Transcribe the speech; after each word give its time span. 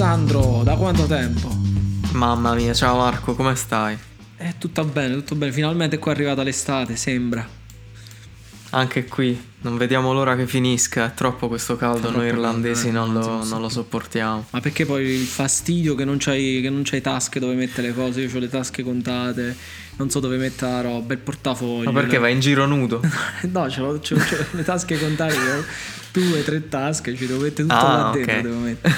Alessandro, 0.00 0.60
da 0.62 0.76
quanto 0.76 1.06
tempo? 1.06 1.48
Mamma 2.12 2.54
mia, 2.54 2.72
ciao 2.72 2.98
Marco, 2.98 3.34
come 3.34 3.56
stai? 3.56 3.98
Eh, 4.36 4.54
tutto 4.56 4.84
bene, 4.84 5.14
tutto 5.14 5.34
bene. 5.34 5.50
Finalmente 5.50 5.96
è 5.96 5.98
qua 5.98 6.12
è 6.12 6.14
arrivata 6.14 6.44
l'estate, 6.44 6.94
sembra. 6.94 7.44
Anche 8.70 9.06
qui, 9.06 9.36
non 9.62 9.76
vediamo 9.76 10.12
l'ora 10.12 10.36
che 10.36 10.46
finisca, 10.46 11.06
è 11.06 11.14
troppo 11.14 11.48
questo 11.48 11.74
caldo, 11.76 12.02
Troppo 12.02 12.18
noi 12.18 12.28
irlandesi 12.28 12.92
caldo, 12.92 13.10
eh, 13.10 13.12
non, 13.12 13.38
lo, 13.38 13.44
non 13.44 13.60
lo 13.60 13.68
sopportiamo. 13.68 14.46
Ma 14.50 14.60
perché 14.60 14.86
poi 14.86 15.04
il 15.04 15.26
fastidio 15.26 15.96
che 15.96 16.04
non 16.04 16.18
c'hai, 16.20 16.60
che 16.62 16.70
non 16.70 16.82
c'hai 16.84 17.00
tasche 17.00 17.40
dove 17.40 17.54
mettere 17.54 17.88
le 17.88 17.94
cose? 17.94 18.20
Io 18.20 18.30
ho 18.32 18.38
le 18.38 18.48
tasche 18.48 18.84
contate, 18.84 19.56
non 19.96 20.10
so 20.10 20.20
dove 20.20 20.36
mettere 20.36 20.70
la 20.70 20.80
roba, 20.82 21.12
il 21.14 21.18
portafoglio. 21.18 21.90
Ma 21.90 22.00
perché 22.00 22.18
vai 22.18 22.34
in 22.34 22.38
giro 22.38 22.66
nudo? 22.66 23.02
No, 23.50 23.68
ce 23.68 23.80
l'ho, 23.80 23.98
ce 23.98 24.14
l'ho- 24.14 24.20
ce 24.24 24.36
l'ho 24.36 24.44
le 24.52 24.62
tasche 24.62 24.96
contate, 24.96 25.34
due, 26.12 26.44
tre 26.44 26.68
tasche, 26.68 27.16
ci 27.16 27.26
devo 27.26 27.40
mettere 27.40 27.66
tutto 27.66 27.74
Ah, 27.74 27.96
là 27.96 28.10
dentro. 28.12 28.42
Devo 28.42 28.58
mettere, 28.60 28.94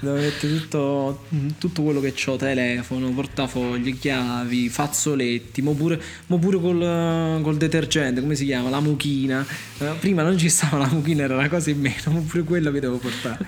devo 0.00 0.16
mettere 0.16 0.60
tutto, 0.60 1.24
tutto 1.58 1.82
quello 1.82 2.00
che 2.00 2.14
ho, 2.26 2.36
telefono, 2.36 3.10
portafogli, 3.10 3.98
chiavi, 3.98 4.68
fazzoletti, 4.68 5.62
mo 5.62 5.74
pure, 5.74 6.00
mo 6.26 6.38
pure 6.38 6.60
col, 6.60 7.40
col 7.42 7.56
detergente, 7.56 8.20
come 8.20 8.34
si 8.34 8.44
chiama? 8.44 8.70
La 8.70 8.80
mucchina. 8.80 9.44
Eh, 9.78 9.94
Prima 10.00 10.22
non 10.22 10.36
ci 10.38 10.48
stava 10.48 10.78
la 10.78 10.88
mucchina, 10.88 11.24
era 11.24 11.36
una 11.36 11.48
cosa 11.48 11.70
in 11.70 11.80
meno, 11.80 12.10
mo 12.10 12.20
pure 12.20 12.42
quella 12.42 12.70
mi 12.70 12.80
devo 12.80 12.98
portare. 12.98 13.46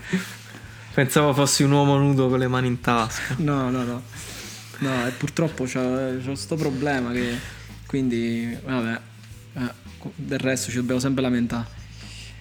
Pensavo 0.95 1.35
fossi 1.35 1.63
un 1.63 1.73
uomo 1.73 1.99
nudo 1.99 2.29
con 2.29 2.39
le 2.39 2.49
mani 2.49 2.69
in 2.69 2.81
tasca. 2.81 3.35
No, 3.39 3.71
no, 3.71 3.83
no. 3.85 4.03
No, 4.79 5.07
e 5.07 5.11
purtroppo 5.11 5.65
c'ho, 5.65 6.19
c'ho 6.25 6.35
sto 6.35 6.55
problema 6.55 7.11
che 7.13 7.55
quindi, 7.87 8.57
vabbè, 8.65 9.01
eh, 9.55 9.73
del 10.15 10.39
resto 10.39 10.71
ci 10.71 10.77
dobbiamo 10.77 11.01
sempre 11.01 11.23
lamentare. 11.23 11.67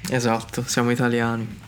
Esatto, 0.09 0.63
siamo 0.65 0.91
italiani. 0.91 1.63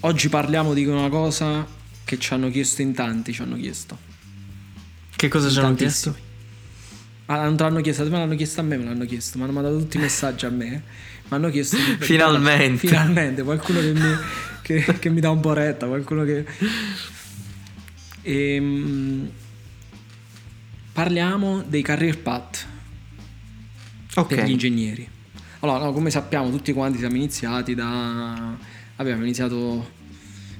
Oggi 0.00 0.28
parliamo 0.28 0.72
di 0.72 0.86
una 0.86 1.08
cosa 1.10 1.66
che 2.04 2.18
ci 2.18 2.32
hanno 2.32 2.50
chiesto 2.50 2.80
in 2.82 2.94
tanti, 2.94 3.32
ci 3.32 3.42
hanno 3.42 3.56
chiesto. 3.56 3.98
Che 5.14 5.28
cosa 5.28 5.50
ci 5.50 5.58
hanno 5.58 5.74
chiesto? 5.74 6.16
Ah, 7.26 7.44
non 7.44 7.56
te 7.56 7.62
l'hanno 7.64 7.80
chiesto, 7.82 8.02
me 8.04 8.10
l'hanno 8.10 8.34
chiesto 8.34 8.60
a 8.60 8.64
me, 8.64 8.76
me 8.78 8.84
l'hanno 8.84 9.04
chiesto, 9.04 9.36
mi 9.38 9.44
hanno 9.44 9.52
mandato 9.52 9.78
tutti 9.78 9.98
i 9.98 10.00
messaggi 10.00 10.46
a 10.46 10.50
me. 10.50 10.68
Mi 10.68 10.82
hanno 11.28 11.50
chiesto 11.50 11.76
Finalmente. 12.00 12.86
Finalmente, 12.88 13.42
qualcuno 13.42 13.80
che 13.80 13.92
mi, 13.92 14.16
che- 14.62 14.98
che 14.98 15.10
mi 15.10 15.20
dà 15.20 15.30
un 15.30 15.40
po' 15.40 15.52
retta, 15.52 15.86
qualcuno 15.86 16.24
che... 16.24 16.46
Ehm, 18.22 19.30
parliamo 20.92 21.62
dei 21.66 21.82
career 21.82 22.18
path 22.18 22.66
Ok. 24.14 24.34
per 24.34 24.44
gli 24.44 24.50
ingegneri. 24.50 25.08
Allora, 25.60 25.84
no, 25.84 25.92
come 25.92 26.10
sappiamo, 26.10 26.50
tutti 26.50 26.72
quanti 26.72 26.98
siamo 26.98 27.16
iniziati 27.16 27.74
da. 27.74 28.56
Abbiamo 29.00 29.22
iniziato. 29.22 29.98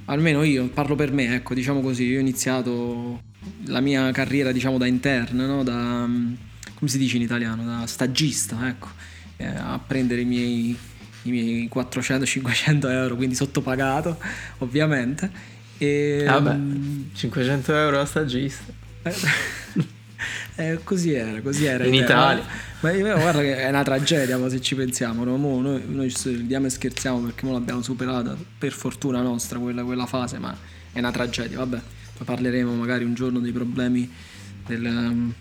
Almeno 0.07 0.43
io, 0.43 0.69
parlo 0.69 0.95
per 0.95 1.13
me, 1.13 1.35
ecco, 1.35 1.53
diciamo 1.53 1.83
così. 1.83 2.05
Io 2.05 2.17
ho 2.17 2.21
iniziato 2.21 3.21
la 3.67 3.81
mia 3.81 4.11
carriera, 4.13 4.51
diciamo, 4.51 4.79
da 4.79 4.87
interno, 4.87 5.47
no? 5.47 5.63
Da. 5.63 6.07
come 6.07 6.91
si 6.91 6.97
dice 6.97 7.17
in 7.17 7.23
italiano? 7.23 7.63
Da 7.65 7.87
stagista, 7.87 8.67
ecco. 8.67 8.89
eh, 9.37 9.45
a 9.45 9.79
prendere 9.87 10.23
i 10.23 10.25
miei, 10.25 10.77
i 11.25 11.31
miei 11.31 11.71
400-500 11.73 12.91
euro, 12.91 13.15
quindi 13.15 13.35
sottopagato, 13.35 14.19
ovviamente. 14.59 15.31
E, 15.77 16.25
Vabbè, 16.27 16.55
mm, 16.55 17.03
500 17.13 17.77
euro 17.77 18.01
a 18.01 18.07
stagista. 18.07 18.73
eh, 20.61 20.79
così 20.85 21.13
era, 21.13 21.41
così 21.41 21.65
era. 21.65 21.85
In. 21.87 21.95
Italia. 21.95 22.45
Ma 22.81 22.93
io 22.93 23.03
guarda 23.05 23.41
che 23.41 23.57
è 23.57 23.69
una 23.69 23.83
tragedia 23.83 24.39
ma 24.39 24.49
se 24.49 24.61
ci 24.61 24.75
pensiamo. 24.75 25.25
no? 25.25 25.37
Mo 25.37 25.61
noi, 25.61 25.83
noi 25.87 26.11
ci 26.13 26.29
ridiamo 26.31 26.67
e 26.67 26.71
scherziamo 26.71 27.21
perché 27.21 27.45
mo 27.47 27.53
l'abbiamo 27.53 27.83
superata 27.83 28.37
per 28.59 28.73
fortuna 28.73 29.21
nostra 29.23 29.59
quella, 29.59 29.83
quella 29.85 30.07
fase, 30.07 30.39
ma 30.39 30.57
è 30.93 30.99
una 30.99 31.11
tragedia. 31.11 31.59
Vabbè, 31.59 31.81
poi 32.17 32.27
parleremo 32.27 32.73
magari 32.75 33.05
un 33.05 33.15
giorno 33.15 33.39
dei 33.41 33.53
problemi 33.53 34.11
del, 34.67 34.85
um, 34.85 35.33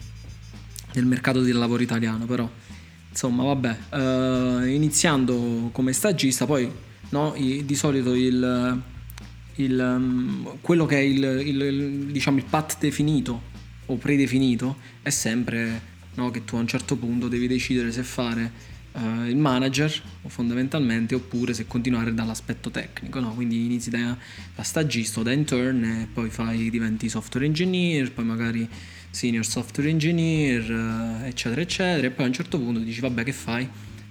del 0.92 1.06
mercato 1.06 1.42
del 1.42 1.58
lavoro 1.58 1.82
italiano, 1.84 2.26
però 2.26 2.50
insomma 3.10 3.44
vabbè, 3.44 3.78
eh, 3.94 4.68
iniziando 4.74 5.70
come 5.72 5.94
stagista, 5.94 6.46
poi 6.46 6.70
no, 7.10 7.34
i- 7.36 7.64
di 7.66 7.76
solito 7.76 8.14
il, 8.14 8.82
il, 9.56 9.80
um, 9.98 10.58
quello 10.62 10.86
che 10.86 10.98
è 10.98 11.02
il, 11.02 11.24
il- 11.46 11.62
il- 11.62 12.06
diciamo, 12.12 12.38
il 12.38 12.46
path 12.50 12.78
definito 12.80 13.48
o 13.90 13.96
predefinito 13.96 14.78
è 15.02 15.10
sempre 15.10 15.82
no, 16.16 16.32
che 16.32 16.44
tu 16.46 16.56
a 16.56 16.60
un 16.60 16.68
certo 16.68 16.96
punto 16.96 17.28
devi 17.28 17.48
decidere 17.48 17.92
se 17.92 18.04
fare 18.04 18.52
eh, 18.94 19.30
il 19.30 19.38
manager 19.38 20.02
fondamentalmente 20.28 21.16
oppure 21.16 21.54
se 21.54 21.66
continuare 21.66 22.14
dall'aspetto 22.14 22.70
tecnico 22.70 23.20
no? 23.20 23.34
quindi 23.34 23.66
inizi 23.66 23.90
da, 23.90 24.16
da 24.56 24.64
stagista 24.64 25.20
o 25.20 25.24
da 25.24 25.32
intern 25.32 25.84
e 25.84 26.08
poi 26.12 26.30
fai, 26.30 26.70
diventi 26.70 27.10
software 27.10 27.46
engineer 27.46 28.12
poi 28.12 28.26
magari 28.26 28.68
senior 29.12 29.46
software 29.46 29.90
engineer 29.90 30.72
eh, 31.24 31.28
eccetera 31.28 31.62
eccetera 31.62 32.08
e 32.08 32.12
poi 32.12 32.26
a 32.26 32.28
un 32.28 32.34
certo 32.34 32.60
punto 32.60 32.80
dici 32.80 33.00
vabbè 33.00 33.24
che 33.24 33.34
fai 33.34 33.68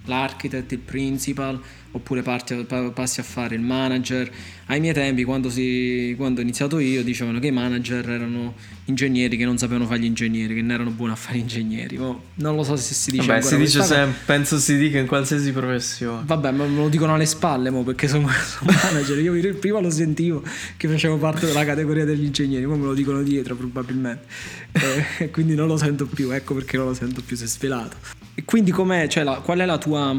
l'architect, 0.09 0.71
il 0.73 0.79
principal, 0.79 1.61
oppure 1.91 2.21
parti- 2.21 2.65
pa- 2.67 2.91
passi 2.91 3.19
a 3.19 3.23
fare 3.23 3.55
il 3.55 3.61
manager. 3.61 4.29
Ai 4.67 4.79
miei 4.79 4.93
tempi, 4.93 5.23
quando, 5.23 5.49
si- 5.49 6.13
quando 6.17 6.39
ho 6.39 6.43
iniziato 6.43 6.77
io, 6.79 7.03
dicevano 7.03 7.39
che 7.39 7.47
i 7.47 7.51
manager 7.51 8.07
erano 8.09 8.53
ingegneri 8.85 9.37
che 9.37 9.45
non 9.45 9.57
sapevano 9.57 9.85
fare 9.87 9.99
gli 9.99 10.05
ingegneri, 10.05 10.53
che 10.53 10.61
non 10.61 10.71
erano 10.71 10.91
buoni 10.91 11.13
a 11.13 11.15
fare 11.15 11.37
ingegneri. 11.39 11.97
Mo 11.97 12.21
non 12.35 12.55
lo 12.55 12.63
so 12.63 12.75
se 12.75 12.93
si 12.93 13.11
dice 13.11 13.25
Vabbè, 13.27 13.41
si 13.41 13.57
dice 13.57 13.81
sempre, 13.83 14.19
penso 14.25 14.57
si 14.59 14.77
dica 14.77 14.99
in 14.99 15.07
qualsiasi 15.07 15.51
professione. 15.51 16.21
Vabbè, 16.25 16.51
ma 16.51 16.65
me 16.65 16.75
lo 16.75 16.89
dicono 16.89 17.13
alle 17.15 17.25
spalle 17.25 17.69
mo 17.71 17.83
perché 17.83 18.07
sono, 18.07 18.27
sono 18.29 18.71
manager. 18.83 19.17
Io 19.19 19.55
prima 19.57 19.79
lo 19.79 19.89
sentivo 19.89 20.43
che 20.77 20.87
facevo 20.87 21.17
parte 21.17 21.45
della 21.47 21.65
categoria 21.65 22.05
degli 22.05 22.23
ingegneri, 22.25 22.65
ora 22.65 22.75
me 22.77 22.85
lo 22.85 22.93
dicono 22.93 23.23
dietro 23.23 23.55
probabilmente. 23.55 24.25
Eh, 24.71 25.23
E 25.25 25.29
quindi 25.31 25.55
non 25.55 25.67
lo 25.67 25.77
sento 25.77 26.05
più, 26.05 26.29
ecco 26.31 26.53
perché 26.53 26.77
non 26.77 26.87
lo 26.87 26.93
sento 26.93 27.21
più, 27.25 27.35
si 27.35 27.43
è 27.45 27.47
svelato. 27.47 27.97
E 28.35 28.45
quindi 28.45 28.69
com'è, 28.71 29.07
cioè, 29.07 29.23
la- 29.23 29.39
qual 29.43 29.59
è 29.59 29.65
la 29.65 29.77
tua, 29.77 30.15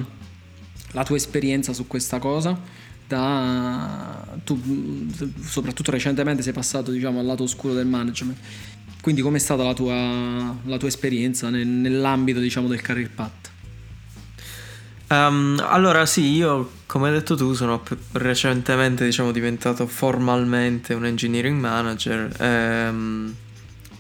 la 0.93 1.05
tua 1.05 1.17
esperienza 1.17 1.73
su 1.73 1.87
questa 1.87 2.19
cosa? 2.19 2.59
Da, 3.07 4.25
tu, 4.45 4.61
soprattutto 5.43 5.91
recentemente 5.91 6.43
sei 6.43 6.53
passato 6.53 6.91
diciamo, 6.91 7.19
al 7.19 7.27
lato 7.27 7.43
oscuro 7.43 7.75
del 7.75 7.87
management. 7.87 8.39
Quindi 9.01 9.23
com'è 9.23 9.39
stata 9.39 9.65
la 9.65 9.75
tua, 9.75 10.57
la 10.65 10.77
tua 10.77 10.89
esperienza 10.89 11.49
nel- 11.51 11.67
nell'ambito 11.67 12.39
diciamo, 12.39 12.69
del 12.69 12.81
career 12.81 13.11
path? 13.11 13.51
Ehm, 15.09 15.61
allora 15.67 16.07
sì, 16.07 16.35
io 16.35 16.71
come 16.87 17.09
hai 17.09 17.15
detto 17.15 17.37
tu 17.37 17.53
sono 17.53 17.83
recentemente 18.13 19.05
diciamo 19.05 19.33
diventato 19.33 19.87
formalmente 19.87 20.95
un 20.95 21.05
engineering 21.05 21.59
manager, 21.59 22.35
ehm, 22.39 23.35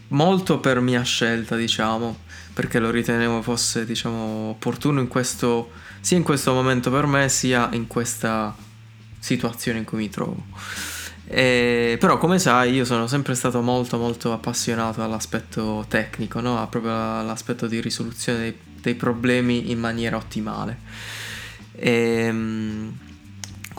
molto 0.08 0.58
per 0.58 0.80
mia 0.80 1.02
scelta 1.02 1.56
diciamo, 1.56 2.18
perché 2.52 2.78
lo 2.78 2.90
ritenevo 2.90 3.42
fosse 3.42 3.84
diciamo 3.84 4.50
opportuno 4.50 5.00
in 5.00 5.08
questo, 5.08 5.70
sia 6.00 6.16
in 6.16 6.22
questo 6.22 6.52
momento 6.52 6.90
per 6.90 7.06
me 7.06 7.28
sia 7.28 7.68
in 7.72 7.86
questa 7.86 8.54
situazione 9.18 9.78
in 9.78 9.84
cui 9.84 9.98
mi 9.98 10.08
trovo. 10.08 10.44
E- 11.26 11.96
però 12.00 12.18
come 12.18 12.38
sai 12.40 12.72
io 12.72 12.84
sono 12.84 13.06
sempre 13.06 13.34
stato 13.34 13.60
molto 13.60 13.98
molto 13.98 14.32
appassionato 14.32 15.02
all'aspetto 15.02 15.84
tecnico, 15.88 16.40
no? 16.40 16.66
Proprio 16.68 16.92
all'aspetto 17.20 17.66
di 17.66 17.80
risoluzione 17.80 18.38
dei, 18.38 18.58
dei 18.80 18.94
problemi 18.94 19.70
in 19.70 19.78
maniera 19.78 20.16
ottimale. 20.16 20.78
Ehm, 21.76 22.96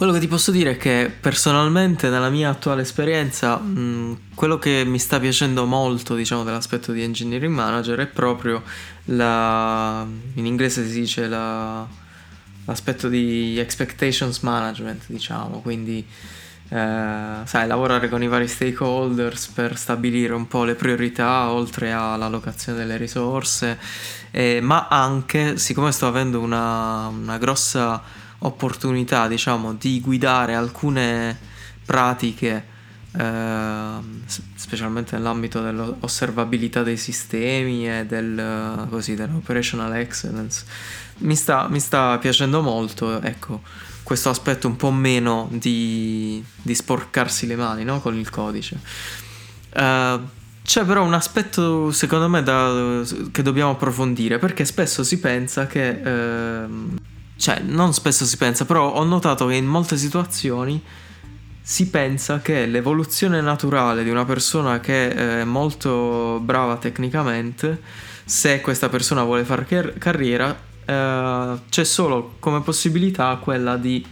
quello 0.01 0.13
che 0.13 0.19
ti 0.19 0.27
posso 0.27 0.49
dire 0.49 0.71
è 0.71 0.77
che 0.77 1.11
personalmente 1.19 2.09
nella 2.09 2.29
mia 2.29 2.49
attuale 2.49 2.81
esperienza 2.81 3.57
mh, 3.57 4.19
quello 4.33 4.57
che 4.57 4.83
mi 4.83 4.97
sta 4.97 5.19
piacendo 5.19 5.65
molto 5.65 6.15
diciamo 6.15 6.43
dell'aspetto 6.43 6.91
di 6.91 7.03
engineering 7.03 7.53
manager 7.53 7.99
è 7.99 8.07
proprio 8.07 8.63
la 9.05 10.03
in 10.33 10.45
inglese 10.47 10.87
si 10.87 11.01
dice 11.01 11.27
la, 11.27 11.87
l'aspetto 12.65 13.07
di 13.09 13.57
expectations 13.59 14.39
management 14.39 15.05
diciamo 15.07 15.61
quindi 15.61 16.05
eh, 16.73 17.41
sai, 17.43 17.67
lavorare 17.67 18.07
con 18.07 18.23
i 18.23 18.29
vari 18.29 18.47
stakeholders 18.47 19.47
per 19.47 19.77
stabilire 19.77 20.33
un 20.33 20.47
po' 20.47 20.63
le 20.63 20.75
priorità 20.75 21.51
oltre 21.51 21.91
all'allocazione 21.91 22.77
delle 22.77 22.95
risorse, 22.95 23.77
eh, 24.31 24.61
ma 24.61 24.87
anche, 24.87 25.57
siccome 25.57 25.91
sto 25.91 26.07
avendo 26.07 26.39
una, 26.39 27.07
una 27.07 27.37
grossa 27.37 28.01
opportunità, 28.39 29.27
diciamo, 29.27 29.73
di 29.73 29.99
guidare 29.99 30.55
alcune 30.55 31.37
pratiche, 31.85 32.63
s- 33.13 34.41
specialmente 34.55 35.15
nell'ambito 35.15 35.61
dell'osservabilità 35.61 36.83
dei 36.83 36.97
sistemi 36.97 37.89
e 37.89 38.05
del, 38.05 38.87
così, 38.89 39.15
dell'operational 39.15 39.95
excellence, 39.95 40.63
mi 41.19 41.35
sta, 41.35 41.67
mi 41.69 41.79
sta 41.79 42.17
piacendo 42.17 42.61
molto, 42.61 43.21
ecco 43.21 43.61
questo 44.03 44.29
aspetto 44.29 44.67
un 44.67 44.75
po' 44.75 44.91
meno 44.91 45.47
di, 45.51 46.43
di 46.61 46.75
sporcarsi 46.75 47.47
le 47.47 47.55
mani 47.55 47.83
no? 47.85 48.01
con 48.01 48.17
il 48.17 48.29
codice. 48.29 48.79
Eh, 49.69 50.19
c'è 50.63 50.85
però 50.85 51.03
un 51.03 51.13
aspetto 51.13 51.91
secondo 51.91 52.27
me 52.27 52.43
da- 52.43 53.01
che 53.31 53.41
dobbiamo 53.41 53.71
approfondire 53.71 54.37
perché 54.37 54.65
spesso 54.65 55.03
si 55.03 55.19
pensa 55.19 55.65
che... 55.67 56.01
ehm, 56.03 56.97
cioè 57.37 57.61
non 57.65 57.93
spesso 57.93 58.25
si 58.25 58.37
pensa 58.37 58.65
però 58.65 58.91
ho 58.91 59.03
notato 59.03 59.47
che 59.47 59.55
in 59.55 59.65
molte 59.65 59.97
situazioni 59.97 60.81
si 61.61 61.89
pensa 61.89 62.39
che 62.39 62.65
l'evoluzione 62.65 63.39
naturale 63.41 64.03
di 64.03 64.09
una 64.09 64.25
persona 64.25 64.79
che 64.79 65.13
è 65.13 65.43
molto 65.43 66.39
brava 66.43 66.77
tecnicamente, 66.77 67.79
se 68.25 68.61
questa 68.61 68.89
persona 68.89 69.23
vuole 69.23 69.43
fare 69.43 69.65
car- 69.65 69.97
carriera, 69.97 70.57
eh, 70.85 71.59
c'è 71.69 71.83
solo 71.83 72.35
come 72.39 72.61
possibilità 72.61 73.37
quella 73.41 73.77
di 73.77 74.05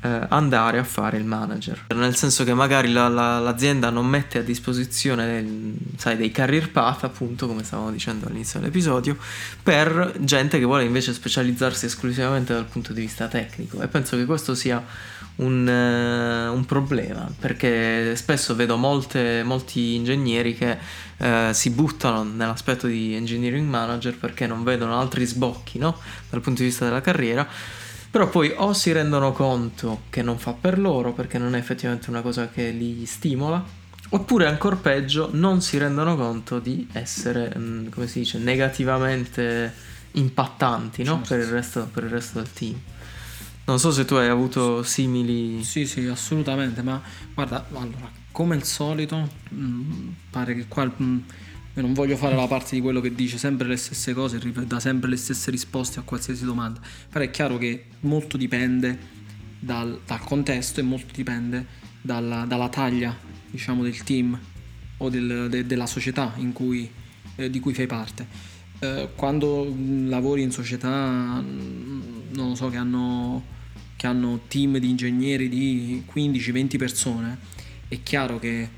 eh, 0.00 0.26
andare 0.28 0.78
a 0.78 0.84
fare 0.84 1.16
il 1.16 1.24
manager. 1.24 1.86
Nel 1.94 2.14
senso 2.14 2.44
che 2.44 2.54
magari 2.54 2.92
la, 2.92 3.08
la, 3.08 3.38
l'azienda 3.38 3.90
non 3.90 4.06
mette 4.06 4.38
a 4.38 4.42
disposizione 4.42 5.74
sai, 5.96 6.16
dei 6.16 6.30
career 6.30 6.70
path, 6.70 7.04
appunto, 7.04 7.46
come 7.46 7.64
stavamo 7.64 7.90
dicendo 7.90 8.26
all'inizio 8.26 8.60
dell'episodio, 8.60 9.16
per 9.62 10.14
gente 10.20 10.58
che 10.58 10.64
vuole 10.64 10.84
invece 10.84 11.12
specializzarsi 11.12 11.86
esclusivamente 11.86 12.54
dal 12.54 12.66
punto 12.66 12.92
di 12.92 13.00
vista 13.00 13.26
tecnico. 13.26 13.80
E 13.82 13.88
penso 13.88 14.16
che 14.16 14.24
questo 14.24 14.54
sia 14.54 14.84
un, 15.38 15.66
uh, 15.66 16.54
un 16.54 16.64
problema, 16.66 17.30
perché 17.38 18.14
spesso 18.16 18.54
vedo 18.54 18.76
molte, 18.76 19.42
molti 19.44 19.94
ingegneri 19.94 20.54
che 20.54 20.78
uh, 21.18 21.52
si 21.52 21.70
buttano 21.70 22.22
nell'aspetto 22.22 22.86
di 22.86 23.14
engineering 23.14 23.68
manager 23.68 24.16
perché 24.16 24.46
non 24.46 24.64
vedono 24.64 24.98
altri 24.98 25.24
sbocchi 25.24 25.78
no? 25.78 25.98
dal 26.30 26.40
punto 26.40 26.62
di 26.62 26.68
vista 26.68 26.84
della 26.84 27.00
carriera 27.00 27.46
però 28.10 28.28
poi 28.28 28.52
o 28.56 28.72
si 28.72 28.90
rendono 28.92 29.32
conto 29.32 30.02
che 30.08 30.22
non 30.22 30.38
fa 30.38 30.54
per 30.54 30.78
loro 30.78 31.12
perché 31.12 31.38
non 31.38 31.54
è 31.54 31.58
effettivamente 31.58 32.08
una 32.08 32.22
cosa 32.22 32.48
che 32.48 32.70
li 32.70 33.04
stimola, 33.04 33.62
oppure 34.10 34.46
ancora 34.46 34.76
peggio 34.76 35.28
non 35.32 35.60
si 35.60 35.76
rendono 35.76 36.16
conto 36.16 36.58
di 36.58 36.88
essere, 36.92 37.52
mm, 37.56 37.88
come 37.88 38.06
si 38.06 38.20
dice, 38.20 38.38
negativamente 38.38 39.72
impattanti 40.12 41.02
no? 41.02 41.16
Certo. 41.16 41.28
per, 41.28 41.38
il 41.40 41.46
resto, 41.46 41.88
per 41.92 42.04
il 42.04 42.10
resto 42.10 42.38
del 42.38 42.50
team. 42.50 42.80
Non 43.68 43.78
so 43.78 43.92
se 43.92 44.06
tu 44.06 44.14
hai 44.14 44.28
avuto 44.28 44.82
simili... 44.82 45.62
Sì, 45.62 45.84
sì, 45.84 46.06
assolutamente, 46.06 46.80
ma 46.80 47.02
guarda, 47.34 47.66
allora, 47.72 48.10
come 48.32 48.54
al 48.54 48.64
solito, 48.64 49.28
mh, 49.50 50.14
pare 50.30 50.54
che 50.54 50.66
qua... 50.66 50.86
Mh, 50.86 51.24
io 51.74 51.82
non 51.82 51.92
voglio 51.92 52.16
fare 52.16 52.34
la 52.34 52.46
parte 52.46 52.76
di 52.76 52.80
quello 52.80 53.02
che 53.02 53.14
dice 53.14 53.36
sempre 53.36 53.68
le 53.68 53.76
stesse 53.76 54.14
cose, 54.14 54.40
dà 54.64 54.80
sempre 54.80 55.10
le 55.10 55.16
stesse 55.16 55.50
risposte 55.50 56.00
a 56.00 56.02
qualsiasi 56.02 56.46
domanda, 56.46 56.80
però 57.10 57.22
è 57.22 57.30
chiaro 57.30 57.58
che 57.58 57.84
molto 58.00 58.38
dipende 58.38 58.98
dal, 59.58 60.00
dal 60.06 60.20
contesto 60.20 60.80
e 60.80 60.82
molto 60.82 61.12
dipende 61.14 61.66
dalla, 62.00 62.46
dalla, 62.46 62.70
taglia, 62.70 63.14
diciamo, 63.50 63.82
del 63.82 64.02
team 64.02 64.36
o 64.96 65.10
del, 65.10 65.48
de, 65.50 65.66
della 65.66 65.86
società 65.86 66.32
cui, 66.54 66.90
eh, 67.36 67.50
di 67.50 67.60
cui 67.60 67.74
fai 67.74 67.86
parte. 67.86 68.26
Eh, 68.78 69.10
quando 69.14 69.70
lavori 70.06 70.40
in 70.40 70.52
società, 70.52 71.44
non 71.44 72.56
so, 72.56 72.70
che 72.70 72.78
hanno, 72.78 73.56
che 73.98 74.06
hanno 74.06 74.42
team 74.46 74.78
di 74.78 74.88
ingegneri 74.88 75.48
di 75.48 76.04
15-20 76.08 76.78
persone, 76.78 77.36
è 77.88 78.00
chiaro 78.00 78.38
che 78.38 78.68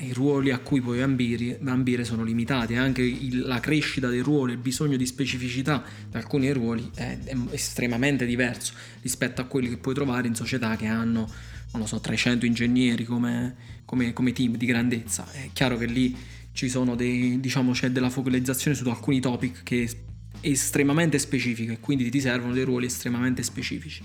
i 0.00 0.12
ruoli 0.12 0.50
a 0.50 0.58
cui 0.58 0.82
puoi 0.82 1.00
ambire, 1.00 1.58
ambire 1.64 2.04
sono 2.04 2.22
limitati, 2.22 2.74
anche 2.74 3.00
il, 3.00 3.46
la 3.46 3.60
crescita 3.60 4.08
dei 4.08 4.20
ruoli, 4.20 4.52
il 4.52 4.58
bisogno 4.58 4.98
di 4.98 5.06
specificità 5.06 5.82
di 6.10 6.14
alcuni 6.18 6.52
ruoli 6.52 6.90
è, 6.94 7.16
è, 7.24 7.34
estremamente 7.52 8.26
diverso 8.26 8.74
rispetto 9.00 9.40
a 9.40 9.44
quelli 9.44 9.70
che 9.70 9.78
puoi 9.78 9.94
trovare 9.94 10.28
in 10.28 10.34
società 10.34 10.76
che 10.76 10.84
hanno, 10.84 11.26
non 11.72 11.86
so, 11.86 11.98
300 11.98 12.44
ingegneri 12.44 13.04
come, 13.04 13.56
come, 13.86 14.12
come 14.12 14.32
team 14.32 14.58
di 14.58 14.66
grandezza. 14.66 15.32
È 15.32 15.48
chiaro 15.54 15.78
che 15.78 15.86
lì 15.86 16.14
ci 16.52 16.68
sono 16.68 16.94
dei, 16.94 17.40
diciamo, 17.40 17.72
c'è 17.72 17.90
della 17.90 18.10
focalizzazione 18.10 18.76
su 18.76 18.86
alcuni 18.86 19.18
topic 19.20 19.62
che 19.62 19.84
è 19.84 20.46
estremamente 20.46 21.18
specifica 21.18 21.72
e 21.72 21.80
quindi 21.80 22.10
ti 22.10 22.20
servono 22.20 22.52
dei 22.52 22.64
ruoli 22.64 22.84
estremamente 22.84 23.42
specifici. 23.42 24.02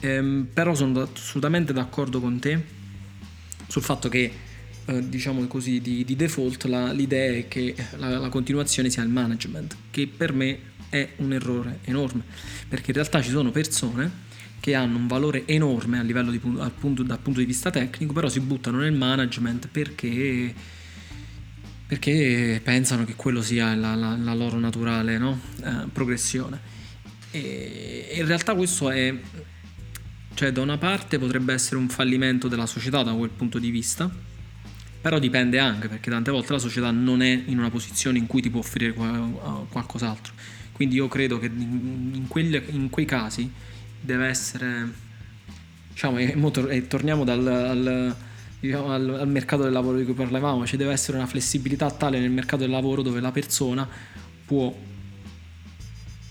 Ehm, 0.00 0.48
però 0.52 0.74
sono 0.74 1.00
assolutamente 1.00 1.72
d'accordo 1.72 2.20
con 2.20 2.38
te 2.38 2.62
sul 3.66 3.82
fatto 3.82 4.08
che 4.08 4.30
eh, 4.86 5.08
diciamo 5.08 5.44
così, 5.46 5.80
di, 5.80 6.04
di 6.04 6.14
default 6.14 6.64
la, 6.64 6.92
l'idea 6.92 7.32
è 7.32 7.48
che 7.48 7.74
la, 7.96 8.18
la, 8.18 8.28
continuazione 8.28 8.88
sia 8.88 9.02
il 9.02 9.08
management, 9.08 9.76
che 9.90 10.06
per 10.06 10.32
me 10.32 10.58
è 10.88 11.08
un 11.16 11.32
errore 11.32 11.80
enorme, 11.84 12.22
perché 12.68 12.90
in 12.90 12.96
realtà 12.96 13.20
ci 13.20 13.30
sono 13.30 13.50
persone 13.50 14.24
che 14.60 14.74
hanno 14.74 14.96
un 14.96 15.06
valore 15.06 15.42
enorme 15.46 15.98
a 15.98 16.02
livello 16.02 16.30
di, 16.30 16.38
punto, 16.38 17.02
dal 17.02 17.18
punto 17.18 17.40
di 17.40 17.46
vista 17.46 17.70
tecnico, 17.70 18.12
però 18.12 18.28
si 18.28 18.40
buttano 18.40 18.78
nel 18.78 18.92
management 18.92 19.68
perché, 19.68 20.54
perché 21.86 22.60
pensano 22.62 23.04
che 23.04 23.14
quello 23.14 23.42
sia 23.42 23.74
la, 23.74 23.94
la, 23.94 24.16
la 24.16 24.34
loro 24.34 24.58
naturale 24.58 25.18
no? 25.18 25.40
eh, 25.64 25.86
progressione. 25.92 26.74
E 27.30 28.12
in 28.14 28.26
realtà 28.26 28.54
questo 28.54 28.90
è, 28.90 29.14
cioè 30.36 30.52
da 30.52 30.60
una 30.60 30.76
parte 30.76 31.18
potrebbe 31.18 31.54
essere 31.54 31.76
un 31.76 31.88
fallimento 31.88 32.46
della 32.46 32.66
società 32.66 33.02
da 33.02 33.14
quel 33.14 33.30
punto 33.30 33.58
di 33.58 33.70
vista, 33.70 34.08
però 35.00 35.18
dipende 35.18 35.58
anche 35.58 35.88
perché 35.88 36.10
tante 36.10 36.30
volte 36.30 36.52
la 36.52 36.58
società 36.58 36.90
non 36.90 37.22
è 37.22 37.42
in 37.46 37.56
una 37.56 37.70
posizione 37.70 38.18
in 38.18 38.26
cui 38.26 38.42
ti 38.42 38.50
può 38.50 38.60
offrire 38.60 38.92
qualcos'altro. 38.92 40.34
Quindi 40.72 40.96
io 40.96 41.08
credo 41.08 41.38
che 41.38 41.46
in, 41.46 42.26
quelle, 42.28 42.62
in 42.68 42.90
quei 42.90 43.06
casi 43.06 43.50
deve 43.98 44.26
essere, 44.26 44.92
diciamo, 45.88 46.18
e, 46.18 46.36
e 46.68 46.86
torniamo 46.86 47.24
dal, 47.24 47.46
al, 47.46 48.16
diciamo, 48.60 48.92
al, 48.92 49.08
al, 49.20 49.28
mercato 49.28 49.62
del 49.62 49.72
lavoro 49.72 49.96
di 49.96 50.04
cui 50.04 50.12
parlavamo, 50.12 50.66
ci 50.66 50.76
deve 50.76 50.92
essere 50.92 51.16
una 51.16 51.26
flessibilità 51.26 51.90
tale 51.90 52.18
nel 52.18 52.30
mercato 52.30 52.58
del 52.58 52.70
lavoro 52.70 53.00
dove 53.00 53.20
la 53.20 53.32
persona 53.32 53.88
può 54.44 54.76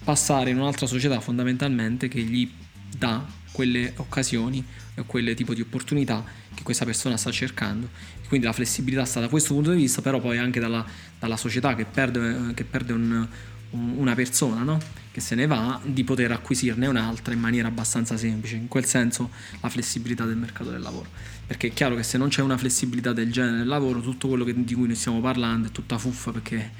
passare 0.03 0.51
in 0.51 0.59
un'altra 0.59 0.85
società 0.85 1.19
fondamentalmente 1.19 2.07
che 2.07 2.21
gli 2.21 2.47
dà 2.95 3.43
quelle 3.55 3.93
occasioni 3.95 4.63
quelle 5.05 5.33
tipo 5.33 5.53
di 5.53 5.61
opportunità 5.61 6.23
che 6.53 6.63
questa 6.63 6.85
persona 6.85 7.17
sta 7.17 7.31
cercando. 7.31 7.89
Quindi 8.27 8.45
la 8.45 8.53
flessibilità 8.53 9.05
sta 9.05 9.19
da 9.19 9.29
questo 9.29 9.53
punto 9.53 9.71
di 9.71 9.77
vista, 9.77 10.01
però 10.01 10.19
poi 10.19 10.37
anche 10.37 10.59
dalla, 10.59 10.85
dalla 11.19 11.37
società 11.37 11.75
che 11.75 11.85
perde, 11.85 12.53
che 12.53 12.63
perde 12.63 12.93
un, 12.93 13.27
un, 13.71 13.93
una 13.97 14.15
persona, 14.15 14.63
no? 14.63 14.79
che 15.11 15.21
se 15.21 15.35
ne 15.35 15.47
va, 15.47 15.79
di 15.83 16.03
poter 16.03 16.31
acquisirne 16.31 16.87
un'altra 16.87 17.33
in 17.33 17.39
maniera 17.39 17.67
abbastanza 17.67 18.17
semplice. 18.17 18.55
In 18.55 18.67
quel 18.67 18.85
senso 18.85 19.29
la 19.61 19.69
flessibilità 19.69 20.25
del 20.25 20.37
mercato 20.37 20.71
del 20.71 20.81
lavoro. 20.81 21.09
Perché 21.45 21.67
è 21.67 21.73
chiaro 21.73 21.95
che 21.95 22.03
se 22.03 22.17
non 22.17 22.29
c'è 22.29 22.41
una 22.41 22.57
flessibilità 22.57 23.13
del 23.13 23.31
genere 23.31 23.57
nel 23.57 23.67
lavoro, 23.67 24.01
tutto 24.01 24.27
quello 24.27 24.43
che, 24.43 24.53
di 24.55 24.73
cui 24.73 24.87
noi 24.87 24.95
stiamo 24.95 25.21
parlando 25.21 25.67
è 25.67 25.71
tutta 25.71 25.97
fuffa 25.97 26.31
perché 26.31 26.71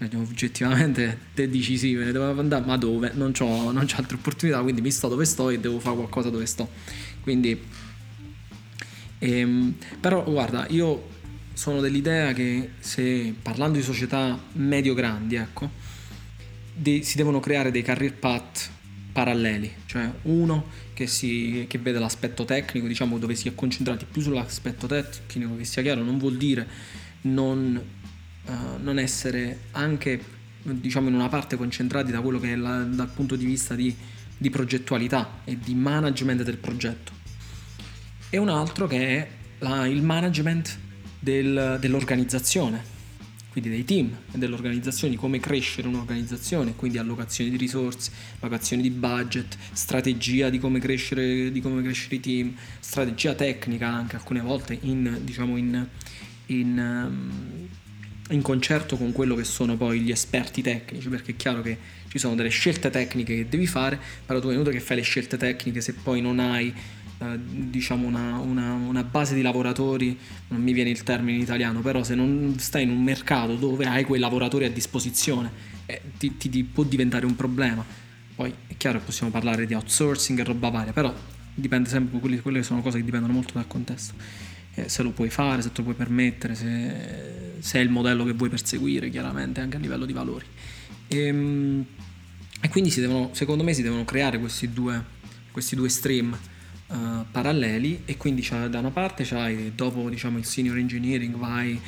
oggettivamente 0.00 1.18
te 1.34 1.48
dici 1.48 1.94
ne 1.94 2.12
devo 2.12 2.38
andare, 2.38 2.64
ma 2.64 2.76
dove? 2.76 3.12
Non 3.14 3.32
ho 3.38 3.68
altre 3.70 4.16
opportunità, 4.16 4.60
quindi 4.60 4.80
mi 4.80 4.90
sto 4.90 5.08
dove 5.08 5.24
sto 5.24 5.50
e 5.50 5.58
devo 5.58 5.80
fare 5.80 5.96
qualcosa 5.96 6.30
dove 6.30 6.46
sto. 6.46 6.68
Quindi 7.20 7.60
Ehm, 9.18 9.74
però 10.00 10.24
guarda, 10.24 10.66
io 10.70 11.16
sono 11.52 11.80
dell'idea 11.80 12.32
che 12.32 12.70
se 12.78 13.34
parlando 13.40 13.78
di 13.78 13.84
società 13.84 14.38
medio-grandi, 14.52 15.34
ecco, 15.36 15.70
de- 16.74 17.02
si 17.02 17.16
devono 17.16 17.40
creare 17.40 17.70
dei 17.70 17.82
career 17.82 18.14
path 18.14 18.70
paralleli, 19.12 19.72
cioè 19.86 20.08
uno 20.22 20.66
che, 20.94 21.08
si, 21.08 21.64
che 21.68 21.78
vede 21.78 21.98
l'aspetto 21.98 22.44
tecnico, 22.44 22.86
diciamo 22.86 23.18
dove 23.18 23.34
si 23.34 23.48
è 23.48 23.54
concentrati 23.54 24.06
più 24.10 24.22
sull'aspetto 24.22 24.86
tecnico, 24.86 25.56
che 25.56 25.64
sia 25.64 25.82
chiaro, 25.82 26.02
non 26.02 26.18
vuol 26.18 26.36
dire 26.36 26.66
non, 27.22 27.80
uh, 28.48 28.82
non 28.82 28.98
essere 28.98 29.60
anche 29.72 30.36
diciamo 30.62 31.08
in 31.08 31.14
una 31.14 31.28
parte 31.28 31.56
concentrati 31.56 32.10
da 32.10 32.20
quello 32.20 32.38
che 32.38 32.52
è 32.52 32.56
la, 32.56 32.82
dal 32.82 33.08
punto 33.08 33.36
di 33.36 33.44
vista 33.44 33.74
di, 33.74 33.94
di 34.36 34.50
progettualità 34.50 35.40
e 35.44 35.58
di 35.58 35.74
management 35.74 36.42
del 36.42 36.58
progetto. 36.58 37.12
E 38.30 38.36
un 38.36 38.48
altro 38.48 38.86
che 38.86 39.06
è 39.06 39.28
la, 39.60 39.86
il 39.86 40.02
management 40.02 40.78
del, 41.18 41.78
dell'organizzazione, 41.80 42.96
quindi 43.50 43.70
dei 43.70 43.84
team 43.84 44.14
e 44.32 44.38
dell'organizzazione, 44.38 45.16
come 45.16 45.40
crescere 45.40 45.88
un'organizzazione, 45.88 46.74
quindi 46.74 46.98
allocazione 46.98 47.50
di 47.50 47.56
risorse, 47.56 48.10
allocazione 48.40 48.82
di 48.82 48.90
budget, 48.90 49.56
strategia 49.72 50.50
di 50.50 50.58
come 50.58 50.78
crescere, 50.78 51.50
di 51.50 51.60
come 51.60 51.82
crescere 51.82 52.16
i 52.16 52.20
team, 52.20 52.54
strategia 52.78 53.34
tecnica 53.34 53.88
anche 53.88 54.16
alcune 54.16 54.40
volte 54.40 54.78
in, 54.82 55.20
diciamo 55.22 55.56
in, 55.56 55.86
in, 56.46 56.78
um, 56.78 57.68
in 58.30 58.42
concerto 58.42 58.96
con 58.96 59.12
quello 59.12 59.34
che 59.34 59.44
sono 59.44 59.76
poi 59.76 60.00
gli 60.00 60.10
esperti 60.10 60.62
tecnici, 60.62 61.08
perché 61.08 61.32
è 61.32 61.36
chiaro 61.36 61.62
che 61.62 61.78
ci 62.08 62.18
sono 62.18 62.34
delle 62.34 62.48
scelte 62.48 62.90
tecniche 62.90 63.34
che 63.36 63.48
devi 63.48 63.66
fare, 63.66 63.98
però 64.24 64.40
tu 64.40 64.48
è 64.48 64.54
inutile 64.54 64.76
che 64.76 64.82
fai 64.82 64.96
le 64.96 65.02
scelte 65.02 65.36
tecniche 65.36 65.80
se 65.80 65.94
poi 65.94 66.20
non 66.20 66.38
hai 66.38 66.72
eh, 67.20 67.38
diciamo 67.42 68.06
una, 68.06 68.38
una, 68.38 68.74
una, 68.74 69.02
base 69.02 69.34
di 69.34 69.42
lavoratori, 69.42 70.16
non 70.48 70.62
mi 70.62 70.72
viene 70.72 70.90
il 70.90 71.02
termine 71.02 71.36
in 71.36 71.42
italiano, 71.42 71.80
però 71.80 72.02
se 72.04 72.14
non 72.14 72.54
stai 72.58 72.84
in 72.84 72.90
un 72.90 73.02
mercato 73.02 73.56
dove 73.56 73.86
hai 73.86 74.04
quei 74.04 74.20
lavoratori 74.20 74.64
a 74.66 74.70
disposizione 74.70 75.50
eh, 75.86 76.00
ti, 76.16 76.36
ti, 76.36 76.48
ti, 76.48 76.62
può 76.62 76.84
diventare 76.84 77.26
un 77.26 77.34
problema. 77.34 77.84
Poi 78.34 78.54
è 78.68 78.76
chiaro 78.76 78.98
che 78.98 79.06
possiamo 79.06 79.32
parlare 79.32 79.66
di 79.66 79.74
outsourcing 79.74 80.38
e 80.38 80.44
roba 80.44 80.68
varia, 80.68 80.92
però 80.92 81.12
dipende 81.54 81.88
sempre, 81.88 82.20
quelle, 82.20 82.40
quelle 82.40 82.62
sono 82.62 82.82
cose 82.82 82.98
che 82.98 83.04
dipendono 83.04 83.32
molto 83.32 83.54
dal 83.54 83.66
contesto. 83.66 84.14
Eh, 84.74 84.88
se 84.88 85.02
lo 85.02 85.10
puoi 85.10 85.30
fare, 85.30 85.62
se 85.62 85.68
te 85.68 85.78
lo 85.78 85.84
puoi 85.84 85.94
permettere, 85.94 86.54
se, 86.54 87.56
se, 87.58 87.78
è 87.78 87.82
il 87.82 87.90
modello 87.90 88.24
che 88.24 88.32
vuoi 88.32 88.48
perseguire, 88.48 89.10
chiaramente 89.10 89.60
anche 89.60 89.76
a 89.76 89.80
livello 89.80 90.04
di 90.04 90.12
valori. 90.12 90.44
E, 91.08 91.18
ehm, 91.18 91.86
e 92.60 92.68
quindi 92.68 92.92
devono, 93.00 93.30
secondo 93.32 93.62
me 93.62 93.72
si 93.72 93.82
devono 93.82 94.04
creare 94.04 94.38
questi 94.38 94.72
due, 94.72 95.02
questi 95.50 95.76
due 95.76 95.88
stream 95.88 96.36
uh, 96.88 96.96
paralleli 97.30 98.02
e 98.04 98.16
quindi 98.16 98.46
da 98.48 98.78
una 98.78 98.90
parte 98.90 99.24
c'hai 99.24 99.72
dopo 99.74 100.08
diciamo 100.10 100.38
il 100.38 100.44
senior 100.44 100.76
engineering 100.76 101.36
vai 101.36 101.80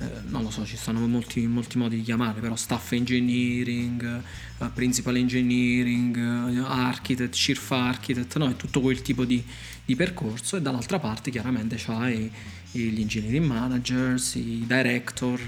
eh, 0.00 0.06
non 0.28 0.44
lo 0.44 0.50
so, 0.50 0.64
ci 0.64 0.76
sono 0.76 1.04
molti, 1.08 1.44
molti, 1.48 1.76
modi 1.76 1.96
di 1.96 2.02
chiamarli, 2.02 2.40
però 2.40 2.54
staff 2.54 2.92
engineering, 2.92 4.22
uh, 4.58 4.72
principal 4.72 5.16
engineering, 5.16 6.16
uh, 6.16 6.64
architect, 6.66 7.34
chief 7.34 7.70
architect, 7.72 8.36
no? 8.38 8.48
è 8.48 8.54
tutto 8.54 8.80
quel 8.80 9.02
tipo 9.02 9.24
di, 9.24 9.42
di 9.88 9.96
percorso 9.96 10.58
e 10.58 10.60
dall'altra 10.60 10.98
parte 10.98 11.30
chiaramente 11.30 11.76
c'hai 11.78 12.30
gli 12.70 13.00
engineering 13.00 13.46
managers, 13.46 14.34
i 14.34 14.64
director, 14.66 15.40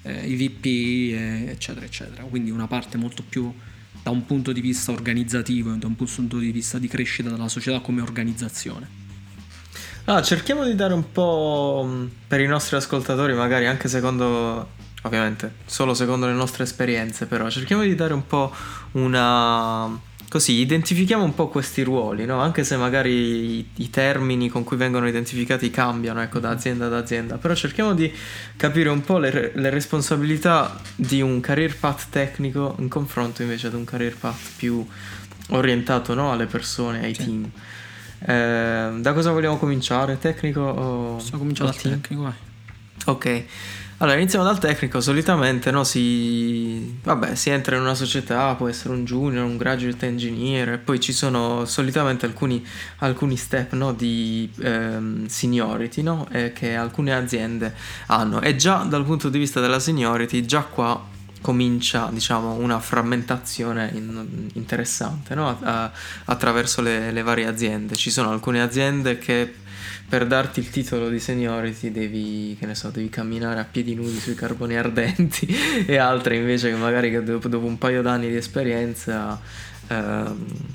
eh, 0.00 0.26
i 0.26 0.34
VP, 0.34 0.64
eh, 0.64 1.50
eccetera, 1.50 1.84
eccetera. 1.84 2.22
Quindi 2.22 2.50
una 2.50 2.66
parte 2.66 2.96
molto 2.96 3.22
più 3.22 3.52
da 4.02 4.08
un 4.08 4.24
punto 4.24 4.50
di 4.52 4.62
vista 4.62 4.92
organizzativo 4.92 5.74
e 5.74 5.76
da 5.76 5.88
un 5.88 5.94
punto 5.94 6.38
di 6.38 6.50
vista 6.50 6.78
di 6.78 6.88
crescita 6.88 7.28
della 7.28 7.48
società 7.48 7.80
come 7.80 8.00
organizzazione. 8.00 8.88
Ah, 10.06 10.22
cerchiamo 10.22 10.64
di 10.64 10.74
dare 10.74 10.94
un 10.94 11.12
po' 11.12 11.84
mm, 11.86 12.06
per 12.26 12.40
i 12.40 12.46
nostri 12.46 12.76
ascoltatori, 12.76 13.34
magari 13.34 13.66
anche 13.66 13.88
secondo, 13.88 14.70
ovviamente, 15.02 15.56
solo 15.66 15.92
secondo 15.92 16.24
le 16.24 16.32
nostre 16.32 16.64
esperienze, 16.64 17.26
però 17.26 17.50
cerchiamo 17.50 17.82
di 17.82 17.94
dare 17.94 18.14
un 18.14 18.26
po' 18.26 18.54
una... 18.92 20.10
Così, 20.32 20.52
identifichiamo 20.60 21.22
un 21.22 21.34
po' 21.34 21.48
questi 21.48 21.82
ruoli, 21.82 22.24
no? 22.24 22.40
Anche 22.40 22.64
se 22.64 22.78
magari 22.78 23.58
i, 23.58 23.68
i 23.76 23.90
termini 23.90 24.48
con 24.48 24.64
cui 24.64 24.78
vengono 24.78 25.06
identificati 25.06 25.68
cambiano, 25.68 26.22
ecco, 26.22 26.38
da 26.38 26.48
azienda 26.48 26.86
ad 26.86 26.94
azienda, 26.94 27.36
però 27.36 27.54
cerchiamo 27.54 27.92
di 27.92 28.10
capire 28.56 28.88
un 28.88 29.02
po' 29.02 29.18
le, 29.18 29.52
le 29.54 29.68
responsabilità 29.68 30.80
di 30.96 31.20
un 31.20 31.40
career 31.40 31.76
path 31.76 32.06
tecnico 32.08 32.76
in 32.78 32.88
confronto 32.88 33.42
invece 33.42 33.66
ad 33.66 33.74
un 33.74 33.84
career 33.84 34.16
path 34.16 34.52
più 34.56 34.82
orientato 35.50 36.14
no? 36.14 36.32
alle 36.32 36.46
persone, 36.46 37.04
ai 37.04 37.14
sì. 37.14 37.24
team. 37.24 37.50
Eh, 38.20 39.00
da 39.02 39.12
cosa 39.12 39.32
vogliamo 39.32 39.58
cominciare? 39.58 40.18
Tecnico 40.18 40.60
o... 40.62 41.16
Possiamo 41.16 41.40
cominciare 41.40 41.72
dal 41.72 41.78
tecnico, 41.78 42.22
vai. 42.22 42.32
Ok. 43.04 43.44
Allora, 44.02 44.18
iniziamo 44.18 44.44
dal 44.44 44.58
tecnico. 44.58 45.00
Solitamente 45.00 45.70
no, 45.70 45.84
si, 45.84 46.98
vabbè, 47.04 47.36
si 47.36 47.50
entra 47.50 47.76
in 47.76 47.82
una 47.82 47.94
società, 47.94 48.52
può 48.56 48.66
essere 48.66 48.94
un 48.94 49.04
junior, 49.04 49.44
un 49.44 49.56
graduate 49.56 50.06
engineer, 50.06 50.70
e 50.70 50.78
poi 50.78 50.98
ci 50.98 51.12
sono 51.12 51.64
solitamente 51.66 52.26
alcuni, 52.26 52.66
alcuni 52.98 53.36
step 53.36 53.74
no, 53.74 53.92
di 53.92 54.50
ehm, 54.60 55.26
seniority 55.26 56.02
no, 56.02 56.26
eh, 56.32 56.52
che 56.52 56.74
alcune 56.74 57.14
aziende 57.14 57.72
hanno. 58.06 58.40
E 58.40 58.56
già 58.56 58.78
dal 58.78 59.04
punto 59.04 59.28
di 59.28 59.38
vista 59.38 59.60
della 59.60 59.78
seniority, 59.78 60.44
già 60.46 60.62
qua 60.62 61.10
comincia 61.40 62.08
diciamo 62.10 62.54
una 62.54 62.78
frammentazione 62.78 63.90
in, 63.94 64.48
interessante 64.54 65.34
no? 65.34 65.58
a, 65.60 65.90
attraverso 66.24 66.80
le, 66.80 67.12
le, 67.12 67.22
varie 67.22 67.46
aziende. 67.46 67.94
Ci 67.94 68.10
sono 68.10 68.30
alcune 68.30 68.62
aziende 68.62 69.18
che 69.18 69.54
per 70.12 70.26
darti 70.26 70.60
il 70.60 70.68
titolo 70.68 71.08
di 71.08 71.18
seniority 71.18 71.90
devi, 71.90 72.58
so, 72.72 72.90
devi 72.90 73.08
camminare 73.08 73.60
a 73.60 73.64
piedi 73.64 73.94
nudi 73.94 74.20
sui 74.20 74.34
carboni 74.34 74.76
ardenti 74.76 75.48
e 75.86 75.96
altre 75.96 76.36
invece 76.36 76.68
che 76.68 76.76
magari 76.76 77.24
dopo, 77.24 77.48
dopo 77.48 77.64
un 77.64 77.78
paio 77.78 78.02
d'anni 78.02 78.28
di 78.28 78.36
esperienza 78.36 79.40
eh, 79.88 80.24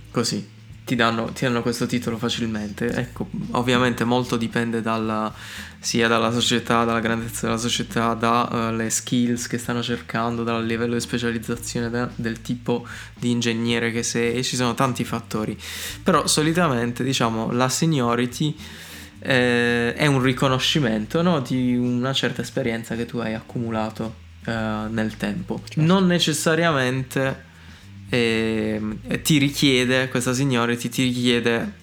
così 0.09 0.43
ti 0.83 0.95
danno, 0.95 1.25
ti 1.33 1.43
danno, 1.45 1.61
questo 1.61 1.85
titolo 1.85 2.17
facilmente. 2.17 2.91
Ecco, 2.91 3.29
ovviamente 3.51 4.05
molto 4.05 4.37
dipende 4.37 4.81
dalla, 4.81 5.31
sia 5.77 6.07
dalla 6.07 6.31
società, 6.31 6.83
dalla 6.83 6.99
grandezza 6.99 7.45
della 7.45 7.59
società, 7.59 8.15
dalle 8.15 8.85
uh, 8.85 8.89
skills 8.89 9.45
che 9.45 9.59
stanno 9.59 9.83
cercando, 9.83 10.41
dal 10.41 10.65
livello 10.65 10.95
di 10.95 11.01
specializzazione 11.01 11.91
da, 11.91 12.09
del 12.15 12.41
tipo 12.41 12.87
di 13.13 13.29
ingegnere 13.29 13.91
che 13.91 14.01
sei, 14.01 14.43
ci 14.43 14.55
sono 14.55 14.73
tanti 14.73 15.03
fattori. 15.03 15.55
Però 16.01 16.25
solitamente, 16.25 17.03
diciamo, 17.03 17.51
la 17.51 17.69
seniority 17.69 18.55
eh, 19.19 19.93
è 19.93 20.05
un 20.05 20.21
riconoscimento 20.21 21.21
no, 21.21 21.39
di 21.39 21.75
una 21.75 22.13
certa 22.13 22.41
esperienza 22.41 22.95
che 22.95 23.05
tu 23.05 23.17
hai 23.17 23.33
accumulato 23.33 24.25
eh, 24.45 24.51
nel 24.89 25.17
tempo. 25.17 25.61
Certo. 25.65 25.81
Non 25.81 26.05
necessariamente 26.05 27.45
e, 28.09 28.81
e 29.07 29.21
ti 29.21 29.37
richiede, 29.37 30.07
questa 30.07 30.33
seniority 30.33 30.89
ti 30.89 31.03
richiede, 31.03 31.73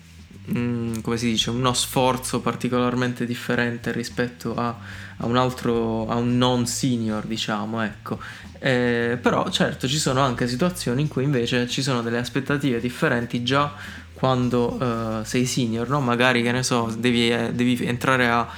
mh, 0.47 0.59
mm, 0.59 1.01
come 1.01 1.17
si 1.17 1.27
dice, 1.27 1.51
uno 1.51 1.75
sforzo 1.75 2.41
particolarmente 2.41 3.27
differente 3.27 3.93
rispetto 3.93 4.55
a, 4.55 4.75
a 5.19 5.27
un 5.27 5.37
altro, 5.37 6.09
a 6.09 6.17
un 6.17 6.37
non 6.39 6.67
senior, 6.67 7.25
diciamo, 7.27 7.83
ecco. 7.83 8.19
Eh, 8.59 9.19
però 9.21 9.51
certo 9.51 9.87
ci 9.87 9.99
sono 9.99 10.21
anche 10.21 10.49
situazioni 10.49 11.03
in 11.03 11.09
cui 11.09 11.25
invece 11.25 11.69
ci 11.69 11.83
sono 11.83 12.01
delle 12.01 12.17
aspettative 12.17 12.81
differenti 12.81 13.43
già 13.43 13.75
quando 14.15 14.75
uh, 14.75 15.25
sei 15.25 15.45
senior, 15.45 15.89
no? 15.89 16.01
Magari, 16.01 16.43
che 16.43 16.53
ne 16.53 16.63
so, 16.63 16.95
devi, 16.97 17.31
eh, 17.31 17.53
devi 17.53 17.85
entrare 17.85 18.29
a 18.29 18.49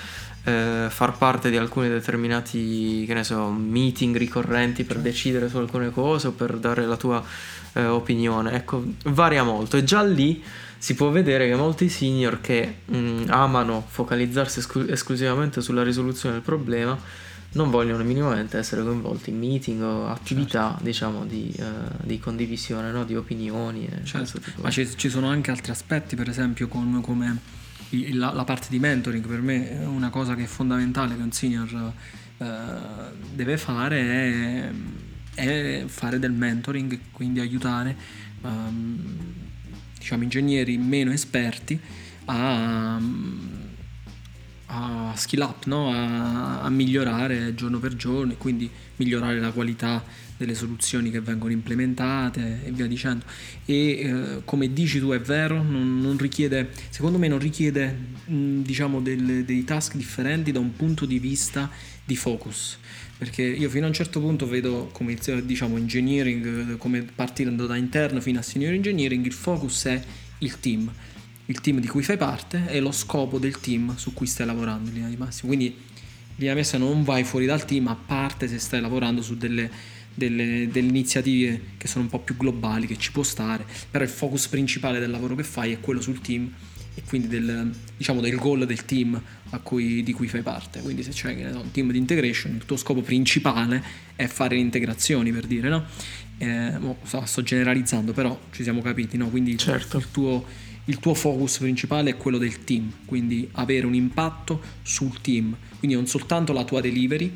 eh, 0.44 0.86
far 0.88 1.16
parte 1.16 1.50
di 1.50 1.56
alcuni 1.56 1.88
determinati, 1.88 3.04
che 3.04 3.14
ne 3.14 3.24
so, 3.24 3.48
meeting 3.48 4.16
ricorrenti 4.16 4.84
per 4.84 4.98
decidere 4.98 5.48
su 5.48 5.56
alcune 5.56 5.90
cose 5.90 6.28
o 6.28 6.32
per 6.32 6.56
dare 6.58 6.86
la 6.86 6.96
tua 6.96 7.22
eh, 7.72 7.84
opinione. 7.84 8.52
Ecco, 8.52 8.84
varia 9.06 9.42
molto 9.42 9.76
e 9.76 9.82
già 9.82 10.02
lì 10.02 10.42
si 10.78 10.94
può 10.94 11.10
vedere 11.10 11.48
che 11.48 11.56
molti 11.56 11.88
senior 11.88 12.40
che 12.40 12.76
mh, 12.84 12.96
mm, 12.96 13.24
amano 13.28 13.84
focalizzarsi 13.88 14.60
esclu- 14.60 14.88
esclusivamente 14.88 15.60
sulla 15.60 15.82
risoluzione 15.82 16.36
del 16.36 16.44
problema 16.44 16.96
non 17.56 17.70
vogliono 17.70 18.04
minimamente 18.04 18.58
essere 18.58 18.82
coinvolti 18.82 19.30
in 19.30 19.38
meeting 19.38 19.82
o 19.82 20.06
attività 20.08 20.68
certo. 20.70 20.84
diciamo 20.84 21.24
di, 21.24 21.54
uh, 21.58 21.64
di 22.04 22.18
condivisione 22.18 22.90
no? 22.90 23.04
di 23.04 23.16
opinioni 23.16 23.88
certo. 24.04 24.40
ma 24.60 24.70
ci, 24.70 24.88
ci, 24.96 25.08
sono 25.08 25.28
anche 25.28 25.50
altri 25.50 25.72
aspetti 25.72 26.14
per 26.14 26.28
esempio 26.28 26.68
con, 26.68 27.00
come 27.00 27.38
la, 28.12 28.32
la, 28.32 28.44
parte 28.44 28.68
di 28.70 28.78
mentoring 28.78 29.26
per 29.26 29.40
me 29.40 29.80
è 29.80 29.86
una 29.86 30.10
cosa 30.10 30.34
che 30.34 30.44
è 30.44 30.46
fondamentale 30.46 31.16
che 31.16 31.22
un 31.22 31.32
senior 31.32 31.92
uh, 32.36 32.44
deve 33.34 33.56
fare 33.56 34.00
è 34.00 34.70
è 35.36 35.84
fare 35.86 36.18
del 36.18 36.32
mentoring, 36.32 36.98
quindi 37.12 37.40
aiutare 37.40 37.94
um, 38.40 39.16
diciamo, 39.98 40.22
ingegneri 40.22 40.78
meno 40.78 41.12
esperti 41.12 41.78
a, 42.24 42.98
a 44.66 45.12
skill 45.16 45.40
up, 45.40 45.66
no? 45.66 45.92
a, 45.92 46.62
a, 46.62 46.68
migliorare 46.70 47.54
giorno 47.54 47.78
per 47.78 47.94
giorno 47.94 48.32
e 48.32 48.36
quindi 48.36 48.68
migliorare 48.96 49.38
la 49.38 49.52
qualità 49.52 50.04
delle 50.36 50.54
soluzioni 50.54 51.10
che 51.10 51.20
vengono 51.20 51.52
implementate 51.52 52.62
e 52.64 52.70
via 52.72 52.86
dicendo. 52.86 53.24
E 53.64 53.74
eh, 53.74 54.42
come 54.44 54.72
dici 54.72 54.98
tu 54.98 55.10
è 55.10 55.20
vero, 55.20 55.62
non, 55.62 56.00
non 56.00 56.18
richiede, 56.18 56.70
secondo 56.90 57.18
me 57.18 57.28
non 57.28 57.38
richiede 57.38 57.96
mh, 58.24 58.62
diciamo 58.62 59.00
del, 59.00 59.44
dei 59.44 59.64
task 59.64 59.94
differenti 59.94 60.52
da 60.52 60.58
un 60.58 60.74
punto 60.74 61.06
di 61.06 61.18
vista 61.18 61.70
di 62.04 62.16
focus 62.16 62.78
perché 63.18 63.42
io 63.42 63.68
fino 63.70 63.86
a 63.86 63.88
un 63.88 63.94
certo 63.94 64.20
punto 64.20 64.46
vedo 64.46 64.90
come 64.92 65.16
diciamo 65.42 65.76
engineering 65.76 66.76
come 66.76 67.02
partendo 67.02 67.66
da 67.66 67.74
interno 67.74 68.20
fino 68.20 68.38
a 68.38 68.42
senior 68.42 68.74
engineering 68.74 69.24
il 69.24 69.32
focus 69.32 69.84
è 69.86 70.02
il 70.38 70.60
team 70.60 70.92
il 71.46 71.60
team 71.60 71.80
di 71.80 71.86
cui 71.86 72.02
fai 72.02 72.16
parte 72.16 72.68
e 72.68 72.80
lo 72.80 72.92
scopo 72.92 73.38
del 73.38 73.58
team 73.60 73.96
su 73.96 74.12
cui 74.12 74.26
stai 74.26 74.46
lavorando 74.46 74.88
in 74.88 74.94
linea 74.94 75.08
di 75.08 75.16
massimo 75.16 75.48
quindi 75.48 75.66
in 75.66 75.74
linea 76.36 76.54
di 76.54 76.60
massimo 76.60 76.88
non 76.88 77.04
vai 77.04 77.24
fuori 77.24 77.46
dal 77.46 77.64
team 77.64 77.86
a 77.88 77.94
parte 77.96 78.48
se 78.48 78.58
stai 78.58 78.80
lavorando 78.80 79.22
su 79.22 79.36
delle, 79.36 79.70
delle, 80.12 80.68
delle 80.70 80.88
iniziative 80.88 81.60
che 81.76 81.88
sono 81.88 82.04
un 82.04 82.10
po' 82.10 82.20
più 82.20 82.36
globali 82.36 82.86
che 82.86 82.96
ci 82.96 83.12
può 83.12 83.22
stare 83.22 83.64
però 83.90 84.04
il 84.04 84.10
focus 84.10 84.48
principale 84.48 84.98
del 84.98 85.10
lavoro 85.10 85.34
che 85.34 85.44
fai 85.44 85.72
è 85.72 85.80
quello 85.80 86.00
sul 86.00 86.20
team 86.20 86.52
e 86.96 87.02
quindi 87.06 87.28
del, 87.28 87.70
diciamo, 87.94 88.22
del 88.22 88.36
goal 88.36 88.64
del 88.64 88.86
team 88.86 89.20
cui, 89.62 90.02
di 90.02 90.12
cui 90.12 90.28
fai 90.28 90.40
parte. 90.40 90.80
Quindi 90.80 91.02
se 91.02 91.10
c'è 91.10 91.30
un 91.52 91.70
team 91.70 91.92
di 91.92 91.98
integration, 91.98 92.54
il 92.54 92.64
tuo 92.64 92.78
scopo 92.78 93.02
principale 93.02 93.82
è 94.16 94.26
fare 94.26 94.54
le 94.54 94.62
integrazioni, 94.62 95.30
per 95.30 95.46
dire, 95.46 95.68
no? 95.68 95.84
Eh, 96.38 96.72
sto, 97.02 97.24
sto, 97.26 97.42
generalizzando, 97.42 98.12
però 98.12 98.38
ci 98.50 98.62
siamo 98.62 98.80
capiti, 98.80 99.18
no? 99.18 99.28
Quindi 99.28 99.58
certo. 99.58 99.98
il, 99.98 100.10
tuo, 100.10 100.46
il 100.86 100.98
tuo 100.98 101.14
focus 101.14 101.58
principale 101.58 102.10
è 102.10 102.16
quello 102.16 102.38
del 102.38 102.64
team, 102.64 102.90
quindi 103.04 103.48
avere 103.52 103.86
un 103.86 103.94
impatto 103.94 104.60
sul 104.82 105.20
team, 105.20 105.56
quindi 105.78 105.96
non 105.96 106.06
soltanto 106.06 106.52
la 106.52 106.64
tua 106.64 106.80
delivery, 106.80 107.32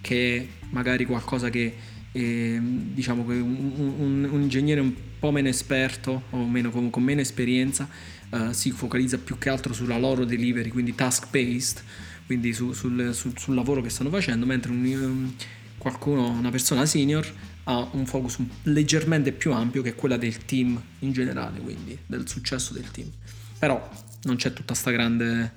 che 0.00 0.36
è 0.36 0.46
magari 0.70 1.04
qualcosa 1.04 1.50
che 1.50 1.74
eh, 2.12 2.60
diciamo 2.60 3.26
che 3.26 3.34
un, 3.34 3.94
un, 3.98 4.28
un, 4.30 4.42
ingegnere 4.42 4.80
un 4.80 4.92
po' 5.18 5.30
meno 5.32 5.48
esperto 5.48 6.24
o 6.30 6.46
meno, 6.46 6.70
con, 6.70 6.88
con 6.90 7.02
meno 7.02 7.20
esperienza 7.20 7.88
uh, 8.30 8.52
si 8.52 8.70
focalizza 8.70 9.18
più 9.18 9.36
che 9.36 9.48
altro 9.48 9.72
sulla 9.74 9.98
loro 9.98 10.24
delivery, 10.24 10.70
quindi 10.70 10.94
task 10.94 11.28
based, 11.30 11.82
quindi 12.26 12.52
su, 12.52 12.72
sul, 12.72 13.10
sul, 13.12 13.36
sul, 13.36 13.54
lavoro 13.54 13.82
che 13.82 13.90
stanno 13.90 14.10
facendo, 14.10 14.46
mentre 14.46 14.70
un, 14.70 15.32
qualcuno, 15.76 16.28
una 16.28 16.50
persona 16.50 16.86
senior 16.86 17.30
ha 17.64 17.88
un 17.92 18.06
focus 18.06 18.38
leggermente 18.64 19.32
più 19.32 19.52
ampio 19.52 19.82
che 19.82 19.94
quella 19.94 20.16
del 20.16 20.44
team 20.44 20.80
in 21.00 21.12
generale, 21.12 21.60
quindi 21.60 21.98
del 22.06 22.28
successo 22.28 22.72
del 22.74 22.90
team. 22.90 23.10
Però 23.58 23.90
non 24.24 24.36
c'è 24.36 24.52
tutta 24.52 24.72
questa 24.72 24.90
grande 24.90 25.52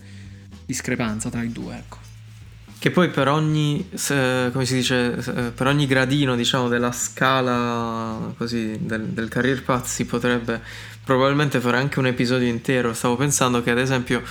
discrepanza 0.66 1.30
tra 1.30 1.44
i 1.44 1.52
due, 1.52 1.76
ecco. 1.76 1.98
che 2.80 2.92
poi 2.92 3.10
per 3.10 3.28
ogni, 3.28 3.90
come 3.90 4.66
si 4.66 4.76
dice, 4.76 5.52
per 5.54 5.68
ogni 5.68 5.88
gradino 5.88 6.36
diciamo 6.36 6.68
della 6.68 6.92
scala 6.92 8.34
così 8.38 8.78
del, 8.80 9.06
del 9.08 9.28
career 9.30 9.64
path 9.64 9.86
si 9.86 10.06
potrebbe 10.06 10.62
probabilmente 11.04 11.60
fare 11.60 11.78
anche 11.78 12.00
un 12.00 12.08
episodio 12.08 12.48
intero. 12.48 12.94
Stavo 12.94 13.16
pensando 13.16 13.64
che 13.64 13.72
ad 13.72 13.80
esempio, 13.80 14.22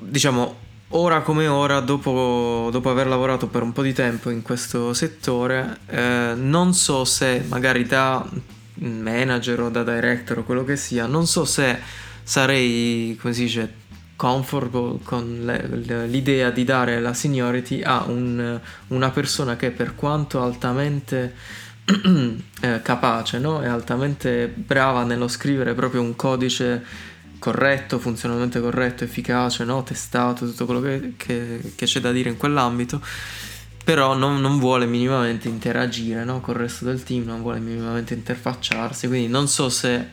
diciamo, 0.00 0.68
ora 0.90 1.20
come 1.20 1.46
ora, 1.46 1.80
dopo, 1.80 2.68
dopo 2.70 2.90
aver 2.90 3.06
lavorato 3.06 3.46
per 3.48 3.62
un 3.62 3.72
po' 3.72 3.82
di 3.82 3.92
tempo 3.92 4.30
in 4.30 4.42
questo 4.42 4.92
settore, 4.94 5.78
eh, 5.86 6.32
non 6.36 6.74
so 6.74 7.04
se 7.04 7.44
magari 7.48 7.84
da 7.84 8.26
manager 8.74 9.60
o 9.60 9.68
da 9.68 9.84
director 9.84 10.38
o 10.38 10.44
quello 10.44 10.64
che 10.64 10.76
sia, 10.76 11.06
non 11.06 11.26
so 11.26 11.44
se 11.44 11.78
sarei, 12.22 13.16
come 13.20 13.34
si 13.34 13.42
dice, 13.42 13.74
comfortable 14.16 14.98
con 15.02 15.40
le, 15.44 16.06
l'idea 16.06 16.50
di 16.50 16.64
dare 16.64 17.00
la 17.00 17.14
seniority 17.14 17.82
a 17.82 18.04
un, 18.06 18.60
una 18.88 19.10
persona 19.10 19.56
che 19.56 19.70
per 19.70 19.94
quanto 19.94 20.42
altamente 20.42 21.34
eh, 22.60 22.82
capace 22.82 23.38
no? 23.38 23.62
e 23.62 23.66
altamente 23.66 24.52
brava 24.54 25.04
nello 25.04 25.26
scrivere 25.26 25.72
proprio 25.72 26.02
un 26.02 26.16
codice 26.16 26.84
corretto, 27.40 27.98
funzionalmente 27.98 28.60
corretto, 28.60 29.02
efficace, 29.02 29.64
no? 29.64 29.82
testato, 29.82 30.46
tutto 30.46 30.66
quello 30.66 30.80
che, 30.80 31.14
che, 31.16 31.72
che, 31.74 31.86
c'è 31.86 31.98
da 31.98 32.12
dire 32.12 32.28
in 32.28 32.36
quell'ambito, 32.36 33.02
però 33.82 34.14
non, 34.14 34.40
non 34.40 34.60
vuole 34.60 34.86
minimamente 34.86 35.48
interagire 35.48 36.22
no? 36.22 36.40
con 36.40 36.54
il 36.54 36.60
resto 36.60 36.84
del 36.84 37.02
team, 37.02 37.24
non 37.24 37.42
vuole 37.42 37.58
minimamente 37.58 38.14
interfacciarsi, 38.14 39.08
quindi 39.08 39.26
non 39.26 39.48
so 39.48 39.68
se 39.68 40.08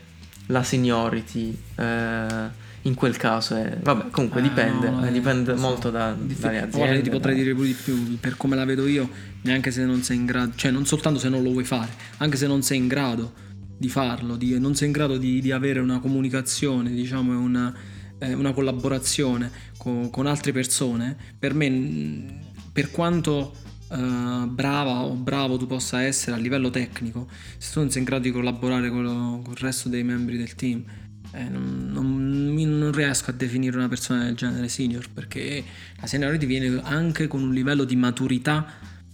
la 0.48 0.64
seniority... 0.64 1.56
Eh, 1.76 2.66
in 2.84 2.94
quel 2.94 3.18
caso 3.18 3.56
è... 3.56 3.78
Vabbè, 3.82 4.12
comunque 4.12 4.40
eh, 4.40 4.44
dipende, 4.44 4.90
no, 4.90 5.06
eh, 5.06 5.12
dipende 5.12 5.56
so. 5.56 5.62
molto 5.62 5.90
da, 5.90 6.16
Dif- 6.18 6.40
dalle 6.40 6.60
aziende. 6.60 6.78
Guarda, 6.78 7.02
ti 7.02 7.10
potrei 7.10 7.36
dire 7.36 7.54
pure 7.54 7.68
di 7.68 7.74
più, 7.74 8.18
per 8.18 8.38
come 8.38 8.56
la 8.56 8.64
vedo 8.64 8.88
io, 8.88 9.10
neanche 9.42 9.72
se 9.72 9.84
non 9.84 10.04
sei 10.04 10.16
in 10.16 10.26
grado, 10.26 10.54
cioè 10.56 10.72
non 10.72 10.86
soltanto 10.86 11.20
se 11.20 11.28
non 11.28 11.44
lo 11.44 11.52
vuoi 11.52 11.66
fare, 11.66 11.90
anche 12.18 12.38
se 12.38 12.48
non 12.48 12.62
sei 12.62 12.78
in 12.78 12.88
grado 12.88 13.34
di 13.78 13.90
farlo, 13.90 14.36
di, 14.36 14.58
non 14.60 14.76
sei 14.76 14.88
in 14.88 14.94
grado 14.94 15.18
di, 15.18 15.40
di 15.42 15.52
avere 15.52 15.80
una 15.80 16.00
comunicazione, 16.00 16.92
diciamo, 16.92 17.40
una, 17.40 17.74
eh, 18.20 18.34
una 18.34 18.54
collaborazione 18.54 19.52
con, 19.78 20.10
con, 20.10 20.26
altre 20.26 20.52
persone, 20.52 21.16
per 21.38 21.54
me, 21.54 22.40
per 22.72 22.92
quanto... 22.92 23.56
Uh, 23.90 24.46
brava 24.48 25.04
o 25.04 25.14
bravo 25.14 25.56
tu 25.56 25.66
possa 25.66 26.02
essere 26.02 26.36
a 26.36 26.38
livello 26.38 26.70
tecnico, 26.70 27.30
se 27.58 27.72
tu 27.72 27.80
non 27.80 27.90
sei 27.90 28.00
in 28.00 28.06
grado 28.06 28.24
di 28.24 28.32
collaborare 28.32 28.90
con, 28.90 29.02
lo, 29.02 29.40
con 29.42 29.54
il 29.54 29.60
resto 29.60 29.88
dei 29.88 30.04
membri 30.04 30.36
del 30.36 30.56
team, 30.56 30.84
eh, 31.32 31.44
non, 31.44 31.90
non, 31.92 32.54
non, 32.54 32.92
riesco 32.92 33.32
a 33.32 33.34
definire 33.34 33.78
una 33.78 33.88
persona 33.88 34.24
del 34.24 34.36
genere 34.36 34.68
senior 34.70 35.10
perché 35.10 35.64
la 36.00 36.08
seniority 36.08 36.46
viene 36.46 36.82
anche 36.84 37.28
con 37.28 37.42
un 37.42 37.54
livello 37.54 37.84
di 37.84 37.96
maturità 37.96 38.66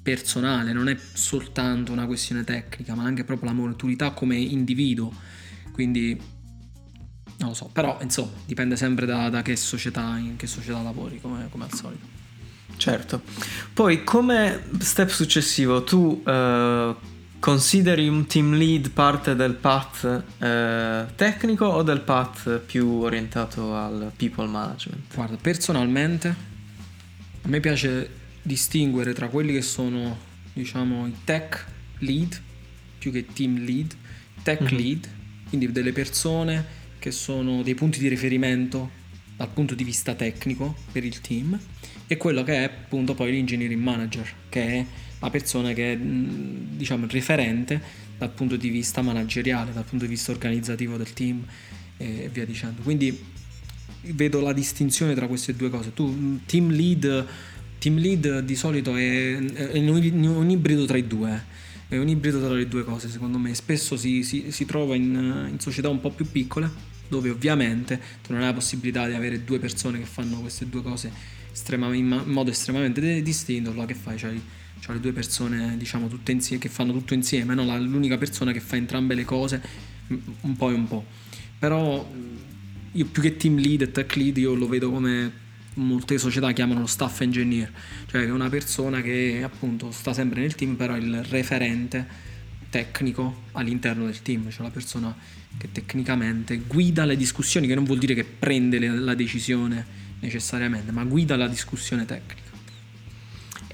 personale, 0.04 0.74
non 0.74 0.90
è 0.90 0.98
soltanto 1.14 1.92
una 1.92 2.06
questione 2.06 2.44
tecnica, 2.44 2.94
ma 2.94 3.04
anche 3.04 3.24
proprio 3.24 3.50
la 3.50 3.56
maturità 3.56 4.12
come 4.12 4.36
individuo. 4.36 5.12
Quindi 5.72 6.20
non 7.38 7.50
lo 7.50 7.56
so, 7.56 7.70
però 7.72 7.98
insomma 8.02 8.32
dipende 8.46 8.76
sempre 8.76 9.06
da, 9.06 9.30
da 9.30 9.42
che 9.42 9.56
società, 9.56 10.18
in 10.18 10.36
che 10.36 10.46
società 10.46 10.82
lavori, 10.82 11.20
come, 11.20 11.48
come 11.50 11.64
al 11.64 11.74
solito. 11.74 12.06
Certo. 12.76 13.22
Poi 13.74 14.04
come 14.04 14.62
step 14.80 15.10
successivo 15.10 15.84
tu 15.84 16.22
uh, 16.26 16.96
Consideri 17.44 18.08
un 18.08 18.26
team 18.26 18.54
lead 18.54 18.92
parte 18.92 19.36
del 19.36 19.56
path 19.56 20.24
eh, 20.38 21.06
tecnico 21.14 21.66
o 21.66 21.84
del 21.84 22.00
path 22.00 22.60
più 22.60 22.88
orientato 23.02 23.76
al 23.76 24.14
people 24.16 24.48
management? 24.48 25.14
Guarda, 25.14 25.36
personalmente 25.36 26.30
a 27.42 27.48
me 27.50 27.60
piace 27.60 28.10
distinguere 28.44 29.14
tra 29.14 29.30
quelli 29.30 29.54
che 29.54 29.62
sono, 29.62 30.18
diciamo, 30.54 31.08
i 31.08 31.14
tech 31.24 31.66
lead 32.00 32.40
più 33.00 33.12
che 33.12 33.26
team 33.26 33.64
lead, 33.66 33.96
tech 34.44 34.62
mm-hmm. 34.62 34.76
lead, 34.76 35.10
quindi 35.48 35.72
delle 35.72 35.92
persone 35.92 36.82
che 37.00 37.12
sono 37.12 37.64
dei 37.64 37.76
punti 37.76 38.00
di 38.00 38.08
riferimento 38.08 39.02
dal 39.36 39.50
punto 39.50 39.76
di 39.76 39.84
vista 39.84 40.14
tecnico 40.14 40.76
per 40.92 41.04
il 41.04 41.20
team 41.20 41.60
e 42.08 42.18
quello 42.18 42.44
che 42.44 42.54
è 42.54 42.64
appunto 42.64 43.14
poi 43.14 43.32
l'engineering 43.32 43.82
manager, 43.82 44.32
che 44.50 44.62
è 44.62 44.86
la 45.20 45.30
persona 45.30 45.74
che 45.74 45.94
è 45.94 45.98
diciamo 45.98 47.08
referente 47.10 47.82
dal 48.18 48.30
punto 48.30 48.56
di 48.56 48.70
vista 48.70 49.02
manageriale, 49.02 49.74
dal 49.74 49.84
punto 49.84 50.06
di 50.06 50.12
vista 50.12 50.32
organizzativo 50.32 50.96
del 50.96 51.12
team 51.14 51.44
e 51.98 52.30
via 52.32 52.46
dicendo. 52.46 52.82
Quindi 52.82 53.32
vedo 54.12 54.42
la 54.42 54.54
distinzione 54.54 55.14
tra 55.14 55.28
queste 55.28 55.56
due 55.56 55.70
cose. 55.70 55.94
Tu 55.94 56.40
team 56.46 56.70
lead, 56.70 57.28
team 57.84 57.98
lead 57.98 58.40
di 58.40 58.56
solito 58.56 58.96
è, 58.96 59.38
è 59.38 59.78
un 59.78 60.50
ibrido 60.50 60.86
tra 60.86 60.96
i 60.96 61.06
due. 61.06 61.52
È 61.90 61.98
un 61.98 62.08
ibrido 62.08 62.40
tra 62.40 62.54
le 62.54 62.66
due 62.70 62.86
cose, 62.86 63.10
secondo 63.10 63.38
me. 63.38 63.54
Spesso 63.54 63.98
si, 63.98 64.24
si, 64.24 64.52
si 64.52 64.66
trova 64.66 64.96
in, 64.96 65.50
in 65.52 65.60
società 65.60 65.90
un 65.90 66.00
po' 66.00 66.10
più 66.12 66.32
piccole, 66.32 66.72
dove 67.10 67.30
ovviamente 67.30 68.00
tu 68.22 68.32
non 68.32 68.40
hai 68.40 68.48
la 68.48 68.54
possibilità 68.54 69.06
di 69.06 69.14
avere 69.16 69.44
due 69.44 69.60
persone 69.60 70.00
che 70.00 70.06
fanno 70.06 70.40
queste 70.40 70.70
due 70.70 70.82
cose 70.82 71.12
in 71.92 72.24
modo 72.28 72.50
estremamente 72.52 73.22
distinto. 73.22 73.72
Allora 73.72 73.86
che 73.86 73.96
fai? 73.96 74.18
C'hai 74.18 74.42
cioè 74.80 74.96
le 74.96 75.02
due 75.02 75.12
persone 75.14 75.78
diciamo 75.78 76.08
tutte 76.08 76.34
insieme 76.34 76.62
che 76.62 76.68
fanno 76.68 76.92
tutto 76.92 77.14
insieme 77.14 77.56
no? 77.56 77.64
l'unica 77.78 78.18
persona 78.18 78.52
che 78.52 78.60
fa 78.60 78.76
entrambe 78.76 79.16
le 79.16 79.24
cose 79.24 79.62
un 80.42 80.58
po' 80.58 80.72
e 80.72 80.74
un 80.74 80.88
po' 80.90 81.06
però 81.58 82.06
io 82.92 83.06
più 83.06 83.22
che 83.22 83.38
team 83.38 83.60
lead 83.60 83.80
e 83.80 83.92
tech 83.92 84.14
lead 84.16 84.36
io 84.36 84.54
lo 84.54 84.68
vedo 84.68 84.92
come 84.92 85.43
molte 85.76 86.18
società 86.18 86.52
chiamano 86.52 86.82
lo 86.82 86.88
staff 86.88 87.22
engineer 87.22 87.72
cioè 88.08 88.30
una 88.30 88.50
persona 88.50 89.02
che 89.02 89.42
appunto 89.44 89.92
sta 89.92 90.14
sempre 90.14 90.42
nel 90.42 90.56
team 90.56 90.76
però 90.76 90.94
è 90.94 90.98
il 90.98 91.24
referente 91.24 92.32
tecnico 92.70 93.44
all'interno 93.54 94.06
del 94.06 94.22
team 94.22 94.50
cioè 94.50 94.64
la 94.64 94.72
persona 94.72 95.16
che 95.58 95.72
tecnicamente 95.72 96.58
guida 96.58 97.06
le 97.06 97.16
discussioni 97.16 97.68
che 97.68 97.76
non 97.76 97.84
vuol 97.84 98.00
dire 98.00 98.14
che 98.14 98.24
prende 98.24 98.80
la 98.80 99.14
decisione 99.14 100.02
necessariamente 100.20 100.92
ma 100.92 101.04
guida 101.04 101.36
la 101.36 101.48
discussione 101.48 102.06
tecnica. 102.06 102.42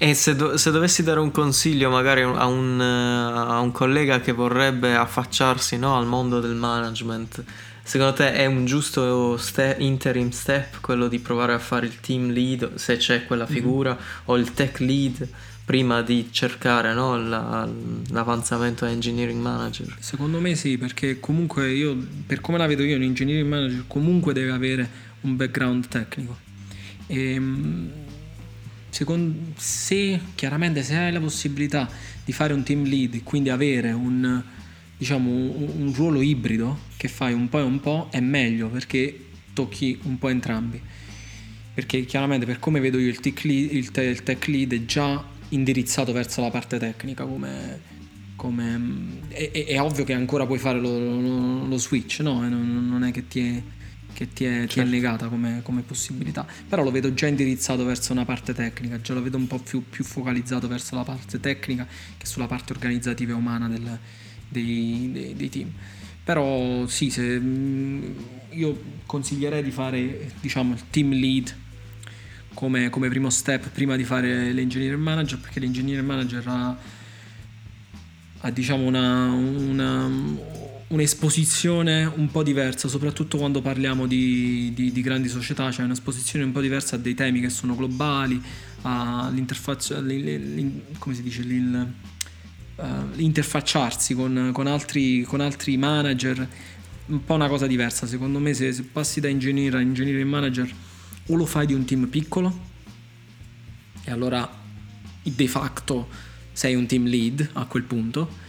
E 0.02 0.14
se, 0.14 0.34
do- 0.34 0.56
se, 0.56 0.70
dovessi 0.70 1.02
dare 1.02 1.20
un 1.20 1.30
consiglio 1.30 1.90
magari 1.90 2.22
a 2.22 2.46
un, 2.46 2.80
a 2.80 3.60
un 3.60 3.70
collega 3.70 4.20
che 4.20 4.32
vorrebbe 4.32 4.94
affacciarsi 4.94 5.76
no, 5.76 5.94
al 5.94 6.06
mondo 6.06 6.40
del 6.40 6.54
management, 6.54 7.44
secondo 7.82 8.14
te 8.14 8.32
è 8.32 8.46
un 8.46 8.66
giusto 8.66 9.36
ste- 9.36 9.76
interim 9.78 10.30
step 10.30 10.80
quello 10.80 11.08
di 11.08 11.18
provare 11.18 11.52
a 11.52 11.58
fare 11.58 11.86
il 11.86 12.00
team 12.00 12.30
lead, 12.30 12.74
se 12.74 12.96
c'è 12.96 13.24
quella 13.26 13.46
mhm. 13.48 13.50
figura, 13.50 13.92
mm-hmm. 13.92 14.22
o 14.26 14.36
il 14.36 14.52
tech 14.52 14.78
lead 14.80 15.28
prima 15.70 16.02
di 16.02 16.30
cercare 16.32 16.92
no, 16.94 17.16
la, 17.16 17.68
l'avanzamento 18.08 18.84
a 18.84 18.88
engineering 18.88 19.40
manager? 19.40 19.96
Secondo 20.00 20.40
me 20.40 20.56
sì, 20.56 20.76
perché 20.76 21.20
comunque 21.20 21.70
io, 21.70 21.96
per 22.26 22.40
come 22.40 22.58
la 22.58 22.66
vedo 22.66 22.82
io, 22.82 22.96
un 22.96 23.02
engineering 23.02 23.48
manager 23.48 23.84
comunque 23.86 24.32
deve 24.32 24.50
avere 24.50 24.88
un 25.20 25.36
background 25.36 25.86
tecnico. 25.86 26.36
E, 27.06 27.34
ehm, 27.34 27.90
secondo, 28.88 29.52
se 29.56 30.20
chiaramente 30.34 30.82
se 30.82 30.96
hai 30.96 31.12
la 31.12 31.20
possibilità 31.20 31.88
di 32.24 32.32
fare 32.32 32.52
un 32.52 32.64
team 32.64 32.84
lead, 32.84 33.22
quindi 33.22 33.50
avere 33.50 33.92
un, 33.92 34.42
diciamo, 35.00 35.30
un, 35.30 35.70
un 35.78 35.92
ruolo 35.94 36.20
ibrido 36.20 36.78
che 36.98 37.08
fai 37.08 37.32
un 37.32 37.48
po' 37.48 37.58
e 37.58 37.62
un 37.62 37.80
po', 37.80 38.08
è 38.10 38.20
meglio 38.20 38.68
perché 38.68 39.28
tocchi 39.54 39.98
un 40.02 40.18
po' 40.18 40.28
entrambi. 40.28 40.78
Perché 41.72 42.04
chiaramente 42.04 42.44
per 42.44 42.58
come 42.58 42.80
vedo 42.80 42.98
io 42.98 43.08
il 43.08 43.18
tech 43.18 43.44
lead, 43.44 43.72
il 43.72 43.90
te, 43.92 44.02
il 44.02 44.22
tech 44.22 44.46
lead 44.48 44.74
è 44.74 44.84
già 44.84 45.24
indirizzato 45.48 46.12
verso 46.12 46.42
la 46.42 46.50
parte 46.50 46.76
tecnica 46.78 47.24
come, 47.24 47.80
come 48.36 48.80
è, 49.28 49.50
è, 49.50 49.80
ovvio 49.80 50.04
che 50.04 50.12
ancora 50.12 50.44
puoi 50.44 50.58
fare 50.58 50.78
lo, 50.78 50.98
lo, 50.98 51.66
lo 51.66 51.78
switch 51.78 52.20
no? 52.20 52.46
non, 52.46 52.86
non, 52.86 53.02
è 53.02 53.10
che 53.10 53.26
ti 53.26 53.40
è, 53.40 53.62
che 54.12 54.28
ti 54.28 54.44
è, 54.44 54.48
certo. 54.48 54.66
ti 54.66 54.72
è 54.72 54.82
certo. 54.82 54.90
negata 54.90 55.28
come, 55.28 55.60
come, 55.62 55.80
possibilità. 55.80 56.46
Però 56.68 56.82
lo 56.82 56.90
vedo 56.90 57.14
già 57.14 57.26
indirizzato 57.26 57.86
verso 57.86 58.12
una 58.12 58.26
parte 58.26 58.52
tecnica, 58.52 59.00
già 59.00 59.14
lo 59.14 59.22
vedo 59.22 59.38
un 59.38 59.46
po' 59.46 59.58
più, 59.58 59.82
più 59.88 60.04
focalizzato 60.04 60.68
verso 60.68 60.94
la 60.94 61.04
parte 61.04 61.40
tecnica 61.40 61.86
che 62.18 62.26
sulla 62.26 62.46
parte 62.46 62.74
organizzativa 62.74 63.32
e 63.32 63.34
umana 63.34 63.66
del, 63.66 63.98
dei, 64.50 65.08
dei, 65.12 65.34
dei, 65.34 65.48
team. 65.48 65.70
Però 66.22 66.86
sì, 66.86 67.10
se, 67.10 67.38
mm, 67.38 68.12
io 68.50 68.82
consiglierei 69.06 69.62
di 69.62 69.70
fare 69.70 70.32
diciamo, 70.40 70.74
il 70.74 70.82
team 70.90 71.12
lead 71.12 71.56
come, 72.54 72.90
come, 72.90 73.08
primo 73.08 73.30
step 73.30 73.70
prima 73.70 73.96
di 73.96 74.04
fare 74.04 74.52
l'engineer 74.52 74.96
manager, 74.96 75.38
perché 75.38 75.60
l'engineer 75.60 76.02
manager 76.02 76.42
ha, 76.46 76.76
ha 78.40 78.50
diciamo 78.50 78.84
una, 78.84 79.26
una 79.32 80.68
un'esposizione 80.90 82.04
un 82.04 82.30
po' 82.30 82.42
diversa, 82.42 82.88
soprattutto 82.88 83.38
quando 83.38 83.60
parliamo 83.60 84.06
di, 84.06 84.72
di, 84.74 84.90
di, 84.90 85.00
grandi 85.02 85.28
società, 85.28 85.70
cioè 85.70 85.84
un'esposizione 85.84 86.44
un 86.44 86.52
po' 86.52 86.60
diversa 86.60 86.96
a 86.96 86.98
dei 86.98 87.14
temi 87.14 87.40
che 87.40 87.48
sono 87.48 87.76
globali, 87.76 88.40
all'interfaccia, 88.82 90.02
come 90.98 91.14
si 91.14 91.22
dice, 91.22 91.44
l'interfacciarsi 93.14 94.14
con, 94.14 94.50
con, 94.52 94.66
altri, 94.66 95.22
con 95.22 95.40
altri 95.40 95.76
manager, 95.76 96.48
un 97.06 97.24
po' 97.24 97.34
una 97.34 97.48
cosa 97.48 97.66
diversa. 97.66 98.06
Secondo 98.06 98.38
me 98.38 98.54
se, 98.54 98.72
se 98.72 98.82
passi 98.82 99.20
da 99.20 99.28
ingegnere 99.28 99.78
a 99.78 99.80
ingegnere 99.80 100.24
manager 100.24 100.72
o 101.26 101.34
lo 101.34 101.46
fai 101.46 101.66
di 101.66 101.74
un 101.74 101.84
team 101.84 102.06
piccolo 102.06 102.68
e 104.04 104.10
allora 104.10 104.48
de 105.22 105.48
facto 105.48 106.08
sei 106.52 106.74
un 106.74 106.86
team 106.86 107.06
lead 107.06 107.50
a 107.54 107.64
quel 107.66 107.84
punto. 107.84 108.48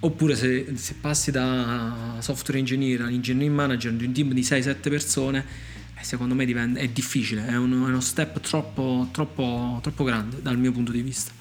Oppure 0.00 0.36
se, 0.36 0.76
se 0.76 0.94
passi 1.00 1.30
da 1.30 2.16
software 2.20 2.58
engineer 2.58 3.02
a 3.02 3.10
engineering 3.10 3.54
manager 3.54 3.92
di 3.92 4.04
un 4.04 4.12
team 4.12 4.32
di 4.32 4.42
6-7 4.42 4.90
persone, 4.90 5.44
eh, 5.98 6.04
secondo 6.04 6.34
me 6.34 6.44
è 6.74 6.88
difficile, 6.88 7.46
è 7.46 7.56
uno, 7.56 7.86
è 7.86 7.88
uno 7.88 8.00
step 8.00 8.40
troppo, 8.40 9.08
troppo, 9.10 9.78
troppo 9.82 10.04
grande 10.04 10.42
dal 10.42 10.58
mio 10.58 10.70
punto 10.70 10.92
di 10.92 11.00
vista. 11.00 11.32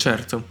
Certo. 0.00 0.46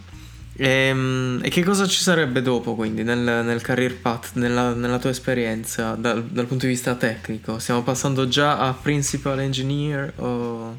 E, 0.55 0.67
ehm, 0.67 1.39
e, 1.41 1.49
che 1.49 1.63
cosa 1.63 1.87
ci 1.87 2.01
sarebbe 2.03 2.43
dopo 2.43 2.75
quindi 2.75 3.01
nel, 3.01 3.17
nel 3.17 3.61
career 3.61 3.95
path, 3.97 4.33
nella, 4.33 4.75
nella 4.75 4.99
tua 4.99 5.09
esperienza 5.09 5.95
dal, 5.95 6.23
dal, 6.23 6.45
punto 6.45 6.67
di 6.67 6.71
vista 6.71 6.93
tecnico? 6.93 7.57
Stiamo 7.57 7.81
passando 7.81 8.27
già 8.27 8.59
a 8.59 8.73
principal 8.73 9.39
engineer 9.39 10.13
o... 10.17 10.77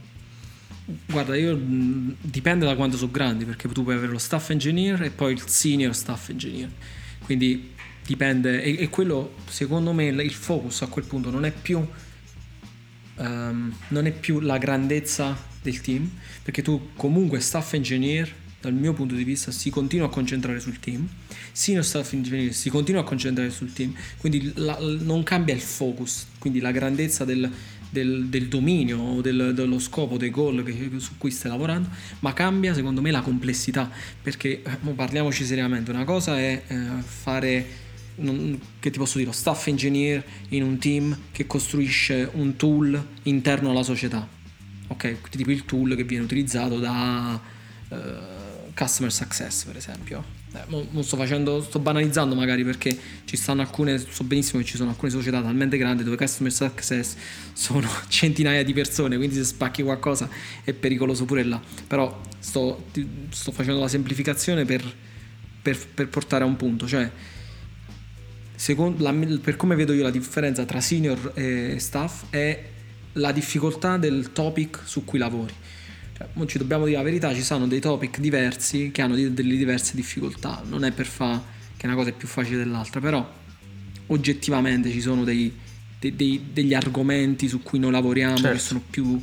Guarda, 1.07 1.35
io 1.37 1.59
dipende 1.61 2.65
da 2.65 2.77
quanto 2.77 2.97
sono 2.97 3.11
grandi 3.11 3.45
perché 3.45 3.69
tu 3.69 3.83
puoi 3.83 3.97
avere 3.97 4.13
lo 4.13 4.19
staff 4.19 4.51
engineer 4.51 5.03
e 5.03 5.11
poi 5.11 5.33
il 5.33 5.43
senior 5.47 5.95
staff 5.95 6.29
engineer. 6.29 6.71
Quindi 7.25 7.75
dipende 8.07 8.63
e, 8.63 8.83
e 8.83 8.89
quello 8.89 9.35
secondo 9.49 9.93
me 9.93 10.07
il 10.07 10.33
focus 10.33 10.83
a 10.83 10.87
quel 10.87 11.05
punto 11.07 11.31
non 11.31 11.45
è 11.45 11.53
più 11.53 11.85
um, 13.17 13.73
non 13.89 14.07
è 14.07 14.11
più 14.11 14.41
la 14.41 14.59
grandezza 14.59 15.37
del 15.63 15.81
team 15.81 16.11
perché 16.43 16.63
tu 16.63 16.91
comunque 16.97 17.39
staff 17.41 17.75
engineer 17.75 18.33
dal 18.61 18.75
mio 18.75 18.93
punto 18.93 19.15
di 19.15 19.25
vista 19.25 19.51
si 19.51 19.71
continua 19.71 20.07
a 20.07 20.11
concentrare 20.11 20.61
sul 20.61 20.79
team, 20.79 21.09
senior 21.53 21.85
staff 21.85 22.13
engineer 22.13 22.53
si 22.53 22.69
continua 22.69 23.01
a 23.01 23.05
concentrare 23.05 23.51
sul 23.51 23.73
team, 23.73 23.95
quindi 24.19 24.53
la, 24.57 24.79
non 24.81 25.23
cambia 25.23 25.55
il 25.55 25.61
focus, 25.61 26.27
quindi 26.39 26.61
la 26.61 26.71
grandezza 26.71 27.25
del, 27.25 27.51
del, 27.89 28.27
del 28.27 28.49
dominio 28.49 28.99
o 28.99 29.21
del, 29.23 29.53
dello 29.55 29.79
scopo, 29.79 30.19
dei 30.19 30.31
goal 30.31 30.63
su 30.99 31.17
cui 31.17 31.31
stai 31.31 31.51
lavorando, 31.51 31.89
ma 32.21 32.35
cambia 32.35 32.75
secondo 32.75 33.01
me 33.01 33.11
la 33.11 33.23
complessità, 33.23 33.91
perché 34.23 34.63
eh, 34.63 34.93
parliamoci 34.95 35.45
seriamente, 35.45 35.91
una 35.91 36.05
cosa 36.05 36.39
è 36.39 36.63
eh, 36.67 36.87
fare, 37.03 37.67
non, 38.17 38.61
che 38.79 38.91
ti 38.91 38.99
posso 38.99 39.17
dire, 39.17 39.33
staff 39.33 39.69
engineer 39.69 40.23
in 40.51 40.65
un 40.65 40.79
team 40.79 41.17
che 41.33 41.47
costruisce 41.47 42.29
un 42.35 42.57
tool 42.57 43.07
interno 43.23 43.71
alla 43.71 43.83
società, 43.83 44.29
ok? 44.89 45.31
Tipo 45.31 45.51
il 45.51 45.65
tool 45.65 45.97
che 45.97 46.05
viene 46.05 46.25
utilizzato 46.25 46.79
da... 46.79 47.41
Eh, 47.89 48.39
customer 48.75 49.13
success, 49.13 49.65
per 49.65 49.77
esempio. 49.77 50.39
Eh, 50.53 50.65
non 50.69 51.03
sto 51.05 51.17
facendo, 51.17 51.63
sto 51.63 51.79
banalizzando 51.79 52.35
magari 52.35 52.65
perché 52.65 52.97
ci 53.25 53.37
stanno 53.37 53.61
alcune, 53.61 53.99
so 53.99 54.25
benissimo 54.25 54.61
che 54.61 54.67
ci 54.67 54.77
sono 54.77 54.91
alcune 54.91 55.11
società 55.11 55.41
talmente 55.41 55.77
grandi 55.77 56.03
dove 56.03 56.17
customer 56.17 56.53
success 56.53 57.15
sono 57.53 57.89
centinaia 58.09 58.65
di 58.65 58.73
persone, 58.73 59.17
quindi 59.17 59.37
se 59.37 59.45
spacchi 59.45 59.83
qualcosa 59.83 60.29
è 60.65 60.73
pericoloso 60.73 61.25
pure 61.25 61.45
là. 61.45 61.61
Però 61.87 62.21
sto, 62.39 62.87
sto 63.31 63.53
facendo 63.53 63.81
la 63.81 63.89
semplificazione 63.89 64.65
per, 64.65 64.83
per, 65.63 65.79
per, 65.87 66.09
portare 66.09 66.45
a 66.45 66.47
un 66.47 66.57
punto, 66.57 66.87
cioè 66.89 67.09
secondo, 68.55 69.03
la, 69.03 69.13
per 69.41 69.57
come 69.57 69.77
vedo 69.77 69.93
io 69.93 70.03
la 70.03 70.11
differenza 70.11 70.65
tra 70.65 70.81
senior 70.81 71.33
e 71.35 71.77
staff 71.79 72.25
è 72.31 72.69
la 73.15 73.33
difficoltà 73.33 73.97
del 73.97 74.33
topic 74.33 74.81
su 74.85 75.05
cui 75.05 75.19
lavori 75.19 75.53
cioè, 76.21 76.47
ci 76.47 76.59
dobbiamo 76.59 76.85
dire 76.85 76.99
la 76.99 77.03
verità, 77.03 77.35
ci 77.35 77.43
sono 77.43 77.67
dei 77.67 77.81
topic 77.81 78.19
diversi 78.21 78.91
che 78.93 79.01
hanno 79.01 79.15
delle 79.15 79.57
diverse 79.57 79.95
difficoltà, 79.95 80.63
non 80.69 80.85
è 80.85 80.93
per 80.93 81.07
fare 81.07 81.59
che 81.77 81.87
una 81.87 81.95
cosa 81.95 82.11
è 82.11 82.13
più 82.13 82.29
facile 82.29 82.59
dell'altra, 82.59 83.01
però 83.01 83.39
oggettivamente 84.09 84.91
ci 84.91 85.01
sono 85.01 85.25
dei, 85.25 85.53
dei, 85.99 86.15
dei, 86.15 86.49
degli 86.53 86.75
argomenti 86.75 87.49
su 87.49 87.63
cui 87.63 87.79
noi 87.79 87.93
lavoriamo 87.93 88.37
certo. 88.37 88.53
che 88.53 88.59
sono 88.59 88.83
più, 88.91 89.19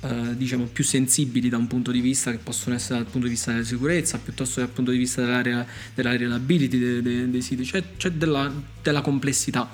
eh, 0.00 0.36
diciamo, 0.36 0.64
più 0.64 0.84
sensibili 0.84 1.48
da 1.48 1.56
un 1.56 1.66
punto 1.66 1.90
di 1.90 2.00
vista 2.00 2.30
che 2.30 2.38
possono 2.38 2.74
essere 2.74 2.98
dal 2.98 3.10
punto 3.10 3.26
di 3.26 3.32
vista 3.32 3.52
della 3.52 3.64
sicurezza 3.64 4.18
piuttosto 4.18 4.56
che 4.56 4.66
dal 4.66 4.74
punto 4.74 4.90
di 4.90 4.98
vista 4.98 5.24
della, 5.24 5.66
della 5.94 6.16
reliability 6.16 6.78
dei, 7.00 7.30
dei, 7.30 7.42
siti, 7.42 7.64
cioè, 7.64 7.82
c'è 7.96 8.10
della, 8.10 8.52
della 8.82 9.00
complessità. 9.00 9.70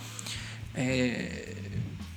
Eh, 0.72 1.54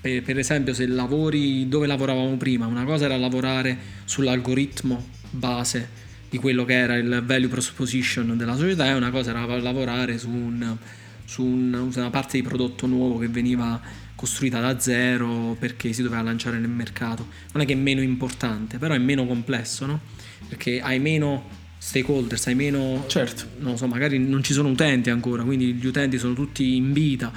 per, 0.03 0.21
per, 0.21 0.37
esempio, 0.37 0.73
se 0.73 0.85
lavori 0.85 1.69
dove 1.69 1.87
lavoravamo 1.87 2.35
prima, 2.35 2.65
una 2.65 2.83
cosa 2.83 3.05
era 3.05 3.15
lavorare 3.15 3.77
sull'algoritmo 4.03 5.01
base 5.29 6.01
di 6.29 6.37
quello 6.37 6.65
che 6.65 6.73
era 6.73 6.97
il 6.97 7.23
value 7.25 7.47
proposition 7.47 8.35
della 8.35 8.57
società, 8.57 8.87
e 8.87 8.95
una 8.95 9.11
cosa 9.11 9.29
era 9.29 9.45
lavorare 9.61 10.17
su, 10.17 10.27
un, 10.29 10.75
su 11.23 11.45
un, 11.45 11.89
una 11.95 12.09
parte 12.09 12.35
di 12.35 12.43
prodotto 12.45 12.85
nuovo 12.85 13.17
che 13.17 13.29
veniva 13.29 13.79
costruita 14.13 14.59
da 14.59 14.77
zero 14.77 15.55
perché 15.57 15.93
si 15.93 16.03
doveva 16.03 16.21
lanciare 16.21 16.57
nel 16.57 16.69
mercato. 16.69 17.25
Non 17.53 17.63
è 17.63 17.65
che 17.65 17.71
è 17.71 17.77
meno 17.77 18.01
importante, 18.01 18.79
però 18.79 18.95
è 18.95 18.99
meno 18.99 19.25
complesso, 19.25 19.85
no? 19.85 20.01
Perché 20.49 20.81
hai 20.81 20.99
meno 20.99 21.61
stakeholders, 21.77 22.47
hai 22.47 22.55
meno... 22.55 23.05
Certo. 23.07 23.45
Non 23.59 23.77
so, 23.77 23.87
magari 23.87 24.19
non 24.19 24.43
ci 24.43 24.51
sono 24.51 24.67
utenti 24.67 25.09
ancora, 25.09 25.43
quindi 25.43 25.73
gli 25.73 25.85
utenti 25.85 26.17
sono 26.17 26.33
tutti 26.33 26.75
in 26.75 26.91
vita 26.91 27.31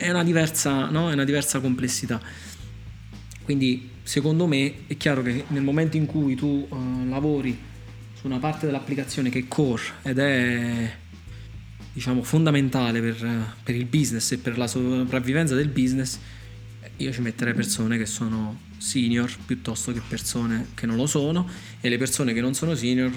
è 0.00 0.08
una 0.08 0.24
diversa, 0.24 0.88
no? 0.88 1.10
è 1.10 1.12
una 1.12 1.24
diversa 1.24 1.60
complessità. 1.60 2.20
Quindi 3.42 3.90
secondo 4.02 4.46
me 4.46 4.86
è 4.86 4.96
chiaro 4.96 5.22
che 5.22 5.44
nel 5.48 5.62
momento 5.62 5.98
in 5.98 6.06
cui 6.06 6.34
tu 6.34 6.66
uh, 6.68 7.08
lavori 7.08 7.56
su 8.14 8.26
una 8.26 8.38
parte 8.38 8.64
dell'applicazione 8.64 9.28
che 9.28 9.40
è 9.40 9.48
core 9.48 9.82
ed 10.02 10.18
è 10.18 10.92
diciamo 11.92 12.22
fondamentale 12.22 13.00
per, 13.00 13.56
per 13.62 13.74
il 13.74 13.84
business 13.84 14.32
e 14.32 14.38
per 14.38 14.56
la 14.56 14.66
sopravvivenza 14.66 15.54
del 15.54 15.68
business, 15.68 16.18
io 16.96 17.12
ci 17.12 17.20
metterei 17.20 17.52
persone 17.52 17.98
che 17.98 18.06
sono 18.06 18.58
senior 18.78 19.30
piuttosto 19.44 19.92
che 19.92 20.00
persone 20.06 20.68
che 20.74 20.86
non 20.86 20.96
lo 20.96 21.06
sono 21.06 21.46
e 21.80 21.88
le 21.90 21.98
persone 21.98 22.32
che 22.32 22.40
non 22.40 22.54
sono 22.54 22.74
senior 22.74 23.10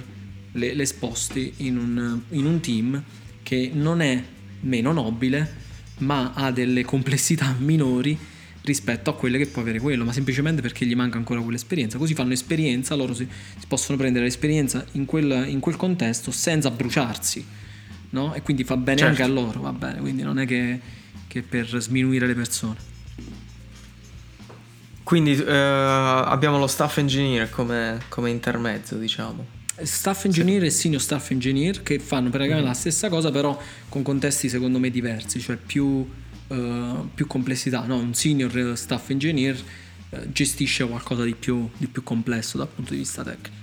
le, 0.52 0.74
le 0.74 0.86
sposti 0.86 1.54
in 1.58 1.78
un, 1.78 2.22
in 2.30 2.46
un 2.46 2.60
team 2.60 3.02
che 3.42 3.72
non 3.74 4.02
è 4.02 4.22
meno 4.62 4.92
nobile 4.92 5.72
ma 6.04 6.34
ha 6.34 6.52
delle 6.52 6.84
complessità 6.84 7.56
minori 7.60 8.18
rispetto 8.64 9.10
a 9.10 9.16
quelle 9.16 9.38
che 9.38 9.48
può 9.48 9.62
avere 9.62 9.80
quello, 9.80 10.06
ma 10.06 10.14
semplicemente 10.14 10.62
perché 10.62 10.86
gli 10.86 10.96
manca 10.96 11.18
ancora 11.18 11.42
quell'esperienza. 11.42 11.98
Così 11.98 12.14
fanno 12.14 12.34
esperienza, 12.34 12.96
loro 12.96 13.14
si, 13.14 13.28
si 13.58 13.66
possono 13.68 13.98
prendere 13.98 14.24
l'esperienza 14.26 14.86
in 14.94 15.06
quel, 15.06 15.46
in 15.48 15.60
quel, 15.60 15.76
contesto 15.76 16.32
senza 16.32 16.72
bruciarsi, 16.72 17.46
no? 18.12 18.34
E 18.34 18.42
quindi 18.42 18.64
fa 18.64 18.78
bene 18.78 19.00
certo. 19.00 19.22
anche 19.22 19.32
a 19.32 19.34
loro, 19.34 19.62
va 19.62 19.74
bene, 19.74 20.00
quindi 20.00 20.24
non 20.24 20.40
è 20.40 20.46
che, 20.46 20.80
che 21.28 21.42
per 21.42 21.68
sminuire 21.82 22.26
le 22.26 22.36
persone. 22.36 22.92
Quindi 25.04 25.36
eh, 25.36 25.54
abbiamo 25.54 26.58
lo 26.58 26.68
staff 26.68 26.98
engineer 26.98 27.50
come, 27.50 28.00
come 28.08 28.30
intermezzo, 28.30 28.96
diciamo 28.98 29.62
staff 29.82 30.26
engineer 30.26 30.62
sì. 30.62 30.68
e 30.68 30.70
senior 30.70 31.02
staff 31.02 31.32
engineer 31.32 31.82
che 31.84 32.00
fanno 32.00 32.30
praticamente 32.30 32.64
mm-hmm. 32.64 32.74
la 32.74 32.74
stessa 32.74 33.10
cosa 33.10 33.32
però 33.32 33.60
con 33.90 34.04
contesti 34.04 34.50
secondo 34.50 34.80
me 34.80 34.90
diversi, 34.90 35.40
cioè 35.40 35.56
più, 35.56 35.86
uh, 36.48 37.10
più 37.14 37.28
complessità. 37.28 37.84
No? 37.86 37.98
Un 37.98 38.14
senior 38.14 38.78
staff 38.78 39.10
engineer 39.10 39.58
uh, 40.10 40.32
gestisce 40.32 40.86
qualcosa 40.86 41.24
di 41.24 41.34
più, 41.34 41.70
di 41.78 41.88
più, 41.88 42.04
complesso 42.04 42.58
dal 42.58 42.68
punto 42.68 42.92
di 42.92 43.00
vista 43.00 43.24
tecnico. 43.24 43.62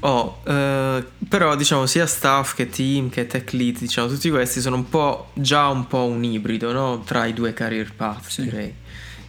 Oh, 0.00 0.40
uh, 0.44 1.02
però 1.26 1.56
diciamo 1.56 1.86
sia 1.86 2.06
staff 2.06 2.54
che 2.54 2.68
team 2.68 3.08
che 3.08 3.26
tech 3.26 3.52
lead, 3.52 3.78
diciamo 3.78 4.08
tutti 4.08 4.28
questi 4.28 4.60
sono 4.60 4.76
un 4.76 4.88
po' 4.90 5.30
già 5.32 5.68
un 5.68 5.86
po' 5.86 6.04
un 6.04 6.22
ibrido 6.22 6.72
no? 6.72 7.02
tra 7.04 7.24
i 7.24 7.32
due 7.32 7.54
career 7.54 7.94
path 7.94 8.28
sì. 8.28 8.42
direi. 8.42 8.74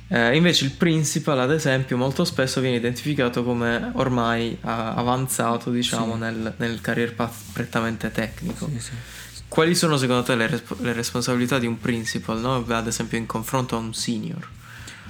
Eh, 0.07 0.35
invece 0.35 0.65
il 0.65 0.71
principal, 0.71 1.39
ad 1.39 1.51
esempio, 1.51 1.97
molto 1.97 2.25
spesso 2.25 2.61
viene 2.61 2.77
identificato 2.77 3.43
come 3.43 3.91
ormai 3.93 4.51
uh, 4.51 4.57
avanzato, 4.61 5.71
diciamo, 5.71 6.13
sì. 6.13 6.19
nel, 6.19 6.53
nel, 6.57 6.79
career 6.79 7.15
path 7.15 7.33
prettamente 7.53 8.11
tecnico. 8.11 8.69
Sì, 8.71 8.79
sì. 8.79 8.91
Quali 9.47 9.73
sono 9.73 9.97
secondo 9.97 10.23
te 10.23 10.35
le, 10.35 10.61
le 10.81 10.93
responsabilità 10.93 11.57
di 11.57 11.65
un 11.65 11.79
principal, 11.79 12.39
no? 12.39 12.63
ad 12.67 12.87
esempio 12.87 13.17
in 13.17 13.25
confronto 13.25 13.75
a 13.75 13.79
un 13.79 13.93
senior? 13.93 14.47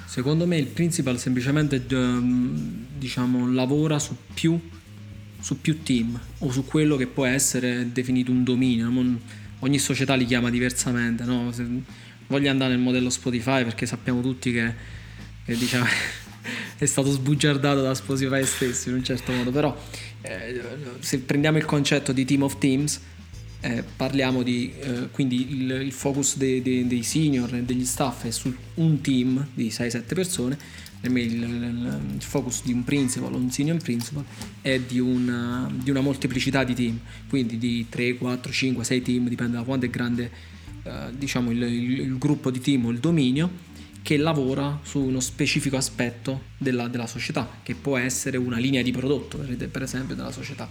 Secondo 0.05 0.47
me 0.47 0.57
il 0.57 0.67
principal 0.67 1.19
semplicemente 1.19 1.83
ehm, 1.89 2.85
diciamo, 2.97 3.51
lavora 3.51 3.99
su 3.99 4.15
più, 4.33 4.57
su 5.39 5.59
più 5.59 5.83
team 5.83 6.17
o 6.39 6.51
su 6.51 6.63
quello 6.63 6.95
che 6.95 7.07
può 7.07 7.25
essere 7.25 7.91
definito 7.91 8.31
un 8.31 8.45
dominio. 8.45 8.89
Ogni 9.59 9.79
società 9.79 10.15
li 10.15 10.25
chiama 10.25 10.49
diversamente, 10.49 11.23
no? 11.25 11.51
Voglio 12.27 12.49
andare 12.49 12.71
nel 12.71 12.81
modello 12.81 13.09
Spotify 13.09 13.63
perché 13.63 13.85
sappiamo 13.85 14.21
tutti 14.21 14.51
che, 14.51 14.73
che 15.45 15.55
diciamo, 15.55 15.85
è 16.77 16.85
stato 16.85 17.11
sbugiardato 17.11 17.81
da 17.81 17.93
Spotify 17.93 18.43
stesso 18.43 18.89
in 18.89 18.95
un 18.95 19.03
certo 19.03 19.31
modo, 19.31 19.51
però 19.51 19.75
eh, 20.21 20.61
se 20.99 21.19
prendiamo 21.19 21.57
il 21.57 21.65
concetto 21.65 22.11
di 22.11 22.25
team 22.25 22.43
of 22.43 22.57
teams, 22.57 22.99
eh, 23.61 23.83
parliamo 23.83 24.43
di 24.43 24.73
eh, 24.79 25.09
quindi 25.11 25.55
il, 25.55 25.71
il 25.71 25.91
focus 25.91 26.37
dei, 26.37 26.61
dei, 26.61 26.85
dei, 26.87 27.03
senior 27.03 27.53
e 27.55 27.63
degli 27.63 27.85
staff 27.85 28.25
è 28.25 28.31
su 28.31 28.53
un 28.75 29.01
team 29.01 29.47
di 29.53 29.67
6-7 29.67 30.13
persone, 30.13 30.57
il, 31.01 31.17
il, 31.17 32.01
il, 32.15 32.21
focus 32.21 32.63
di 32.63 32.73
un 32.73 32.83
principal 32.83 33.33
o 33.33 33.37
un 33.37 33.51
senior 33.51 33.77
principal 33.77 34.23
è 34.61 34.79
di 34.79 34.99
una, 34.99 35.71
di 35.71 35.89
una 35.89 36.01
molteplicità 36.01 36.63
di 36.63 36.73
team, 36.73 36.99
quindi 37.29 37.57
di 37.57 37.85
3, 37.87 38.17
4, 38.17 38.51
5, 38.51 38.83
6 38.83 39.01
team, 39.01 39.27
dipende 39.27 39.57
da 39.57 39.63
quanto 39.63 39.85
è 39.85 39.89
grande 39.89 40.53
eh, 40.85 41.09
diciamo 41.17 41.49
il, 41.49 41.63
il, 41.63 41.99
il, 41.99 42.17
gruppo 42.19 42.51
di 42.51 42.59
team 42.59 42.85
o 42.85 42.91
il 42.91 42.99
dominio 42.99 43.49
che 44.03 44.17
lavora 44.17 44.79
su 44.83 44.99
uno 44.99 45.19
specifico 45.19 45.77
aspetto 45.77 46.43
della, 46.59 46.87
della 46.87 47.07
società, 47.07 47.49
che 47.63 47.73
può 47.73 47.97
essere 47.97 48.37
una 48.37 48.57
linea 48.59 48.83
di 48.83 48.91
prodotto, 48.91 49.39
per 49.39 49.81
esempio, 49.81 50.13
della 50.13 50.31
società. 50.31 50.69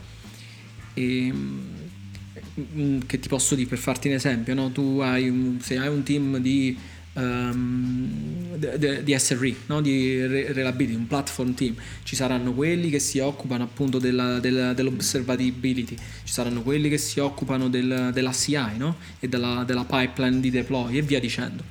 E, 0.94 1.32
mm, 1.32 3.00
che 3.06 3.18
ti 3.18 3.26
posso 3.26 3.56
dire 3.56 3.68
per 3.68 3.78
farti 3.78 4.06
un 4.06 4.14
esempio, 4.14 4.54
no? 4.54 4.70
tu 4.70 5.00
hai 5.00 5.28
un, 5.28 5.58
se 5.60 5.76
hai 5.76 5.88
un 5.88 6.04
team 6.04 6.36
di, 6.38 6.78
um, 7.14 8.56
di, 8.56 9.02
di 9.02 9.18
SRE, 9.18 9.54
no? 9.66 9.80
di 9.80 10.24
reliability, 10.26 10.94
un 10.94 11.06
platform 11.06 11.54
team, 11.54 11.74
ci 12.02 12.16
saranno 12.16 12.52
quelli 12.52 12.90
che 12.90 12.98
si 12.98 13.18
occupano 13.18 13.64
appunto 13.64 13.98
della, 13.98 14.38
della, 14.40 14.72
dell'observability, 14.72 15.96
ci 16.24 16.32
saranno 16.32 16.62
quelli 16.62 16.88
che 16.88 16.98
si 16.98 17.20
occupano 17.20 17.68
del, 17.68 18.10
della 18.12 18.32
CI 18.32 18.76
no? 18.76 18.96
e 19.20 19.28
della, 19.28 19.64
della 19.64 19.84
pipeline 19.84 20.40
di 20.40 20.50
deploy 20.50 20.96
e 20.96 21.02
via 21.02 21.20
dicendo. 21.20 21.62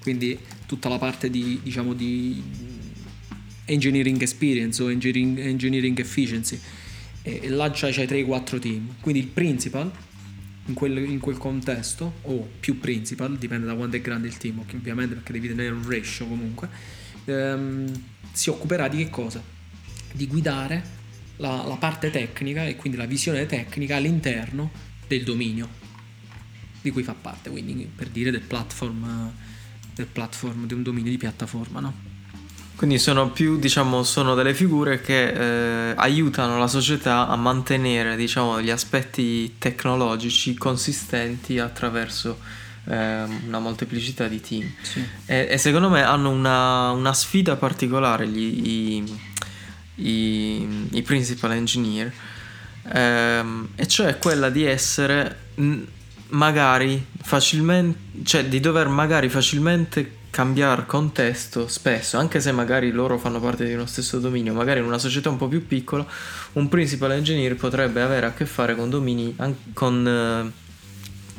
Quindi 0.00 0.38
tutta 0.66 0.88
la 0.88 0.98
parte 0.98 1.30
di, 1.30 1.60
diciamo, 1.62 1.94
di 1.94 2.42
engineering 3.66 4.20
experience 4.20 4.82
o 4.82 4.90
engineering, 4.90 5.38
engineering 5.38 5.98
efficiency. 5.98 6.58
E, 7.22 7.48
là 7.48 7.70
c'hai, 7.70 7.92
c'hai 7.92 8.06
3-4 8.06 8.58
team. 8.58 8.94
Quindi 9.00 9.20
il 9.20 9.28
principal 9.28 9.90
in 10.66 10.74
quel, 10.74 10.96
in 10.98 11.18
quel, 11.18 11.38
contesto 11.38 12.14
o 12.22 12.48
più 12.60 12.78
principal 12.78 13.36
dipende 13.36 13.66
da 13.66 13.74
quanto 13.74 13.96
è 13.96 14.00
grande 14.00 14.28
il 14.28 14.36
team 14.36 14.60
ovviamente 14.60 15.14
perché 15.14 15.32
devi 15.32 15.48
tenere 15.48 15.74
un 15.74 15.88
ratio 15.88 16.26
comunque 16.26 16.68
ehm, 17.24 18.02
si 18.32 18.50
occuperà 18.50 18.88
di 18.88 18.98
che 18.98 19.10
cosa? 19.10 19.42
di 20.12 20.26
guidare 20.26 21.00
la, 21.36 21.64
la 21.66 21.76
parte 21.76 22.10
tecnica 22.10 22.66
e 22.66 22.76
quindi 22.76 22.98
la 22.98 23.06
visione 23.06 23.46
tecnica 23.46 23.96
all'interno 23.96 24.70
del 25.08 25.24
dominio 25.24 25.80
di 26.80 26.90
cui 26.90 27.02
fa 27.02 27.14
parte 27.14 27.50
quindi 27.50 27.90
per 27.94 28.08
dire 28.08 28.30
del 28.30 28.42
platform 28.42 29.32
del 29.94 30.06
platform, 30.06 30.66
di 30.66 30.74
un 30.74 30.82
dominio 30.82 31.10
di 31.10 31.18
piattaforma, 31.18 31.80
no? 31.80 32.10
Quindi 32.76 32.98
sono 32.98 33.30
più, 33.30 33.58
diciamo, 33.58 34.02
sono 34.02 34.34
delle 34.34 34.54
figure 34.54 35.00
che 35.00 35.90
eh, 35.90 35.94
aiutano 35.96 36.58
la 36.58 36.66
società 36.66 37.28
a 37.28 37.36
mantenere, 37.36 38.16
diciamo, 38.16 38.60
gli 38.60 38.70
aspetti 38.70 39.56
tecnologici 39.58 40.54
consistenti 40.54 41.58
attraverso 41.58 42.38
eh, 42.84 43.24
una 43.46 43.58
molteplicità 43.60 44.26
di 44.26 44.40
team. 44.40 44.72
Sì. 44.82 45.04
E, 45.26 45.46
e, 45.50 45.58
secondo 45.58 45.88
me 45.88 46.02
hanno 46.02 46.30
una, 46.30 46.90
una 46.90 47.12
sfida 47.12 47.56
particolare 47.56 48.26
gli, 48.26 49.04
i, 49.96 50.04
i, 50.06 50.88
i 50.92 51.02
principal 51.02 51.52
engineer, 51.52 52.12
ehm, 52.92 53.68
e 53.76 53.86
cioè 53.86 54.18
quella 54.18 54.50
di 54.50 54.64
essere 54.64 55.50
magari 56.28 57.04
facilmente, 57.22 58.24
cioè 58.24 58.46
di 58.46 58.58
dover 58.60 58.88
magari 58.88 59.28
facilmente 59.28 60.20
cambiare 60.32 60.86
contesto 60.86 61.68
spesso, 61.68 62.16
anche 62.16 62.40
se 62.40 62.52
magari 62.52 62.90
loro 62.90 63.18
fanno 63.18 63.38
parte 63.38 63.66
di 63.66 63.74
uno 63.74 63.84
stesso 63.84 64.18
dominio, 64.18 64.54
magari 64.54 64.80
in 64.80 64.86
una 64.86 64.96
società 64.96 65.28
un 65.28 65.36
po' 65.36 65.46
più 65.46 65.66
piccola, 65.66 66.06
un 66.52 66.70
principal 66.70 67.12
engineer 67.12 67.54
potrebbe 67.54 68.00
avere 68.00 68.24
a 68.24 68.32
che 68.32 68.46
fare 68.46 68.74
con 68.74 68.88
domini, 68.88 69.36
con 69.74 70.06
eh, 70.08 70.50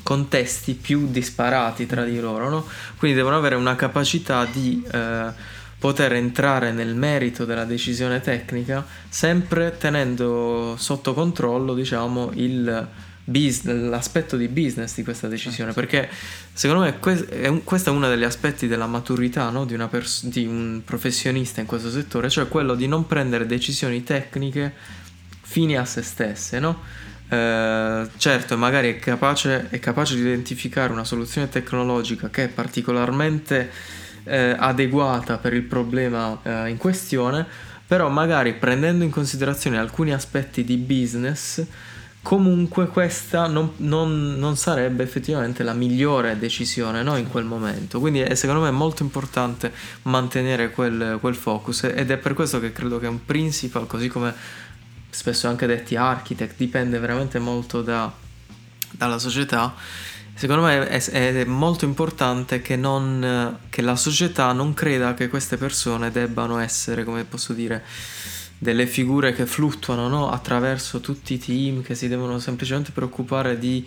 contesti 0.03 0.75
più 0.75 1.07
disparati 1.09 1.87
tra 1.87 2.03
di 2.03 2.19
loro, 2.19 2.49
no? 2.49 2.67
Quindi 2.97 3.17
devono 3.17 3.35
avere 3.35 3.55
una 3.55 3.75
capacità 3.75 4.45
di 4.45 4.85
eh, 4.91 5.31
poter 5.79 6.13
entrare 6.13 6.71
nel 6.71 6.93
merito 6.93 7.45
della 7.45 7.65
decisione 7.65 8.21
tecnica, 8.21 8.85
sempre 9.09 9.75
tenendo 9.79 10.75
sotto 10.77 11.15
controllo, 11.15 11.73
diciamo, 11.73 12.29
il 12.35 12.87
business, 13.23 13.89
l'aspetto 13.89 14.35
di 14.35 14.47
business 14.47 14.95
di 14.95 15.03
questa 15.03 15.27
decisione, 15.27 15.73
certo. 15.73 15.79
perché 15.79 16.09
secondo 16.51 16.83
me 16.83 16.99
questo 17.63 17.89
è 17.89 17.93
uno 17.93 18.09
degli 18.09 18.23
aspetti 18.23 18.67
della 18.67 18.87
maturità 18.87 19.49
no? 19.49 19.65
di, 19.65 19.77
pers- 19.89 20.25
di, 20.25 20.45
un 20.45 20.81
professionista 20.83 21.61
in 21.61 21.67
questo 21.67 21.89
settore, 21.89 22.29
cioè 22.29 22.47
quello 22.47 22.75
di 22.75 22.87
non 22.87 23.07
prendere 23.07 23.45
decisioni 23.45 24.03
tecniche 24.03 24.73
fini 25.41 25.77
a 25.77 25.85
se 25.85 26.01
stesse, 26.01 26.59
no? 26.59 26.81
eh, 27.29 28.07
certo, 28.17 28.57
magari 28.57 28.93
è 28.93 28.99
capace, 28.99 29.69
è 29.69 29.79
capace, 29.79 30.15
di 30.15 30.21
identificare 30.21 30.91
una 30.91 31.05
soluzione 31.05 31.49
tecnologica 31.49 32.29
che 32.29 32.45
è 32.45 32.47
particolarmente 32.49 33.71
eh, 34.25 34.55
adeguata 34.57 35.37
per 35.37 35.53
il 35.53 35.63
problema 35.63 36.39
eh, 36.43 36.69
in 36.69 36.77
questione, 36.77 37.45
però 37.85 38.09
magari 38.09 38.53
prendendo 38.53 39.03
in 39.03 39.09
considerazione 39.09 39.77
alcuni 39.77 40.13
aspetti 40.13 40.63
di 40.63 40.77
business, 40.77 41.63
comunque 42.23 42.87
questa 42.87 43.47
non, 43.47 43.73
non, 43.77 44.35
non, 44.39 44.55
sarebbe 44.55 45.03
effettivamente 45.03 45.61
la 45.61 45.73
migliore 45.73 46.39
decisione 46.39 47.03
no? 47.03 47.17
in 47.17 47.29
quel 47.29 47.43
momento. 47.43 47.99
Quindi 47.99 48.21
è, 48.21 48.33
secondo 48.33 48.61
me 48.61 48.69
è 48.69 48.71
molto 48.71 49.03
importante 49.03 49.71
mantenere 50.03 50.71
quel, 50.71 51.17
quel, 51.19 51.35
focus 51.35 51.83
ed 51.83 52.09
è 52.09 52.17
per 52.17 52.33
questo 52.33 52.61
che 52.61 52.71
credo 52.71 52.97
che 52.97 53.07
un 53.07 53.25
principal, 53.25 53.85
così 53.85 54.07
come 54.07 54.33
spesso 55.09 55.49
anche 55.49 55.67
detti 55.67 55.97
architect, 55.97 56.55
dipende 56.57 56.97
veramente 56.97 57.39
molto 57.39 57.81
da, 57.81 58.11
dalla 58.91 59.19
società. 59.19 59.75
Secondo 60.33 60.63
me 60.63 60.87
è, 60.87 61.03
è 61.03 61.43
molto 61.43 61.83
importante 61.83 62.61
che, 62.61 62.77
non, 62.77 63.59
che 63.69 63.81
la 63.81 63.97
società 63.97 64.53
non 64.53 64.73
creda 64.73 65.13
che 65.13 65.27
queste 65.27 65.57
persone 65.57 66.09
debbano 66.09 66.57
essere, 66.57 67.03
come 67.03 67.25
posso 67.25 67.51
dire, 67.53 67.83
delle 68.63 68.87
figure 68.87 69.33
che 69.33 69.45
fluttuano 69.45 70.07
no? 70.07 70.31
attraverso 70.31 71.01
tutti 71.01 71.33
i 71.33 71.37
team 71.37 71.83
che 71.83 71.95
si 71.95 72.07
devono 72.07 72.39
semplicemente 72.39 72.91
preoccupare 72.91 73.59
di, 73.59 73.85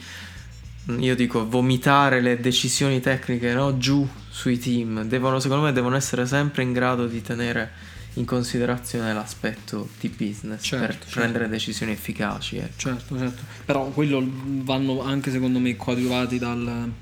io 0.98 1.16
dico, 1.16 1.48
vomitare 1.48 2.20
le 2.20 2.38
decisioni 2.38 3.00
tecniche 3.00 3.54
no? 3.54 3.78
giù 3.78 4.06
sui 4.28 4.58
team. 4.58 5.04
Devono, 5.04 5.40
secondo 5.40 5.64
me 5.64 5.72
devono 5.72 5.96
essere 5.96 6.26
sempre 6.26 6.62
in 6.62 6.72
grado 6.72 7.06
di 7.06 7.22
tenere 7.22 7.94
in 8.14 8.26
considerazione 8.26 9.12
l'aspetto 9.12 9.88
di 9.98 10.08
business 10.08 10.62
certo, 10.62 10.86
per 10.86 10.96
certo. 10.96 11.20
prendere 11.20 11.48
decisioni 11.48 11.92
efficaci. 11.92 12.58
Eh. 12.58 12.70
Certo, 12.76 13.16
certo. 13.18 13.42
Però 13.64 13.86
quello 13.88 14.22
vanno 14.62 15.02
anche 15.02 15.30
secondo 15.30 15.58
me 15.58 15.74
coadiuvati 15.76 16.38
dal, 16.38 16.92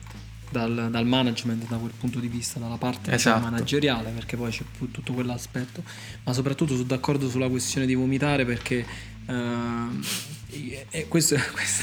dal, 0.51 0.89
dal, 0.91 1.07
management 1.07 1.69
da 1.69 1.77
quel 1.77 1.93
punto 1.99 2.19
di 2.19 2.29
vista, 2.29 2.59
dalla 2.59 2.77
parte 2.77 3.11
diciamo, 3.11 3.17
esatto. 3.17 3.37
diciamo, 3.39 3.51
manageriale, 3.51 4.11
perché 4.11 4.37
poi 4.37 4.51
c'è 4.51 4.65
tutto 4.91 5.13
quell'aspetto, 5.13 5.83
ma 6.25 6.33
soprattutto 6.33 6.75
sono 6.75 6.87
d'accordo 6.87 7.29
sulla 7.29 7.49
questione 7.49 7.87
di 7.87 7.95
vomitare 7.95 8.45
perché 8.45 8.85
uh, 9.27 11.05
questo, 11.09 11.37
questo 11.53 11.83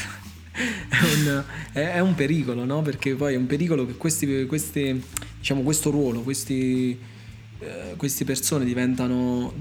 è, 0.52 1.02
un, 1.14 1.44
è, 1.72 1.98
un, 2.00 2.14
pericolo, 2.14 2.64
no? 2.64 2.82
perché 2.82 3.14
poi 3.14 3.34
è 3.34 3.36
un 3.36 3.46
pericolo 3.46 3.86
che 3.86 3.96
questi, 3.96 4.46
questi, 4.46 5.02
diciamo, 5.38 5.62
questo 5.62 5.90
ruolo, 5.90 6.22
questi, 6.22 6.98
uh, 7.58 7.96
queste 7.96 8.24
persone 8.24 8.64
diventano 8.64 9.52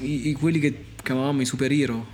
i, 0.00 0.28
i, 0.28 0.32
quelli 0.32 0.58
che 0.58 0.84
chiamavamo 1.02 1.40
i 1.40 1.46
superhero 1.46 2.06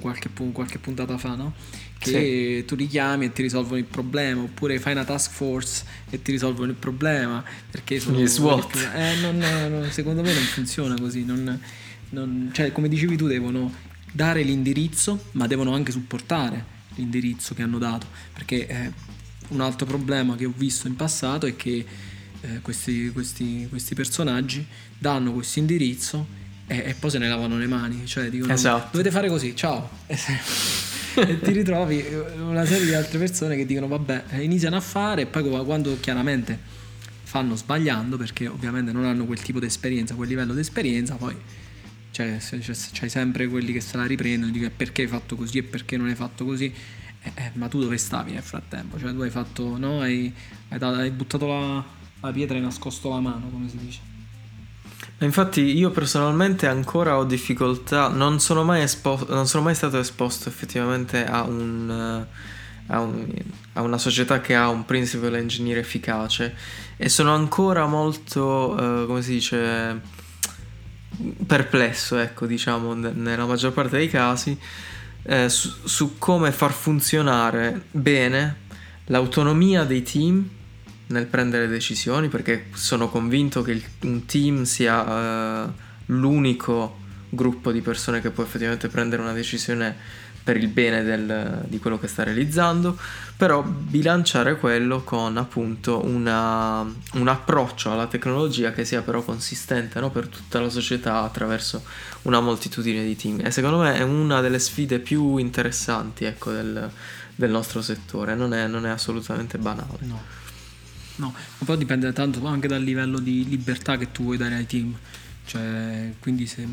qualche, 0.00 0.28
qualche 0.52 0.78
puntata 0.78 1.16
fa, 1.16 1.34
no? 1.36 1.54
Che 2.02 2.58
sì. 2.58 2.64
tu 2.66 2.74
richiami 2.74 3.26
e 3.26 3.32
ti 3.32 3.42
risolvono 3.42 3.78
il 3.78 3.84
problema, 3.84 4.42
oppure 4.42 4.78
fai 4.80 4.92
una 4.92 5.04
task 5.04 5.30
force 5.30 5.84
e 6.10 6.20
ti 6.20 6.32
risolvono 6.32 6.70
il 6.70 6.76
problema 6.76 7.42
perché 7.70 8.00
sono 8.00 8.18
gli 8.18 8.26
SWAT. 8.26 8.90
Eh, 8.94 9.20
non, 9.20 9.38
non, 9.38 9.88
secondo 9.90 10.22
me 10.22 10.32
non 10.32 10.42
funziona 10.42 10.96
così. 10.98 11.24
Non, 11.24 12.50
cioè, 12.52 12.72
come 12.72 12.88
dicevi 12.88 13.16
tu, 13.16 13.26
devono 13.26 13.72
dare 14.12 14.42
l'indirizzo, 14.42 15.26
ma 15.32 15.46
devono 15.46 15.74
anche 15.74 15.92
supportare 15.92 16.64
l'indirizzo 16.96 17.54
che 17.54 17.62
hanno 17.62 17.78
dato. 17.78 18.06
Perché 18.32 18.66
eh, 18.66 18.92
un 19.48 19.60
altro 19.60 19.86
problema 19.86 20.34
che 20.34 20.44
ho 20.44 20.52
visto 20.54 20.88
in 20.88 20.96
passato 20.96 21.46
è 21.46 21.54
che 21.54 21.86
eh, 22.40 22.60
questi, 22.60 23.10
questi, 23.12 23.66
questi 23.68 23.94
personaggi 23.94 24.66
danno 24.98 25.32
questo 25.32 25.60
indirizzo 25.60 26.26
e, 26.66 26.82
e, 26.86 26.94
poi 26.94 27.10
se 27.10 27.18
ne 27.18 27.28
lavano 27.28 27.56
le 27.58 27.66
mani, 27.66 28.06
cioè 28.06 28.28
dicono 28.28 28.52
esatto. 28.52 28.88
dovete 28.90 29.10
fare 29.10 29.28
così, 29.28 29.54
ciao. 29.54 29.88
e 31.14 31.40
ti 31.40 31.52
ritrovi 31.52 32.04
una 32.38 32.64
serie 32.64 32.86
di 32.86 32.94
altre 32.94 33.18
persone 33.18 33.56
che 33.56 33.66
dicono 33.66 33.88
vabbè, 33.88 34.24
iniziano 34.40 34.76
a 34.76 34.80
fare 34.80 35.22
e 35.22 35.26
poi 35.26 35.42
quando 35.64 35.98
chiaramente 36.00 36.58
fanno 37.22 37.56
sbagliando 37.56 38.16
perché 38.16 38.46
ovviamente 38.46 38.92
non 38.92 39.04
hanno 39.04 39.24
quel 39.24 39.40
tipo 39.40 39.58
di 39.58 39.66
esperienza, 39.66 40.14
quel 40.14 40.28
livello 40.28 40.54
di 40.54 40.60
esperienza, 40.60 41.14
poi 41.14 41.34
cioè, 42.10 42.38
c'hai 42.38 43.08
sempre 43.08 43.48
quelli 43.48 43.72
che 43.72 43.80
se 43.80 43.96
la 43.96 44.04
riprendono 44.04 44.52
dicono 44.52 44.70
perché 44.76 45.02
hai 45.02 45.08
fatto 45.08 45.34
così 45.34 45.58
e 45.58 45.62
perché 45.62 45.96
non 45.96 46.08
hai 46.08 46.14
fatto 46.14 46.44
così. 46.44 46.72
Eh, 47.24 47.32
eh, 47.34 47.50
ma 47.54 47.68
tu 47.68 47.80
dove 47.80 47.96
stavi 47.96 48.32
nel 48.32 48.42
frattempo? 48.42 48.98
Cioè 48.98 49.14
tu 49.14 49.22
hai 49.22 49.30
fatto, 49.30 49.78
no? 49.78 50.00
Hai, 50.00 50.32
hai, 50.68 50.78
hai 50.82 51.10
buttato 51.10 51.46
la, 51.46 51.84
la 52.20 52.32
pietra 52.32 52.58
e 52.58 52.60
nascosto 52.60 53.08
la 53.08 53.20
mano, 53.20 53.48
come 53.48 53.68
si 53.68 53.78
dice. 53.78 54.11
Infatti 55.24 55.60
io 55.60 55.90
personalmente 55.90 56.66
ancora 56.66 57.16
ho 57.16 57.24
difficoltà, 57.24 58.08
non 58.08 58.40
sono 58.40 58.64
mai, 58.64 58.82
espo- 58.82 59.26
non 59.28 59.46
sono 59.46 59.62
mai 59.62 59.74
stato 59.74 59.98
esposto 59.98 60.48
effettivamente 60.48 61.24
a, 61.24 61.42
un, 61.42 62.26
a, 62.86 63.00
un, 63.00 63.32
a, 63.74 63.82
una 63.82 63.98
società 63.98 64.40
che 64.40 64.54
ha 64.54 64.68
un 64.68 64.84
principal 64.84 65.36
engineer 65.36 65.78
efficace. 65.78 66.54
E 66.96 67.08
sono 67.08 67.34
ancora 67.34 67.86
molto, 67.86 68.74
uh, 68.76 69.06
come 69.06 69.22
si 69.22 69.32
dice, 69.32 70.00
perplesso, 71.46 72.18
ecco, 72.18 72.46
diciamo, 72.46 72.94
nella 72.94 73.46
maggior 73.46 73.72
parte 73.72 73.98
dei 73.98 74.08
casi, 74.08 74.58
eh, 75.24 75.48
su, 75.48 75.70
su 75.84 76.18
come 76.18 76.50
far 76.50 76.72
funzionare 76.72 77.84
bene 77.90 78.56
l'autonomia 79.06 79.84
dei 79.84 80.02
team 80.02 80.48
nel 81.12 81.26
prendere 81.26 81.68
decisioni 81.68 82.28
perché 82.28 82.66
sono 82.72 83.08
convinto 83.08 83.62
che 83.62 83.72
il, 83.72 83.84
un 84.00 84.24
team 84.26 84.64
sia 84.64 85.64
uh, 85.64 85.72
l'unico 86.06 86.98
gruppo 87.28 87.70
di 87.70 87.80
persone 87.80 88.20
che 88.20 88.30
può 88.30 88.42
effettivamente 88.42 88.88
prendere 88.88 89.22
una 89.22 89.32
decisione 89.32 90.20
per 90.42 90.56
il 90.56 90.66
bene 90.66 91.04
del, 91.04 91.62
di 91.66 91.78
quello 91.78 91.98
che 91.98 92.08
sta 92.08 92.24
realizzando, 92.24 92.98
però 93.36 93.62
bilanciare 93.62 94.56
quello 94.56 95.02
con 95.04 95.36
appunto 95.36 96.04
una, 96.04 96.80
un 96.80 97.28
approccio 97.28 97.92
alla 97.92 98.08
tecnologia 98.08 98.72
che 98.72 98.84
sia 98.84 99.02
però 99.02 99.22
consistente 99.22 100.00
no? 100.00 100.10
per 100.10 100.26
tutta 100.26 100.60
la 100.60 100.68
società 100.68 101.22
attraverso 101.22 101.84
una 102.22 102.40
moltitudine 102.40 103.04
di 103.04 103.14
team. 103.14 103.40
E 103.44 103.52
secondo 103.52 103.78
me 103.78 103.94
è 103.94 104.02
una 104.02 104.40
delle 104.40 104.58
sfide 104.58 104.98
più 104.98 105.36
interessanti 105.36 106.24
ecco, 106.24 106.50
del, 106.50 106.90
del, 107.36 107.50
nostro 107.50 107.80
settore, 107.80 108.34
non 108.34 108.52
è, 108.52 108.66
non 108.66 108.84
è 108.84 108.90
assolutamente 108.90 109.58
banale. 109.58 109.98
No. 110.00 110.41
No, 111.22 111.34
poi 111.64 111.78
dipende 111.78 112.12
tanto 112.12 112.44
anche 112.46 112.66
dal 112.66 112.82
livello 112.82 113.20
di 113.20 113.48
libertà 113.48 113.96
che 113.96 114.10
tu 114.10 114.24
vuoi 114.24 114.36
dare 114.36 114.56
ai 114.56 114.66
team. 114.66 114.96
Cioè, 115.44 116.14
quindi 116.20 116.46
se 116.46 116.66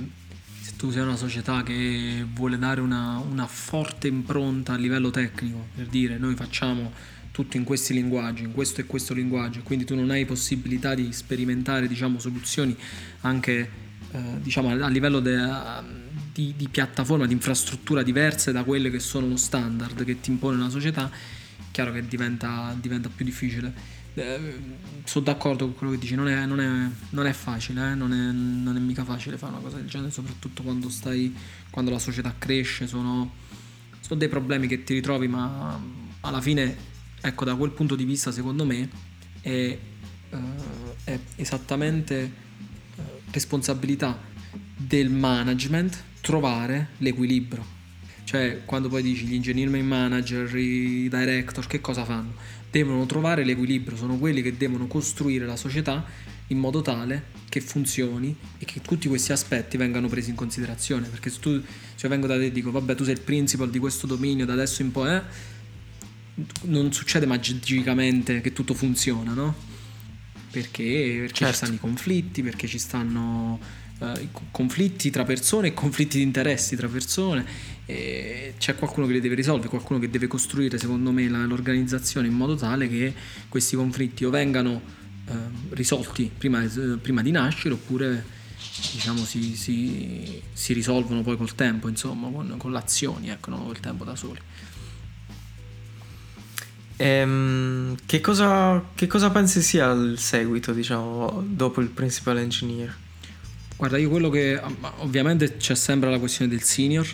tu 0.77 0.91
sei 0.91 1.01
una 1.01 1.17
società 1.17 1.61
che 1.61 2.25
vuole 2.31 2.57
dare 2.57 2.79
una, 2.79 3.17
una, 3.17 3.47
forte 3.47 4.07
impronta 4.07 4.73
a 4.73 4.77
livello 4.77 5.09
tecnico, 5.09 5.67
per 5.75 5.87
dire 5.87 6.17
noi 6.17 6.35
facciamo 6.35 6.93
tutto 7.31 7.57
in 7.57 7.65
questi 7.65 7.93
linguaggi, 7.93 8.43
in 8.43 8.53
questo 8.53 8.81
e 8.81 8.85
questo 8.85 9.13
linguaggio, 9.13 9.61
quindi 9.61 9.85
tu 9.85 9.95
non 9.95 10.09
hai 10.09 10.25
possibilità 10.25 10.95
di 10.95 11.11
sperimentare 11.11 11.87
diciamo, 11.87 12.17
soluzioni 12.17 12.75
anche 13.21 13.69
eh, 14.11 14.19
diciamo, 14.41 14.69
a 14.69 14.87
livello 14.87 15.19
de, 15.19 15.37
di, 16.33 16.53
di, 16.55 16.67
piattaforma, 16.69 17.27
di 17.27 17.33
infrastruttura 17.33 18.01
diverse 18.01 18.51
da 18.51 18.63
quelle 18.63 18.89
che 18.89 18.99
sono 18.99 19.27
lo 19.27 19.37
standard 19.37 20.03
che 20.05 20.21
ti 20.21 20.31
impone 20.31 20.55
una 20.55 20.69
società, 20.69 21.11
chiaro 21.71 21.91
che 21.91 22.07
diventa, 22.07 22.73
diventa 22.79 23.09
più 23.13 23.25
difficile 23.25 23.97
eh, 24.13 24.59
sono 25.03 25.25
d'accordo 25.25 25.65
con 25.65 25.75
quello 25.75 25.93
che 25.93 25.99
dici, 25.99 26.15
non 26.15 26.27
è, 26.27 26.45
non 26.45 26.59
è, 26.59 26.89
non 27.09 27.25
è 27.25 27.31
facile, 27.33 27.91
eh? 27.91 27.95
non, 27.95 28.11
è, 28.11 28.31
non, 28.31 28.75
è, 28.75 28.79
mica 28.79 29.03
facile 29.03 29.37
fare 29.37 29.53
una 29.53 29.61
cosa 29.61 29.77
del 29.77 29.87
genere, 29.87 30.11
soprattutto 30.11 30.63
quando, 30.63 30.89
stai, 30.89 31.35
quando 31.69 31.91
la 31.91 31.99
società 31.99 32.35
cresce, 32.37 32.87
sono, 32.87 33.31
sono, 33.99 34.19
dei 34.19 34.29
problemi 34.29 34.67
che 34.67 34.83
ti 34.83 34.93
ritrovi, 34.93 35.27
ma 35.27 35.79
alla 36.21 36.41
fine, 36.41 36.75
ecco, 37.21 37.45
da 37.45 37.55
quel 37.55 37.71
punto 37.71 37.95
di 37.95 38.03
vista, 38.03 38.31
secondo 38.31 38.65
me, 38.65 38.89
è, 39.41 39.77
è 41.03 41.19
esattamente 41.35 42.31
uh, 42.95 43.01
responsabilità 43.31 44.19
del 44.75 45.09
management 45.09 46.03
trovare 46.21 46.89
l'equilibrio. 46.97 47.77
Cioè, 48.23 48.61
quando 48.65 48.89
poi 48.89 49.01
dici 49.01 49.25
gli 49.25 49.33
engineering 49.33 49.83
manager, 49.83 50.55
i 50.55 51.09
director, 51.09 51.65
che 51.65 51.81
cosa 51.81 52.05
fanno? 52.05 52.33
Devono 52.69 53.05
trovare 53.05 53.43
l'equilibrio, 53.43 53.97
sono 53.97 54.17
quelli 54.17 54.41
che 54.41 54.55
devono 54.55 54.87
costruire 54.87 55.45
la 55.45 55.55
società 55.55 56.05
in 56.47 56.57
modo 56.57 56.81
tale 56.81 57.37
che 57.49 57.61
funzioni 57.61 58.35
e 58.57 58.65
che 58.65 58.81
tutti 58.81 59.07
questi 59.07 59.31
aspetti 59.31 59.77
vengano 59.77 60.07
presi 60.07 60.29
in 60.29 60.35
considerazione. 60.35 61.07
Perché 61.07 61.29
se 61.29 61.39
tu 61.39 61.61
cioè 61.95 62.09
vengo 62.09 62.27
da 62.27 62.35
te 62.37 62.45
e 62.45 62.51
dico, 62.51 62.71
vabbè, 62.71 62.95
tu 62.95 63.03
sei 63.03 63.13
il 63.13 63.21
principal 63.21 63.69
di 63.69 63.79
questo 63.79 64.07
dominio 64.07 64.45
da 64.45 64.53
adesso 64.53 64.81
in 64.81 64.91
poi, 64.91 65.15
eh, 65.15 65.21
non 66.63 66.91
succede 66.93 67.25
magicamente 67.25 68.41
che 68.41 68.53
tutto 68.53 68.73
funziona, 68.73 69.33
no? 69.33 69.67
Perché, 70.51 71.17
perché 71.19 71.33
certo. 71.33 71.45
ci 71.45 71.53
stanno 71.53 71.73
i 71.75 71.79
conflitti, 71.79 72.41
perché 72.41 72.67
ci 72.67 72.79
stanno 72.79 73.59
uh, 73.99 74.27
conflitti 74.51 75.09
tra 75.09 75.23
persone 75.23 75.67
e 75.67 75.73
conflitti 75.73 76.17
di 76.17 76.23
interessi 76.23 76.75
tra 76.75 76.87
persone. 76.87 77.45
E 77.85 78.53
c'è 78.57 78.75
qualcuno 78.75 79.07
che 79.07 79.13
li 79.13 79.19
deve 79.19 79.35
risolvere, 79.35 79.69
qualcuno 79.69 79.99
che 79.99 80.09
deve 80.09 80.27
costruire, 80.27 80.77
secondo 80.77 81.11
me, 81.11 81.27
la, 81.27 81.45
l'organizzazione 81.45 82.27
in 82.27 82.33
modo 82.33 82.55
tale 82.55 82.87
che 82.87 83.13
questi 83.47 83.75
conflitti 83.75 84.25
o 84.25 84.29
vengano 84.29 84.81
uh, 85.25 85.33
risolti 85.71 86.31
prima, 86.35 86.61
uh, 86.61 86.99
prima, 86.99 87.21
di 87.21 87.31
nascere 87.31 87.73
oppure 87.73 88.37
diciamo 88.93 89.23
si, 89.25 89.55
si, 89.55 90.41
si, 90.53 90.73
risolvono 90.73 91.21
poi 91.21 91.37
col 91.37 91.55
tempo, 91.55 91.87
insomma, 91.87 92.29
con, 92.29 92.55
con 92.57 92.71
l'azione, 92.71 93.31
ecco, 93.31 93.49
non 93.49 93.65
col 93.65 93.79
tempo 93.79 94.03
da 94.03 94.15
soli. 94.15 94.39
Ehm, 97.01 97.95
che, 98.05 98.19
cosa, 98.19 98.83
che 98.93 99.07
cosa 99.07 99.29
pensi 99.29 99.61
sia 99.61 99.89
il 99.91 100.19
seguito, 100.19 100.73
diciamo, 100.73 101.43
dopo 101.47 101.79
il 101.79 101.87
principal 101.87 102.39
engineer? 102.39 102.93
Guarda, 103.79 103.97
io 103.97 104.09
quello 104.09 104.29
che 104.29 104.59
ovviamente 104.97 105.55
c'è 105.55 105.73
sempre 105.73 106.09
la 106.09 106.19
questione 106.19 106.51
del 106.51 106.63
senior, 106.63 107.07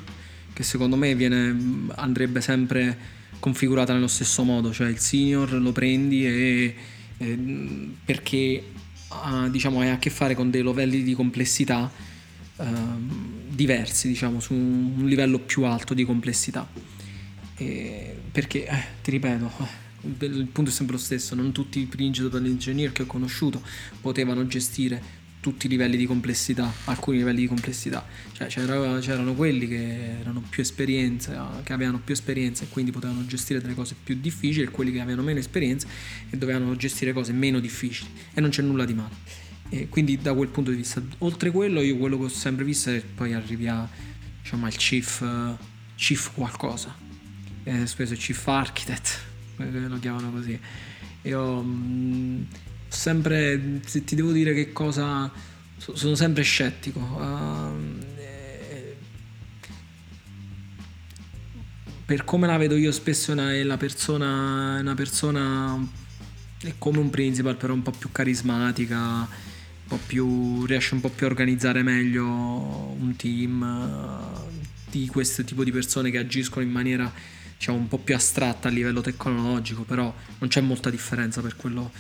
che 0.52 0.64
secondo 0.64 0.96
me 0.96 1.14
viene, 1.14 1.86
andrebbe 1.94 2.42
sempre 2.42 2.98
configurata 3.38 3.94
nello 3.94 4.08
stesso 4.08 4.42
modo, 4.42 4.74
cioè 4.74 4.88
il 4.88 4.98
senior 4.98 5.54
lo 5.54 5.72
prendi 5.72 6.26
e, 6.26 6.76
e 7.20 7.40
perché 8.04 8.64
ha, 9.10 9.48
diciamo, 9.48 9.82
hai 9.82 9.92
a 9.92 10.00
che 10.00 10.10
fare 10.10 10.34
con 10.34 10.50
dei 10.50 10.64
livelli 10.64 11.04
di 11.04 11.14
complessità 11.14 11.92
eh, 12.58 12.66
diversi, 13.48 14.08
diciamo, 14.08 14.40
su 14.40 14.56
un 14.56 15.06
livello 15.06 15.38
più 15.38 15.66
alto 15.66 15.94
di 15.94 16.04
complessità. 16.04 16.68
E 17.58 18.16
perché, 18.32 18.66
eh, 18.66 18.84
ti 19.04 19.12
ripeto, 19.12 19.52
eh, 19.60 20.26
il 20.26 20.48
punto 20.52 20.72
è 20.72 20.74
sempre 20.74 20.96
lo 20.96 21.02
stesso, 21.02 21.36
non 21.36 21.52
tutti 21.52 21.78
i 21.78 21.86
principal 21.86 22.44
engineer 22.44 22.92
che 22.92 23.04
ho 23.04 23.06
conosciuto 23.06 23.62
potevano 24.02 24.48
gestire 24.48 25.25
tutti 25.46 25.68
i 25.68 25.70
livelli 25.70 25.96
di 25.96 26.08
complessità, 26.08 26.74
alcuni 26.86 27.18
livelli 27.18 27.42
di 27.42 27.48
complessità. 27.48 28.04
Cioè 28.32 28.48
c'era, 28.48 28.98
c'erano 28.98 29.36
quelli 29.36 29.68
che 29.68 30.18
erano 30.22 30.42
più 30.42 30.64
esperienza, 30.64 31.62
che 31.64 31.72
avevano 31.72 32.00
più 32.04 32.16
esperienza 32.16 32.64
e 32.64 32.68
quindi 32.70 32.90
potevano 32.90 33.24
gestire 33.28 33.62
delle 33.62 33.76
cose 33.76 33.96
più 34.04 34.18
difficili 34.20 34.66
e 34.66 34.70
quelli 34.70 34.92
che 34.92 35.00
avevano 35.00 35.22
meno 35.22 35.38
esperienza 35.38 35.88
e 36.32 36.36
dovevano 36.36 36.76
gestire 36.76 37.14
cose 37.14 37.32
meno 37.32 37.60
difficili 37.60 38.10
e 38.34 38.42
non 38.42 38.50
c'è 38.50 38.64
nulla 38.64 38.86
di 38.86 38.96
male. 38.96 39.14
E 39.70 39.88
quindi 39.88 40.18
da 40.18 40.34
quel 40.34 40.48
punto 40.48 40.72
di 40.72 40.78
vista, 40.78 41.00
oltre 41.20 41.52
quello, 41.52 41.82
io 41.82 41.96
quello 41.98 42.18
che 42.18 42.24
ho 42.24 42.30
sempre 42.30 42.66
visto 42.66 42.90
è 42.90 43.04
poi 43.04 43.34
arrivi 43.34 43.68
a, 43.68 43.88
diciamo, 44.42 44.66
al 44.66 44.76
chief, 44.76 45.24
chief 45.94 46.34
qualcosa, 46.34 46.96
eh, 47.66 47.86
spesso 47.86 48.16
chief 48.16 48.48
architect, 48.48 49.20
lo 49.58 50.00
chiamano 50.00 50.32
così. 50.32 50.60
Io 51.22 51.62
mh, 51.62 52.48
sempre, 52.96 53.82
se 53.86 54.04
ti 54.04 54.16
devo 54.16 54.32
dire 54.32 54.54
che 54.54 54.72
cosa, 54.72 55.32
sono 55.78 56.16
sempre 56.16 56.44
scettico. 56.44 57.00
Uh, 57.00 58.04
per 62.06 62.24
come 62.24 62.48
la 62.48 62.58
vedo 62.58 62.76
io 62.76 62.92
spesso 62.92 63.34
è 63.34 63.64
una 63.64 63.78
persona, 63.78 64.80
una 64.80 64.94
persona 64.94 65.78
è 66.62 66.74
come 66.78 67.00
un 67.00 67.10
principal 67.10 67.58
però 67.58 67.74
un 67.74 67.82
po' 67.82 67.92
più 67.92 68.12
carismatica, 68.12 68.98
un 68.98 69.28
po' 69.88 70.00
più, 70.06 70.66
riesce 70.66 70.94
un 70.94 71.02
po' 71.02 71.10
più 71.10 71.26
a 71.26 71.30
organizzare 71.30 71.84
meglio 71.84 72.26
un 72.26 73.16
team 73.18 73.62
uh, 73.62 74.64
di 74.90 75.08
questo 75.08 75.44
tipo 75.44 75.64
di 75.64 75.72
persone 75.72 76.12
che 76.12 76.18
agiscono 76.20 76.64
in 76.64 76.72
maniera 76.72 77.12
diciamo 77.58 77.78
un 77.78 77.88
po' 77.88 77.98
più 77.98 78.16
astratta 78.16 78.68
a 78.68 78.72
livello 78.72 79.02
tecnologico, 79.02 79.84
però 79.84 80.14
non 80.40 80.50
c'è 80.50 80.62
molta 80.62 80.90
differenza 80.90 81.42
per 81.42 81.56
quello 81.56 81.92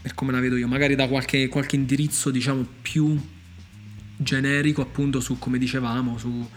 per 0.00 0.14
come 0.14 0.32
la 0.32 0.40
vedo 0.40 0.56
io, 0.56 0.66
magari 0.66 0.94
da 0.94 1.08
qualche, 1.08 1.48
qualche 1.48 1.76
indirizzo 1.76 2.30
diciamo 2.30 2.66
più 2.80 3.18
generico 4.16 4.82
appunto 4.82 5.20
su 5.20 5.38
come 5.38 5.58
dicevamo, 5.58 6.18
su, 6.18 6.48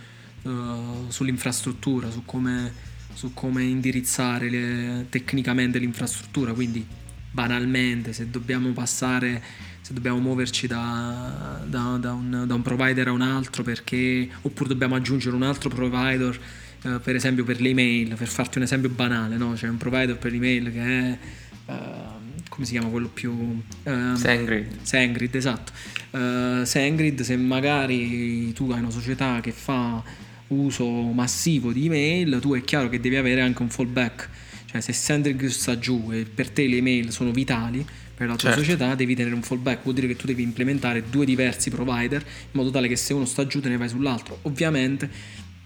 uh, 0.41 1.09
sull'infrastruttura, 1.09 2.09
su 2.09 2.23
come, 2.25 2.71
su 3.13 3.33
come 3.33 3.63
indirizzare 3.63 4.49
le, 4.49 5.05
tecnicamente 5.09 5.79
l'infrastruttura, 5.79 6.53
quindi 6.53 6.85
banalmente 7.31 8.13
se 8.13 8.29
dobbiamo 8.29 8.71
passare, 8.71 9.41
se 9.81 9.93
dobbiamo 9.93 10.19
muoverci 10.19 10.67
da, 10.67 11.63
da, 11.65 11.97
da, 11.99 12.13
un, 12.13 12.43
da 12.45 12.53
un, 12.53 12.61
provider 12.61 13.07
a 13.07 13.11
un 13.11 13.21
altro 13.21 13.63
perché, 13.63 14.29
oppure 14.41 14.69
dobbiamo 14.69 14.95
aggiungere 14.95 15.35
un 15.35 15.43
altro 15.43 15.69
provider 15.69 16.39
uh, 16.83 17.01
per 17.01 17.15
esempio 17.15 17.43
per 17.43 17.59
le 17.59 17.69
email, 17.69 18.15
per 18.15 18.27
farti 18.27 18.57
un 18.57 18.63
esempio 18.63 18.89
banale, 18.89 19.35
no? 19.35 19.53
c'è 19.53 19.67
un 19.67 19.77
provider 19.77 20.17
per 20.17 20.31
l'email 20.31 20.71
che 20.71 20.81
è... 20.81 21.17
Uh, 21.65 22.22
come 22.53 22.67
si 22.67 22.73
chiama 22.73 22.89
quello 22.89 23.07
più... 23.07 23.31
Um, 23.31 24.15
Sangrid. 24.15 24.67
Sangrid, 24.83 25.33
esatto. 25.33 25.71
Uh, 26.11 26.63
Sangrid, 26.63 27.21
se 27.21 27.35
magari 27.35 28.53
tu 28.53 28.69
hai 28.69 28.79
una 28.79 28.91
società 28.91 29.39
che 29.41 29.51
fa 29.51 30.03
uso 30.49 30.85
massivo 30.85 31.71
di 31.71 31.87
email, 31.87 32.37
tu 32.39 32.53
è 32.53 32.61
chiaro 32.61 32.89
che 32.89 32.99
devi 32.99 33.15
avere 33.15 33.41
anche 33.41 33.63
un 33.63 33.69
fallback. 33.69 34.29
Cioè 34.67 34.81
se 34.81 34.93
Sangrid 34.93 35.43
sta 35.47 35.79
giù 35.79 36.09
e 36.11 36.25
per 36.25 36.51
te 36.51 36.67
le 36.67 36.77
email 36.77 37.11
sono 37.11 37.31
vitali, 37.31 37.83
per 38.15 38.27
la 38.27 38.35
tua 38.35 38.49
certo. 38.49 38.63
società 38.63 38.93
devi 38.93 39.15
tenere 39.15 39.33
un 39.33 39.41
fallback, 39.41 39.81
vuol 39.81 39.95
dire 39.95 40.05
che 40.05 40.15
tu 40.15 40.27
devi 40.27 40.43
implementare 40.43 41.05
due 41.09 41.25
diversi 41.25 41.71
provider 41.71 42.21
in 42.21 42.49
modo 42.51 42.69
tale 42.69 42.87
che 42.87 42.95
se 42.95 43.13
uno 43.15 43.25
sta 43.25 43.47
giù 43.47 43.61
te 43.61 43.69
ne 43.69 43.77
vai 43.77 43.89
sull'altro. 43.89 44.37
Ovviamente 44.43 45.09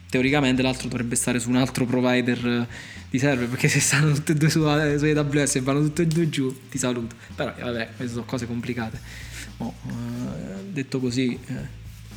teoricamente 0.09 0.61
l'altro 0.61 0.87
dovrebbe 0.87 1.15
stare 1.15 1.39
su 1.39 1.49
un 1.49 1.55
altro 1.55 1.85
provider 1.85 2.45
eh, 2.45 2.67
di 3.09 3.19
server 3.19 3.47
perché 3.47 3.67
se 3.67 3.79
stanno 3.79 4.13
tutte 4.13 4.33
e 4.33 4.35
due 4.35 4.49
su, 4.49 4.59
eh, 4.67 4.97
su 4.97 5.05
AWS 5.05 5.55
e 5.55 5.61
vanno 5.61 5.81
tutte 5.81 6.03
e 6.03 6.07
due 6.07 6.29
giù 6.29 6.55
ti 6.69 6.77
saluto 6.77 7.15
però 7.35 7.53
vabbè 7.57 7.89
queste 7.95 8.13
sono 8.13 8.25
cose 8.25 8.47
complicate 8.47 8.99
oh, 9.57 9.73
eh, 9.87 10.71
detto 10.71 10.99
così 10.99 11.37
eh. 11.47 11.53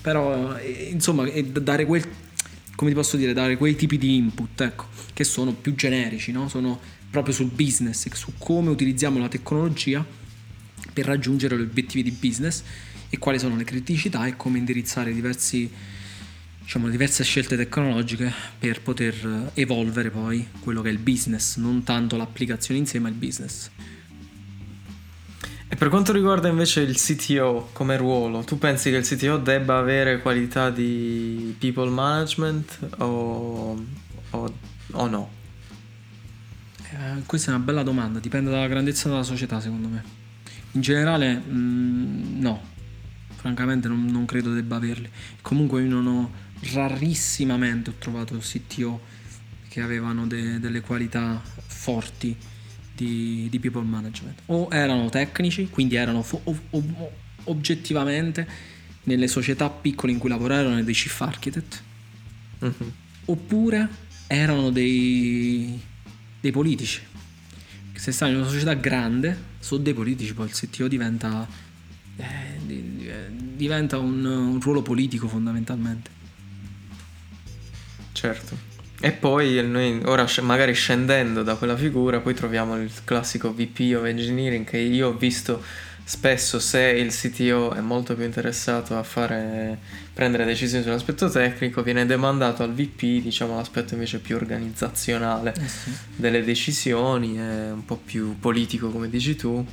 però 0.01 0.57
eh, 0.57 0.89
insomma 0.91 1.29
dare 1.29 1.85
quel 1.85 2.05
come 2.75 2.91
ti 2.91 2.97
posso 2.97 3.17
dire 3.17 3.33
dare 3.33 3.57
quei 3.57 3.77
tipi 3.77 3.99
di 3.99 4.17
input 4.17 4.61
ecco 4.61 4.87
che 5.13 5.25
sono 5.25 5.53
più 5.53 5.75
generici 5.75 6.33
no? 6.33 6.49
sono 6.49 6.81
proprio 7.11 7.35
sul 7.35 7.51
business 7.51 8.09
su 8.13 8.33
come 8.39 8.71
utilizziamo 8.71 9.19
la 9.19 9.29
tecnologia 9.29 10.05
per 10.93 11.05
raggiungere 11.05 11.57
gli 11.57 11.63
obiettivi 11.63 12.03
di 12.03 12.17
business 12.19 12.63
e 13.09 13.19
quali 13.19 13.39
sono 13.39 13.57
le 13.57 13.65
criticità 13.65 14.27
e 14.27 14.37
come 14.37 14.59
indirizzare 14.59 15.13
diversi, 15.13 15.69
diciamo, 16.63 16.89
diverse 16.89 17.25
scelte 17.25 17.57
tecnologiche 17.57 18.33
per 18.59 18.83
poter 18.83 19.51
evolvere 19.55 20.11
poi 20.11 20.49
quello 20.61 20.83
che 20.83 20.89
è 20.89 20.93
il 20.93 20.99
business, 20.99 21.57
non 21.57 21.83
tanto 21.83 22.17
l'applicazione 22.17 22.81
insieme 22.81 23.09
al 23.09 23.15
business. 23.15 23.71
E 25.73 25.77
per 25.77 25.89
quanto 25.89 26.13
riguarda 26.13 26.49
invece 26.49 26.81
il 26.81 26.97
CTO 26.97 27.71
come 27.73 27.97
ruolo, 27.97 28.43
tu 28.43 28.59
pensi 28.59 28.91
che 28.91 28.97
il 28.97 29.07
CTO 29.07 29.37
debba 29.37 29.79
avere 29.79 30.21
qualità 30.21 30.69
di 30.71 31.55
people 31.61 31.89
management 31.89 32.79
o, 32.99 33.85
o, 34.31 34.55
o 34.91 35.07
no? 35.07 35.31
Eh, 36.93 37.23
questa 37.25 37.53
è 37.53 37.55
una 37.55 37.63
bella 37.63 37.85
domanda, 37.85 38.19
dipende 38.19 38.51
dalla 38.51 38.67
grandezza 38.67 39.09
della 39.09 39.23
società 39.23 39.61
secondo 39.61 39.87
me. 39.87 40.03
In 40.73 40.81
generale 40.81 41.35
mh, 41.35 41.53
mm, 41.53 42.41
no, 42.41 42.63
francamente 43.37 43.87
non, 43.87 44.07
non, 44.07 44.25
credo 44.25 44.53
debba 44.53 44.75
averli. 44.75 45.09
Comunque 45.41 45.83
io 45.83 45.89
non 45.89 46.07
ho 46.09 46.31
rarissimamente 46.73 47.91
ho 47.91 47.95
trovato 47.99 48.37
CTO 48.39 49.01
che 49.69 49.81
avevano 49.81 50.27
de, 50.27 50.59
delle 50.59 50.81
qualità 50.81 51.41
forti 51.67 52.37
di, 52.95 53.49
di, 53.49 53.59
people 53.61 53.83
management. 53.83 54.43
O 54.47 54.69
erano 54.71 55.09
tecnici, 55.09 55.69
quindi 55.71 55.95
erano 55.95 56.23
fo- 56.23 56.43
o- 56.45 57.13
oggettivamente 57.45 58.47
nelle 59.05 59.29
società 59.29 59.71
piccole 59.71 60.13
in 60.13 60.19
cui 60.19 60.29
lavorarono 60.29 60.83
dei 60.83 60.95
chief 60.95 61.21
architect, 61.21 61.83
uh-huh. 62.59 62.93
oppure 63.27 63.89
erano 64.27 64.71
dei, 64.71 65.81
dei 66.41 66.51
politici. 66.51 67.01
Se 67.95 68.13
stai 68.13 68.31
in 68.31 68.37
una 68.37 68.49
società 68.49 68.75
grande, 68.75 69.37
sono 69.61 69.83
dei 69.83 69.95
politici, 69.95 70.35
poi 70.35 70.47
il 70.47 70.53
CTO 70.53 70.89
diventa, 70.89 71.47
eh, 72.17 73.31
diventa 73.55 73.99
un, 73.99 74.25
un 74.25 74.61
ruolo 74.61 74.83
politico 74.83 75.29
fondamentalmente. 75.29 76.19
Certo. 78.21 78.55
E 79.01 79.13
poi 79.13 79.67
noi 79.67 80.03
ora 80.05 80.27
magari 80.43 80.75
scendendo 80.75 81.43
da 81.43 81.55
quella 81.55 81.75
figura 81.75 82.21
poi 82.21 82.35
troviamo 82.35 82.77
il 82.77 82.93
classico 83.05 83.51
VP 83.51 83.97
of 83.97 84.05
Engineering 84.05 84.67
che 84.67 84.77
io 84.77 85.09
ho 85.09 85.17
visto 85.17 85.63
spesso 86.05 86.59
se 86.59 86.81
il 86.81 87.11
CTO 87.11 87.73
è 87.73 87.81
molto 87.81 88.15
più 88.15 88.25
interessato 88.25 88.99
a 88.99 89.03
fare, 89.03 89.79
prendere 90.13 90.45
decisioni 90.45 90.85
sull'aspetto 90.85 91.31
tecnico 91.31 91.83
viene 91.83 92.05
demandato 92.05 92.63
al 92.63 92.75
VP 92.75 93.23
diciamo 93.23 93.57
l'aspetto 93.57 93.95
invece 93.95 94.19
più 94.19 94.37
organizzazionale 94.37 95.55
eh 95.55 95.69
sì. 95.69 95.91
delle 96.17 96.45
decisioni 96.45 97.37
è 97.37 97.71
un 97.71 97.87
po' 97.87 97.97
più 97.97 98.39
politico 98.39 98.91
come 98.91 99.09
dici 99.09 99.35
tu 99.35 99.65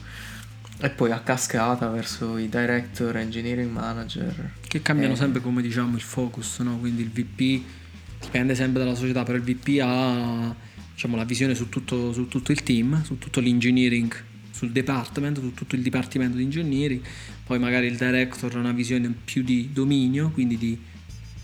e 0.80 0.90
poi 0.90 1.12
a 1.12 1.20
cascata 1.20 1.90
verso 1.90 2.38
i 2.38 2.48
director, 2.48 3.18
engineering 3.18 3.72
manager 3.72 4.52
che 4.62 4.82
cambiano 4.82 5.16
e... 5.16 5.18
sempre 5.18 5.42
come 5.42 5.62
diciamo 5.62 5.96
il 5.98 6.02
focus 6.02 6.60
no? 6.60 6.78
quindi 6.78 7.02
il 7.02 7.10
VP 7.10 7.86
dipende 8.20 8.56
sempre 8.56 8.84
dalla 8.84 8.96
società, 8.96 9.24
però 9.24 9.38
il 9.38 9.44
VP 9.44 9.80
ha 9.82 10.56
diciamo, 10.94 11.16
la 11.16 11.24
visione 11.24 11.56
su 11.56 11.70
tutto, 11.70 12.12
su 12.14 12.28
tutto 12.28 12.52
il 12.52 12.64
team, 12.64 13.04
su 13.04 13.18
tutto 13.18 13.40
l'engineering, 13.40 14.14
sul 14.52 14.72
department, 14.72 15.40
su 15.40 15.54
tutto 15.54 15.76
il 15.76 15.82
dipartimento 15.82 16.38
di 16.38 16.44
engineering, 16.44 17.02
poi 17.46 17.60
magari 17.60 17.88
il 17.88 17.98
director 17.98 18.56
ha 18.56 18.60
una 18.60 18.72
visione 18.72 19.14
più 19.24 19.44
di 19.44 19.70
dominio, 19.72 20.32
quindi 20.32 20.58
di 20.58 20.78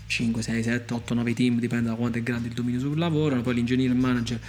5, 0.06 0.42
6, 0.42 0.62
7, 0.62 0.94
8, 0.94 1.14
9 1.14 1.34
team, 1.34 1.58
dipende 1.58 1.88
da 1.88 1.94
quanto 1.94 2.18
è 2.18 2.22
grande 2.22 2.48
il 2.48 2.54
dominio 2.54 2.80
sul 2.80 2.98
lavoro, 2.98 3.40
poi 3.40 3.54
l'engineering 3.54 3.98
manager 3.98 4.40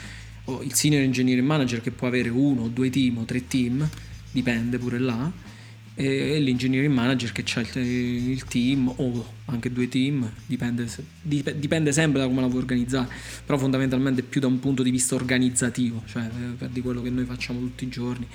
o 0.46 0.62
il 0.62 0.74
senior 0.74 1.02
engineering 1.02 1.46
manager 1.46 1.82
che 1.82 1.92
può 1.92 2.08
avere 2.08 2.30
uno 2.30 2.68
due 2.68 2.90
team 2.90 3.18
o 3.18 3.26
tre 3.26 3.48
team, 3.48 3.88
dipende 4.32 4.78
pure 4.78 5.00
là 5.00 5.32
e 5.98 6.40
l'engineering 6.42 6.94
manager 6.94 7.32
che 7.32 7.44
c'è 7.44 7.62
il, 7.62 8.30
il, 8.30 8.44
team 8.46 8.92
o 8.94 9.34
anche 9.46 9.72
due 9.72 9.88
team, 9.88 10.30
dipende, 10.46 10.88
dipende, 11.22 11.94
sempre 11.94 12.20
da 12.20 12.28
come 12.28 12.42
la 12.42 12.48
vuoi 12.48 12.62
organizzare, 12.62 13.08
però 13.46 13.58
fondamentalmente 13.58 14.22
più 14.22 14.42
da 14.42 14.48
un 14.48 14.60
punto 14.60 14.84
di 14.84 14.92
vista 14.92 15.16
organizzativo, 15.16 16.04
cioè 16.06 16.24
eh, 16.24 16.54
per 16.58 16.70
di 16.70 16.82
quello 16.82 17.02
che 17.02 17.10
noi 17.10 17.24
facciamo 17.24 17.60
tutti 17.60 17.86
i 17.86 17.90
giorni. 17.90 18.28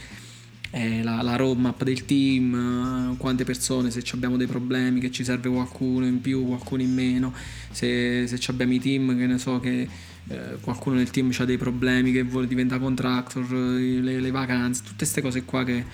La, 0.73 1.21
la, 1.23 1.35
roadmap 1.35 1.83
del 1.83 2.05
team, 2.05 3.17
quante 3.17 3.43
persone, 3.43 3.91
se 3.91 4.05
abbiamo 4.13 4.37
dei 4.37 4.47
problemi, 4.47 5.01
che 5.01 5.11
ci 5.11 5.25
serve 5.25 5.49
qualcuno 5.49 6.07
in 6.07 6.21
più, 6.21 6.47
qualcuno 6.47 6.81
in 6.81 6.95
meno, 6.95 7.35
se, 7.73 8.29
se 8.29 8.39
abbiamo 8.47 8.75
i 8.75 8.79
team, 8.79 9.19
che 9.19 9.27
ne 9.27 9.39
so 9.39 9.59
che 9.59 9.89
eh, 10.29 10.59
qualcuno 10.61 10.95
nel 10.95 11.11
team 11.11 11.33
ha 11.37 11.45
dei 11.45 11.57
problemi, 11.57 12.13
che 12.13 12.23
vuole 12.23 12.47
diventare 12.47 12.81
contractor, 12.81 13.51
le, 13.51 14.21
le 14.21 14.31
vacanze, 14.31 14.83
tutte 14.85 14.99
queste 14.99 15.21
cose 15.21 15.43
qua 15.43 15.65
che, 15.65 15.85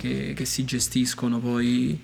che, 0.00 0.32
che 0.34 0.44
si 0.46 0.64
gestiscono 0.64 1.38
poi 1.38 1.98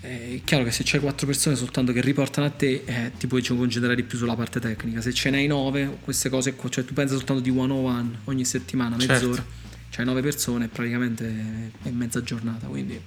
è 0.00 0.40
chiaro 0.44 0.64
che 0.64 0.72
se 0.72 0.82
c'hai 0.84 1.00
quattro 1.00 1.26
persone 1.26 1.54
soltanto 1.54 1.92
che 1.92 2.00
riportano 2.00 2.46
a 2.46 2.50
te 2.50 2.82
eh, 2.84 3.12
ti 3.16 3.26
puoi 3.28 3.42
concentrare 3.42 3.94
di 3.94 4.02
più 4.02 4.18
sulla 4.18 4.34
parte 4.34 4.58
tecnica 4.58 5.00
se 5.00 5.12
ce 5.12 5.30
n'hai 5.30 5.46
nove 5.46 5.98
queste 6.00 6.28
cose 6.28 6.54
qua 6.54 6.68
cioè 6.68 6.84
tu 6.84 6.92
pensi 6.92 7.14
soltanto 7.14 7.42
di 7.42 7.50
one 7.50 7.72
on 7.72 7.84
one 7.84 8.18
ogni 8.24 8.44
settimana 8.44 8.96
mezz'ora 8.96 9.34
certo. 9.34 9.44
c'hai 9.90 10.04
nove 10.04 10.22
persone 10.22 10.68
praticamente 10.68 11.70
è 11.82 11.90
mezza 11.90 12.22
giornata 12.22 12.66
quindi 12.66 13.00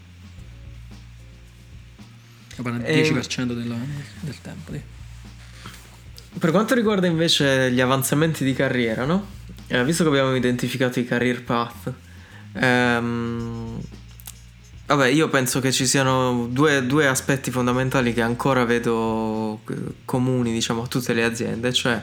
il 2.57 2.63
10% 2.63 3.53
della, 3.53 3.77
del 4.19 4.41
tempo 4.41 4.73
sì. 4.73 4.81
per 6.37 6.51
quanto 6.51 6.75
riguarda 6.75 7.07
invece 7.07 7.71
gli 7.71 7.79
avanzamenti 7.79 8.43
di 8.43 8.53
carriera 8.53 9.05
no? 9.05 9.37
Eh, 9.67 9.83
visto 9.85 10.03
che 10.03 10.09
abbiamo 10.09 10.35
identificato 10.35 10.99
i 10.99 11.05
career 11.05 11.43
path 11.43 11.93
Ehm, 12.53 13.79
vabbè, 14.85 15.07
io 15.07 15.29
penso 15.29 15.59
che 15.59 15.71
ci 15.71 15.85
siano 15.85 16.47
due, 16.49 16.85
due, 16.85 17.07
aspetti 17.07 17.51
fondamentali 17.51 18.13
che 18.13 18.21
ancora 18.21 18.65
vedo 18.65 19.61
comuni, 20.05 20.51
diciamo, 20.51 20.83
a 20.83 20.87
tutte 20.87 21.13
le 21.13 21.23
aziende, 21.23 21.73
cioè 21.73 22.01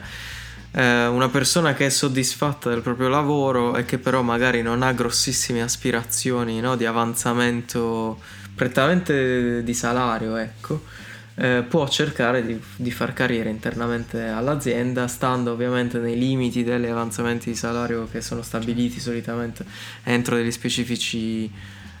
eh, 0.71 1.05
una 1.07 1.29
persona 1.29 1.73
che 1.73 1.87
è 1.87 1.89
soddisfatta 1.89 2.69
del 2.69 2.81
proprio 2.81 3.07
lavoro 3.07 3.75
e 3.75 3.85
che 3.85 3.97
però 3.97 4.21
magari 4.21 4.61
non 4.61 4.83
ha 4.83 4.91
grossissime 4.93 5.61
aspirazioni 5.61 6.59
no, 6.59 6.75
di 6.75 6.85
avanzamento 6.85 8.19
prettamente 8.55 9.63
di 9.63 9.73
salario, 9.73 10.35
ecco 10.35 11.05
eh, 11.39 11.63
può 11.67 11.87
cercare 11.87 12.43
di, 12.43 12.59
di, 12.75 12.89
far 12.89 13.13
carriera 13.13 13.49
internamente 13.49 14.27
all'azienda, 14.27 15.07
stando 15.07 15.51
ovviamente 15.51 15.99
nei 15.99 16.17
limiti 16.17 16.63
degli 16.63 16.87
avanzamenti 16.87 17.51
di 17.51 17.55
salario 17.55 18.07
che 18.09 18.21
sono 18.21 18.41
stabiliti 18.41 18.99
solitamente 18.99 19.63
entro 20.03 20.35
degli 20.35 20.49
specifici 20.49 21.45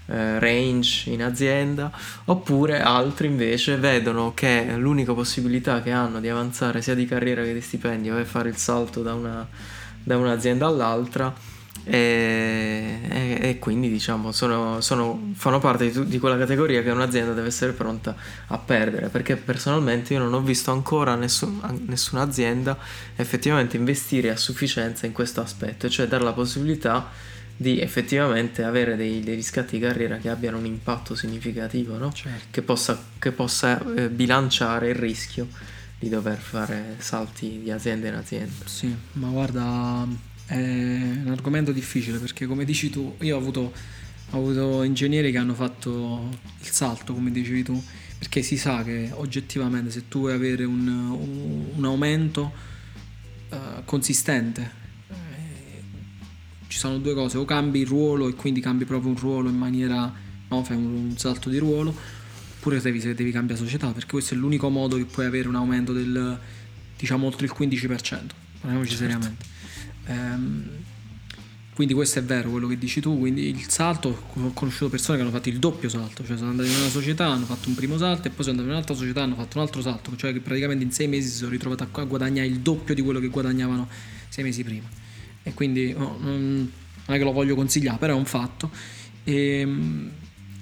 eh, 0.07 0.39
range 0.39 1.11
in 1.11 1.21
azienda, 1.21 1.91
oppure 2.25 2.81
altri 2.81 3.27
invece 3.27 3.77
vedono 3.77 4.33
che 4.33 4.73
l'unica 4.75 5.13
possibilità 5.13 5.83
che 5.83 5.91
hanno 5.91 6.19
di 6.19 6.29
avanzare 6.29 6.81
sia 6.81 6.95
di 6.95 7.05
carriera 7.05 7.43
che 7.43 7.53
di 7.53 7.61
stipendio 7.61 8.17
è 8.17 8.23
fare 8.23 8.49
il 8.49 8.57
salto 8.57 9.03
da, 9.03 9.13
una, 9.13 9.47
da 10.03 10.17
un'azienda 10.17 10.65
all'altra 10.65 11.31
e, 11.89 12.99
e, 13.09 13.37
e 13.41 13.59
quindi 13.59 13.89
diciamo 13.89 14.33
sono, 14.33 14.81
sono, 14.81 15.31
fanno 15.33 15.59
parte 15.59 15.89
di, 15.89 16.07
di, 16.07 16.19
quella 16.19 16.37
categoria 16.37 16.83
che 16.83 16.89
un'azienda 16.89 17.31
deve 17.33 17.47
essere 17.47 17.71
pronta 17.71 18.15
a 18.47 18.57
perdere 18.57 19.07
perché 19.07 19.37
personalmente 19.37 20.13
io 20.13 20.19
non 20.19 20.33
ho 20.33 20.41
visto 20.41 20.71
ancora 20.71 21.15
nessun, 21.15 21.61
nessuna 21.85 22.23
azienda 22.23 22.77
effettivamente 23.15 23.77
investire 23.77 24.29
a 24.29 24.35
sufficienza 24.35 25.05
in 25.05 25.13
questo 25.13 25.39
aspetto 25.39 25.89
cioè 25.89 26.07
dare 26.07 26.25
la 26.25 26.33
possibilità 26.33 27.09
di 27.55 27.79
effettivamente 27.79 28.63
avere 28.63 28.95
dei, 28.95 29.21
dei 29.21 29.35
riscatti 29.35 29.79
di 29.79 29.85
carriera 29.85 30.17
che 30.17 30.29
abbiano 30.29 30.57
un 30.57 30.65
impatto 30.65 31.15
significativo 31.15 31.97
no? 31.97 32.11
certo. 32.11 32.47
che 32.51 32.61
possa, 32.61 33.01
che 33.17 33.31
possa 33.31 33.81
eh, 33.95 34.09
bilanciare 34.09 34.89
il 34.89 34.95
rischio 34.95 35.47
di 35.97 36.09
dover 36.09 36.37
fare 36.37 36.95
salti 36.97 37.61
di 37.63 37.71
azienda 37.71 38.09
in 38.09 38.13
azienda 38.13 38.65
sì 38.65 38.93
ma 39.13 39.29
guarda 39.29 40.05
è 40.47 40.55
un 40.55 41.29
argomento 41.29 41.71
difficile 41.71 42.19
perché 42.19 42.45
come 42.45 42.63
dici 42.63 42.89
tu, 42.89 43.15
io 43.19 43.35
ho 43.35 43.39
avuto, 43.39 43.73
ho 44.31 44.37
avuto 44.37 44.83
ingegneri 44.83 45.31
che 45.31 45.37
hanno 45.37 45.53
fatto 45.53 46.29
il 46.61 46.69
salto, 46.69 47.13
come 47.13 47.31
dicevi 47.31 47.63
tu, 47.63 47.83
perché 48.17 48.41
si 48.41 48.57
sa 48.57 48.83
che 48.83 49.09
oggettivamente 49.13 49.91
se 49.91 50.07
tu 50.07 50.19
vuoi 50.19 50.33
avere 50.33 50.63
un, 50.63 50.87
un, 50.87 51.65
un 51.75 51.85
aumento 51.85 52.51
uh, 53.49 53.83
consistente, 53.83 54.71
eh, 55.09 55.83
ci 56.67 56.77
sono 56.77 56.97
due 56.99 57.13
cose, 57.13 57.37
o 57.37 57.43
cambi 57.43 57.81
il 57.81 57.87
ruolo 57.87 58.29
e 58.29 58.33
quindi 58.33 58.61
cambi 58.61 58.85
proprio 58.85 59.11
un 59.11 59.17
ruolo 59.17 59.49
in 59.49 59.57
maniera, 59.57 60.11
no, 60.47 60.63
fai 60.63 60.77
un, 60.77 61.09
un 61.09 61.17
salto 61.17 61.49
di 61.49 61.57
ruolo, 61.57 61.93
oppure 62.57 62.79
devi, 62.79 62.99
devi 62.99 63.31
cambiare 63.31 63.59
società, 63.61 63.91
perché 63.91 64.11
questo 64.11 64.33
è 64.33 64.37
l'unico 64.37 64.69
modo 64.69 64.95
che 64.95 65.05
puoi 65.05 65.25
avere 65.25 65.49
un 65.49 65.55
aumento 65.55 65.91
del, 65.91 66.39
diciamo, 66.97 67.25
oltre 67.25 67.45
il 67.45 67.53
15%, 67.55 67.97
parliamoci 68.61 68.91
certo. 68.91 69.03
seriamente. 69.03 69.55
Ehm, 70.07 70.69
quindi 71.77 71.93
questo 71.93 72.17
è 72.17 72.23
vero 72.23 72.49
quello 72.49 72.65
che 72.65 72.77
dici 72.79 72.99
tu, 73.01 73.19
quindi 73.19 73.49
il 73.49 73.69
salto, 73.69 74.29
ho 74.33 74.51
conosciuto 74.53 74.89
persone 74.89 75.17
che 75.17 75.23
hanno 75.23 75.31
fatto 75.31 75.49
il 75.49 75.59
doppio 75.59 75.89
salto, 75.89 76.25
cioè 76.25 76.35
sono 76.35 76.49
andati 76.49 76.71
in 76.71 76.75
una 76.75 76.89
società, 76.89 77.27
hanno 77.27 77.45
fatto 77.45 77.69
un 77.69 77.75
primo 77.75 77.99
salto 77.99 78.27
e 78.27 78.31
poi 78.31 78.43
sono 78.43 78.57
andati 78.57 78.67
in 78.67 78.73
un'altra 78.73 78.95
società, 78.95 79.21
hanno 79.21 79.35
fatto 79.35 79.57
un 79.59 79.63
altro 79.63 79.81
salto, 79.81 80.15
cioè 80.15 80.33
che 80.33 80.39
praticamente 80.39 80.83
in 80.83 80.91
sei 80.91 81.07
mesi 81.07 81.29
si 81.29 81.35
sono 81.35 81.51
ritrovati 81.51 81.83
a 81.83 82.03
guadagnare 82.03 82.47
il 82.47 82.61
doppio 82.61 82.95
di 82.95 83.03
quello 83.03 83.19
che 83.19 83.27
guadagnavano 83.27 83.87
sei 84.29 84.43
mesi 84.43 84.63
prima. 84.63 84.89
E 85.43 85.53
quindi 85.53 85.93
oh, 85.95 86.17
non 86.19 86.71
è 87.05 87.15
che 87.15 87.23
lo 87.23 87.31
voglio 87.31 87.53
consigliare, 87.53 87.99
però 87.99 88.13
è 88.13 88.17
un 88.17 88.25
fatto. 88.25 88.71
E, 89.23 89.61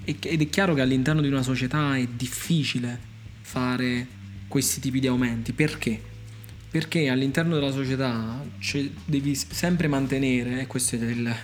ed 0.04 0.40
è 0.42 0.48
chiaro 0.50 0.74
che 0.74 0.82
all'interno 0.82 1.22
di 1.22 1.28
una 1.28 1.42
società 1.42 1.96
è 1.96 2.06
difficile 2.06 3.00
fare 3.40 4.06
questi 4.48 4.80
tipi 4.80 5.00
di 5.00 5.06
aumenti. 5.06 5.52
Perché? 5.54 6.14
Perché 6.70 7.08
all'interno 7.08 7.54
della 7.54 7.72
società 7.72 8.44
devi 9.04 9.34
sempre 9.34 9.88
mantenere, 9.88 10.60
e 10.60 10.66
questo 10.66 10.96
è 10.96 10.98
il, 10.98 11.34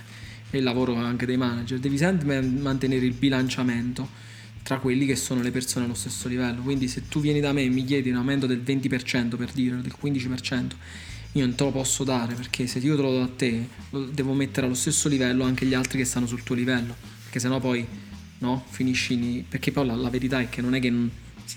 è 0.49 0.57
il 0.57 0.63
lavoro 0.63 0.95
anche 0.95 1.25
dei 1.25 1.37
manager, 1.37 1.79
devi 1.79 1.97
sempre 1.97 2.41
mantenere 2.41 3.05
il 3.05 3.13
bilanciamento 3.13 4.21
tra 4.63 4.79
quelli 4.79 5.05
che 5.05 5.15
sono 5.15 5.41
le 5.41 5.51
persone 5.51 5.85
allo 5.85 5.93
stesso 5.93 6.27
livello. 6.27 6.61
Quindi 6.61 6.87
se 6.87 7.07
tu 7.07 7.19
vieni 7.19 7.39
da 7.39 7.51
me 7.51 7.63
e 7.63 7.69
mi 7.69 7.83
chiedi 7.83 8.09
un 8.09 8.17
aumento 8.17 8.47
del 8.47 8.61
20% 8.65 9.35
per 9.35 9.51
dire, 9.51 9.81
del 9.81 9.95
15%, 10.01 10.71
io 11.33 11.45
non 11.45 11.55
te 11.55 11.63
lo 11.63 11.71
posso 11.71 12.03
dare 12.03 12.35
perché 12.35 12.67
se 12.67 12.79
io 12.79 12.95
te 12.95 13.01
lo 13.01 13.11
do 13.11 13.21
a 13.21 13.29
te, 13.35 13.67
devo 14.11 14.33
mettere 14.33 14.65
allo 14.65 14.75
stesso 14.75 15.09
livello 15.09 15.43
anche 15.43 15.65
gli 15.65 15.73
altri 15.73 15.97
che 15.97 16.05
stanno 16.05 16.27
sul 16.27 16.43
tuo 16.43 16.55
livello, 16.55 16.95
perché 17.23 17.39
sennò 17.39 17.59
poi 17.59 17.85
no, 18.39 18.63
finisci 18.69 19.13
in... 19.13 19.43
perché 19.47 19.71
poi 19.71 19.85
la, 19.85 19.95
la, 19.95 20.09
verità 20.09 20.39
è 20.39 20.49
che 20.49 20.61
non 20.61 20.75
è 20.75 20.79
che 20.79 20.93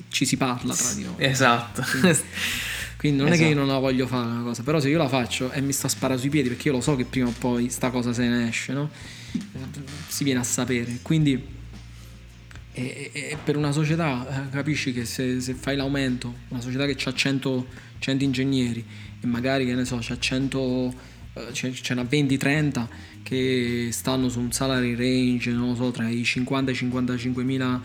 ci 0.09 0.25
si 0.25 0.37
parla 0.37 0.75
tra 0.75 0.93
di 0.93 1.03
noi. 1.05 1.15
Esatto. 1.19 1.83
Quindi, 1.83 2.19
quindi 3.07 3.23
non 3.23 3.33
esatto. 3.33 3.35
è 3.35 3.37
che 3.37 3.55
io 3.55 3.59
esatto. 3.59 3.73
non 3.73 3.75
la 3.75 3.81
voglio 3.81 4.07
fare 4.07 4.27
una 4.27 4.43
cosa, 4.43 4.63
però 4.63 4.81
se 4.81 4.89
io 4.89 4.99
la 4.99 5.09
faccio 5.09 5.51
e 5.53 5.61
mi 5.61 5.73
sta 5.73 5.87
a 5.87 5.91
sparare 5.91 6.19
sui 6.19 6.29
piedi 6.29 6.49
perché 6.49 6.69
io 6.69 6.75
lo 6.75 6.81
so 6.81 6.97
che 6.97 7.05
prima 7.05 7.29
o 7.29 7.35
poi 7.39 7.69
sta 7.69 7.91
cosa 7.91 8.13
se 8.13 8.27
ne 8.27 8.49
esce, 8.49 8.73
no? 8.73 8.91
Si 10.09 10.25
viene 10.25 10.41
a 10.41 10.43
sapere. 10.43 10.99
Quindi 11.03 11.55
e, 12.73 13.11
e 13.13 13.37
per 13.43 13.57
una 13.57 13.73
società 13.73 14.47
eh, 14.47 14.51
capisci 14.51 14.93
che 14.93 15.05
se, 15.05 15.41
se, 15.41 15.55
fai 15.55 15.77
l'aumento, 15.77 16.35
una 16.49 16.61
società 16.61 16.85
che 16.85 16.97
ha 17.09 17.15
100, 17.15 17.67
100, 17.99 18.25
ingegneri 18.25 18.85
e 19.21 19.27
magari 19.27 19.65
che 19.65 19.75
ne 19.75 19.85
so, 19.85 19.99
c'ha 20.01 20.19
100, 20.19 20.95
eh, 21.35 21.53
ce, 21.53 21.95
n'ha 21.95 22.03
20-30 22.03 22.87
che 23.23 23.89
stanno 23.93 24.29
su 24.29 24.41
un 24.41 24.53
salary 24.53 24.95
range, 24.95 25.51
non 25.53 25.69
lo 25.69 25.75
so, 25.75 25.91
tra 25.91 26.09
i 26.09 26.23
50 26.23 26.71
e 26.71 26.75
i 26.75 26.77
55 26.77 27.43
mila 27.45 27.81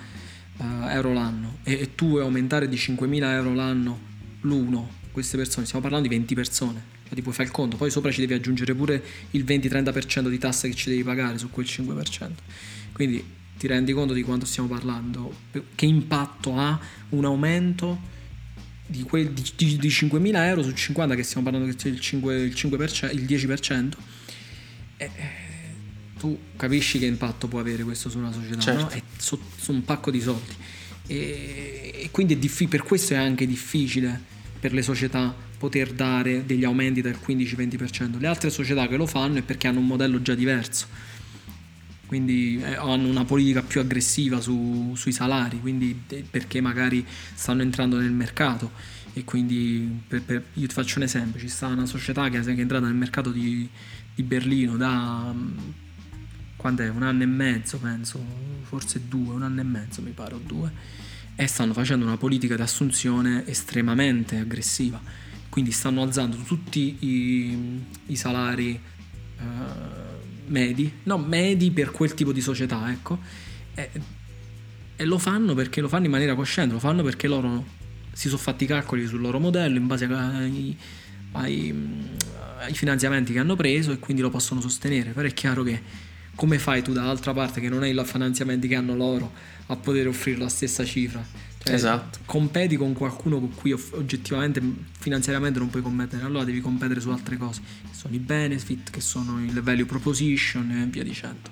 uh, 0.57 0.63
euro 0.89 1.13
l'anno 1.13 1.57
e, 1.63 1.73
e, 1.73 1.95
tu 1.95 2.09
vuoi 2.09 2.21
aumentare 2.21 2.67
di 2.67 2.75
5 2.75 3.07
mila 3.07 3.33
euro 3.33 3.53
l'anno 3.53 4.09
l'uno, 4.41 4.99
queste 5.11 5.37
persone, 5.37 5.65
stiamo 5.65 5.83
parlando 5.83 6.07
di 6.07 6.15
20 6.15 6.35
persone, 6.35 6.83
cioè 7.03 7.13
ti 7.13 7.21
puoi 7.21 7.33
fare 7.33 7.47
il 7.47 7.53
conto, 7.53 7.77
poi 7.77 7.91
sopra 7.91 8.11
ci 8.11 8.21
devi 8.21 8.33
aggiungere 8.33 8.73
pure 8.73 9.03
il 9.31 9.43
20-30% 9.43 10.29
di 10.29 10.37
tasse 10.37 10.69
che 10.69 10.75
ci 10.75 10.89
devi 10.89 11.03
pagare 11.03 11.37
su 11.37 11.49
quel 11.49 11.65
5%. 11.65 12.29
Quindi 12.93 13.23
ti 13.57 13.67
rendi 13.67 13.93
conto 13.93 14.13
di 14.13 14.23
quanto 14.23 14.45
stiamo 14.45 14.67
parlando, 14.67 15.33
che 15.75 15.85
impatto 15.85 16.57
ha 16.57 16.79
un 17.09 17.25
aumento 17.25 17.99
di, 18.87 19.03
quel, 19.03 19.31
di, 19.31 19.43
di, 19.55 19.77
di 19.77 19.87
5.000 19.87 20.35
euro 20.35 20.63
su 20.63 20.73
50 20.73 21.15
che 21.15 21.23
stiamo 21.23 21.43
parlando 21.43 21.69
che 21.69 21.75
c'è 21.77 21.89
il, 21.89 21.99
5, 21.99 22.35
il, 22.35 22.53
5%, 22.53 23.13
il 23.13 23.23
10%, 23.23 23.91
e, 24.97 25.09
tu 26.17 26.37
capisci 26.55 26.99
che 26.99 27.05
impatto 27.05 27.47
può 27.47 27.59
avere 27.59 27.83
questo 27.83 28.09
su 28.09 28.17
una 28.17 28.31
società, 28.31 28.59
certo. 28.59 28.81
no? 28.81 28.89
È 28.89 29.01
su, 29.17 29.39
su, 29.57 29.71
un 29.71 29.83
pacco 29.83 30.11
di 30.11 30.21
soldi. 30.21 30.53
E, 31.07 31.91
e 31.95 32.09
quindi 32.11 32.37
diffi- 32.37 32.67
per 32.67 32.83
questo 32.83 33.13
è 33.13 33.17
anche 33.17 33.47
difficile 33.47 34.39
per 34.61 34.73
le 34.73 34.83
società 34.83 35.35
poter 35.57 35.91
dare 35.91 36.45
degli 36.45 36.63
aumenti 36.63 37.01
del 37.01 37.17
15-20%. 37.21 38.19
Le 38.19 38.27
altre 38.27 38.51
società 38.51 38.87
che 38.87 38.95
lo 38.95 39.07
fanno 39.07 39.39
è 39.39 39.41
perché 39.41 39.67
hanno 39.67 39.79
un 39.79 39.87
modello 39.87 40.21
già 40.21 40.35
diverso 40.35 41.09
quindi 42.11 42.61
eh, 42.61 42.75
hanno 42.75 43.07
una 43.07 43.23
politica 43.23 43.61
più 43.61 43.79
aggressiva 43.79 44.41
su, 44.41 44.91
sui 44.97 45.13
salari, 45.13 45.61
quindi 45.61 45.97
perché 46.29 46.59
magari 46.59 47.05
stanno 47.07 47.61
entrando 47.61 47.97
nel 47.97 48.11
mercato 48.11 48.71
e 49.13 49.23
quindi 49.23 50.01
per, 50.09 50.21
per, 50.21 50.43
io 50.55 50.67
ti 50.67 50.73
faccio 50.73 50.97
un 50.97 51.03
esempio, 51.03 51.39
ci 51.39 51.47
sta 51.47 51.67
una 51.67 51.85
società 51.85 52.27
che 52.27 52.37
è 52.37 52.45
entrata 52.45 52.85
nel 52.85 52.95
mercato 52.95 53.31
di, 53.31 53.65
di 54.13 54.23
Berlino 54.23 54.75
da 54.75 55.33
quando 56.57 56.83
è? 56.83 56.89
un 56.89 57.03
anno 57.03 57.23
e 57.23 57.27
mezzo 57.27 57.77
penso, 57.77 58.21
forse 58.63 59.07
due, 59.07 59.33
un 59.33 59.43
anno 59.43 59.61
e 59.61 59.63
mezzo 59.63 60.01
mi 60.01 60.11
pare 60.11 60.35
o 60.35 60.41
due 60.45 60.69
e 61.41 61.47
stanno 61.47 61.73
facendo 61.73 62.05
una 62.05 62.17
politica 62.17 62.55
di 62.55 62.61
assunzione 62.61 63.47
estremamente 63.47 64.37
aggressiva, 64.37 65.01
quindi 65.49 65.71
stanno 65.71 66.03
alzando 66.03 66.37
tutti 66.37 66.97
i, 66.99 67.83
i 68.05 68.15
salari. 68.15 68.79
Uh, 69.39 70.49
medi, 70.51 70.99
no, 71.03 71.17
medi 71.17 71.71
per 71.71 71.89
quel 71.89 72.13
tipo 72.13 72.31
di 72.31 72.41
società, 72.41 72.91
ecco. 72.91 73.17
E, 73.73 73.89
e, 74.95 75.03
lo 75.03 75.17
fanno 75.17 75.55
perché 75.55 75.81
lo 75.81 75.87
fanno 75.87 76.05
in 76.05 76.11
maniera 76.11 76.35
cosciente, 76.35 76.73
lo 76.73 76.79
fanno 76.79 77.01
perché 77.01 77.27
loro 77.27 77.65
si 78.11 78.27
sono 78.27 78.39
fatti 78.39 78.65
i 78.65 78.67
calcoli 78.67 79.07
sul 79.07 79.21
loro 79.21 79.39
modello 79.39 79.77
in 79.77 79.87
base 79.87 80.05
ai, 80.05 80.77
ai, 81.31 81.73
ai 82.59 82.73
finanziamenti 82.75 83.33
che 83.33 83.39
hanno 83.39 83.55
preso 83.55 83.91
e 83.91 83.97
quindi 83.97 84.21
lo 84.21 84.29
possono 84.29 84.61
sostenere. 84.61 85.09
Però 85.09 85.27
è 85.27 85.33
chiaro 85.33 85.63
che 85.63 85.81
come 86.41 86.57
fai 86.57 86.81
tu 86.81 86.91
dall'altra 86.91 87.33
parte 87.33 87.61
che 87.61 87.69
non 87.69 87.83
hai 87.83 87.95
i 87.95 88.03
finanziamenti 88.03 88.67
che 88.67 88.73
hanno 88.73 88.95
loro 88.95 89.31
a 89.67 89.75
poter 89.75 90.07
offrire 90.07 90.39
la 90.39 90.49
stessa 90.49 90.83
cifra? 90.83 91.23
Cioè, 91.63 91.71
esatto. 91.71 92.17
Competi 92.25 92.77
con 92.77 92.93
qualcuno 92.93 93.39
con 93.39 93.53
cui 93.53 93.71
oggettivamente 93.73 94.59
finanziariamente 94.97 95.59
non 95.59 95.69
puoi 95.69 95.83
competere, 95.83 96.23
allora 96.23 96.43
devi 96.43 96.59
competere 96.59 96.99
su 96.99 97.11
altre 97.11 97.37
cose, 97.37 97.61
che 97.83 97.95
sono 97.95 98.15
i 98.15 98.17
benefit, 98.17 98.89
che 98.89 99.01
sono 99.01 99.39
il 99.39 99.61
value 99.61 99.85
proposition 99.85 100.71
e 100.71 100.85
via 100.87 101.03
dicendo. 101.03 101.47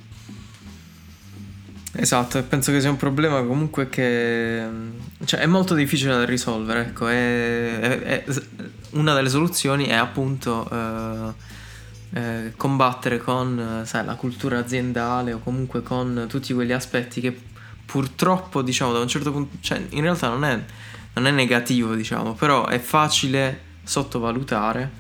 Esatto, 1.92 2.40
e 2.40 2.42
penso 2.42 2.72
che 2.72 2.82
sia 2.82 2.90
un 2.90 2.98
problema 2.98 3.44
comunque 3.44 3.90
che 3.90 4.68
cioè, 5.24 5.42
è 5.42 5.46
molto 5.46 5.76
difficile 5.76 6.14
da 6.14 6.26
risolvere. 6.26 6.88
Ecco, 6.88 7.08
è, 7.08 7.80
è, 7.80 8.24
è, 8.24 8.24
una 8.92 9.14
delle 9.14 9.30
soluzioni 9.30 9.86
è 9.86 9.94
appunto 9.94 10.68
eh, 10.68 11.49
eh, 12.12 12.54
combattere 12.56 13.20
con 13.20 13.84
sai, 13.86 14.06
la 14.06 14.16
cultura 14.16 14.60
aziendale 14.60 15.34
o 15.34 15.40
comunque 15.40 15.84
con 15.84 16.26
tutti 16.28 16.54
quegli 16.54 16.72
aspetti 16.72 17.22
che 17.22 17.38
purtroppo, 17.90 18.62
diciamo, 18.62 18.94
da 18.94 19.00
un 19.00 19.08
certo 19.08 19.32
punto, 19.32 19.58
cioè 19.62 19.84
in 19.90 20.02
realtà 20.02 20.30
non 20.30 20.44
è, 20.46 20.64
non 21.14 21.26
è 21.26 21.32
negativo, 21.32 21.96
diciamo, 21.96 22.34
però 22.34 22.68
è 22.68 22.80
facile 22.80 23.62
sottovalutare, 23.84 24.92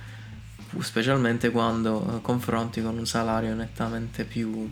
specialmente 0.79 1.51
quando 1.51 2.17
eh, 2.17 2.21
confronti 2.21 2.81
con 2.81 2.97
un 2.97 3.05
salario 3.05 3.53
nettamente 3.53 4.23
più, 4.23 4.67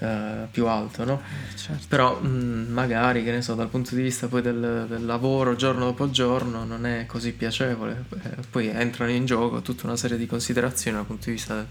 eh, 0.00 0.46
più 0.50 0.66
alto, 0.66 1.04
no? 1.04 1.20
Certo. 1.54 1.84
Però 1.88 2.20
mh, 2.20 2.28
mm, 2.28 2.72
magari, 2.72 3.22
che 3.22 3.30
ne 3.30 3.42
so, 3.42 3.54
dal 3.54 3.68
punto 3.68 3.94
di 3.94 4.02
vista 4.02 4.28
poi 4.28 4.42
del, 4.42 4.86
del 4.88 5.04
lavoro 5.04 5.54
giorno 5.56 5.84
dopo 5.84 6.10
giorno 6.10 6.64
non 6.64 6.86
è 6.86 7.06
così 7.06 7.32
piacevole, 7.32 8.04
eh, 8.22 8.36
poi 8.50 8.68
entrano 8.68 9.10
in 9.10 9.26
gioco 9.26 9.60
tutta 9.60 9.86
una 9.86 9.96
serie 9.96 10.16
di 10.16 10.26
considerazioni 10.26 10.96
dal 10.96 11.06
punto 11.06 11.26
di 11.26 11.32
vista 11.32 11.54
del, 11.54 11.66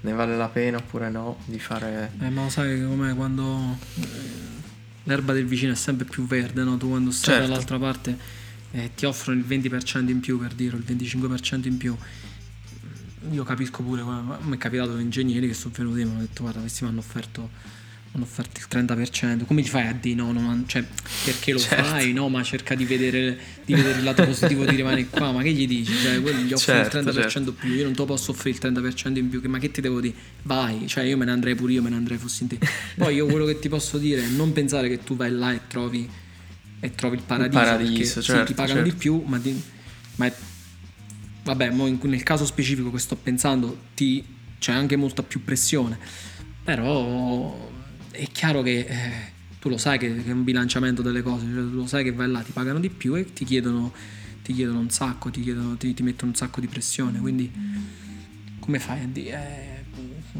ne 0.00 0.12
vale 0.12 0.36
la 0.36 0.48
pena 0.48 0.78
oppure 0.78 1.10
no 1.10 1.38
di 1.44 1.58
fare... 1.58 2.12
Eh, 2.20 2.30
ma 2.30 2.44
lo 2.44 2.48
sai 2.48 2.82
come 2.82 3.14
quando 3.14 3.76
l'erba 5.04 5.32
del 5.32 5.46
vicino 5.46 5.72
è 5.72 5.76
sempre 5.76 6.06
più 6.06 6.26
verde, 6.26 6.62
no? 6.62 6.76
Tu 6.76 6.88
quando 6.88 7.10
stai 7.10 7.34
certo. 7.34 7.48
dall'altra 7.48 7.78
parte 7.78 8.18
eh, 8.72 8.90
ti 8.94 9.04
offrono 9.04 9.38
il 9.38 9.46
20% 9.46 10.08
in 10.08 10.20
più 10.20 10.38
per 10.38 10.54
dire, 10.54 10.76
il 10.76 10.84
25% 10.86 11.66
in 11.66 11.76
più. 11.76 11.96
Io 13.30 13.44
capisco 13.44 13.82
pure, 13.82 14.02
mi 14.02 14.54
è 14.54 14.58
capitato 14.58 14.96
ingegneri 14.98 15.48
che 15.48 15.54
sono 15.54 15.74
venuti 15.76 16.00
e 16.00 16.04
mi 16.04 16.10
hanno 16.12 16.20
detto 16.20 16.42
guarda 16.42 16.60
questi 16.60 16.84
mi 16.84 16.90
hanno 16.90 17.00
offerto 17.00 17.50
offerto 18.22 18.60
il 18.60 18.66
30%, 18.86 19.44
come 19.44 19.62
ti 19.62 19.68
fai 19.68 19.86
a 19.86 19.92
dire 19.92 20.14
no, 20.14 20.32
no 20.32 20.62
cioè, 20.66 20.84
perché 21.24 21.52
lo 21.52 21.58
certo. 21.58 21.84
fai, 21.84 22.12
no, 22.12 22.28
ma 22.28 22.42
cerca 22.42 22.74
di 22.74 22.84
vedere, 22.84 23.38
di 23.64 23.74
vedere 23.74 23.98
il 23.98 24.04
lato 24.04 24.24
positivo 24.24 24.64
di 24.64 24.76
rimanere 24.76 25.06
qua, 25.06 25.32
ma 25.32 25.42
che 25.42 25.52
gli 25.52 25.66
dici? 25.66 25.92
Cioè, 25.94 26.16
gli 26.18 26.52
offri 26.52 26.58
certo, 26.58 26.98
il 26.98 27.04
30% 27.04 27.28
certo. 27.28 27.52
più, 27.52 27.72
io 27.72 27.84
non 27.84 27.92
te 27.92 27.98
lo 27.98 28.06
posso 28.06 28.30
offrire 28.30 28.56
il 28.56 28.78
30% 28.78 29.16
in 29.16 29.28
più, 29.28 29.40
ma 29.46 29.58
che 29.58 29.70
ti 29.70 29.80
devo 29.80 30.00
dire? 30.00 30.14
Vai, 30.42 30.86
cioè 30.86 31.04
io 31.04 31.16
me 31.16 31.24
ne 31.24 31.32
andrei 31.32 31.54
pure 31.54 31.72
io, 31.72 31.82
me 31.82 31.90
ne 31.90 31.96
andrei 31.96 32.18
fossi 32.18 32.44
in 32.44 32.48
te. 32.48 32.58
Poi 32.96 33.14
io 33.14 33.26
quello 33.26 33.44
che 33.44 33.58
ti 33.58 33.68
posso 33.68 33.98
dire 33.98 34.24
è 34.24 34.28
non 34.28 34.52
pensare 34.52 34.88
che 34.88 35.02
tu 35.02 35.16
vai 35.16 35.30
là 35.30 35.52
e 35.52 35.60
trovi, 35.66 36.08
e 36.80 36.94
trovi 36.94 37.16
il 37.16 37.22
paradiso, 37.24 37.58
il 37.58 37.64
paradiso 37.64 37.92
perché 37.92 38.22
certo, 38.22 38.40
sì, 38.40 38.44
ti 38.46 38.54
pagano 38.54 38.78
certo. 38.80 38.90
di 38.90 38.96
più, 38.96 39.22
ma, 39.26 39.38
di, 39.38 39.62
ma 40.16 40.26
è, 40.26 40.32
vabbè, 41.46 41.70
nel 41.70 42.22
caso 42.24 42.44
specifico 42.44 42.90
che 42.90 42.98
sto 42.98 43.14
pensando 43.14 43.78
ti, 43.94 44.24
c'è 44.58 44.72
anche 44.72 44.96
molta 44.96 45.22
più 45.22 45.44
pressione, 45.44 45.96
però 46.64 47.70
è 48.10 48.26
chiaro 48.32 48.62
che 48.62 48.78
eh, 48.80 49.10
tu 49.60 49.68
lo 49.68 49.78
sai 49.78 49.98
che, 49.98 50.12
che, 50.22 50.30
è 50.30 50.32
un 50.32 50.42
bilanciamento 50.42 51.02
delle 51.02 51.22
cose, 51.22 51.46
cioè, 51.46 51.54
tu 51.54 51.76
lo 51.76 51.86
sai 51.86 52.02
che 52.02 52.12
vai 52.12 52.28
là, 52.28 52.40
ti 52.40 52.50
pagano 52.50 52.80
di 52.80 52.90
più 52.90 53.14
e 53.14 53.32
ti 53.32 53.44
chiedono, 53.44 53.92
ti 54.42 54.52
chiedono 54.54 54.80
un 54.80 54.90
sacco, 54.90 55.30
ti, 55.30 55.40
chiedono, 55.40 55.76
ti, 55.76 55.94
ti, 55.94 56.02
mettono 56.02 56.32
un 56.32 56.36
sacco 56.36 56.60
di 56.60 56.66
pressione, 56.66 57.20
quindi 57.20 57.50
come 58.58 58.80
fai 58.80 59.04
a 59.04 59.06
dire? 59.06 59.30
Eh, 59.30 59.84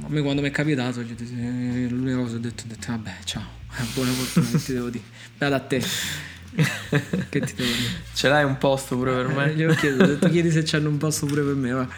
a 0.03 0.09
me 0.09 0.21
quando 0.23 0.43
mi 0.43 0.49
è 0.49 0.51
capitato, 0.51 1.01
l'unica 1.01 2.17
cosa 2.17 2.35
ho 2.35 2.41
detto, 2.41 2.65
ho 2.65 2.69
detto 2.69 2.87
vabbè 2.89 3.15
ciao, 3.25 3.47
buona 3.95 4.11
fortuna, 4.11 4.51
che 4.51 4.59
ti 4.59 4.73
devo 4.73 4.91
dire, 4.91 5.05
vado 5.39 5.55
a 5.55 5.61
te. 5.61 6.35
che 7.29 7.41
ti 7.41 7.55
devo 7.55 7.71
dire? 7.71 7.91
Ce 8.15 8.29
l'hai 8.29 8.45
un 8.45 8.59
posto 8.59 8.97
pure 8.97 9.15
per 9.15 9.29
me? 9.29 9.51
Eh, 9.51 9.55
gli 9.55 9.65
ho 9.65 9.75
chiesto, 9.75 10.03
ho 10.03 10.07
detto 10.07 10.29
chiedi 10.29 10.51
se 10.51 10.63
c'hanno 10.67 10.89
un 10.89 10.97
posto 10.97 11.27
pure 11.27 11.43
per 11.43 11.55
me, 11.55 11.71
va. 11.73 11.89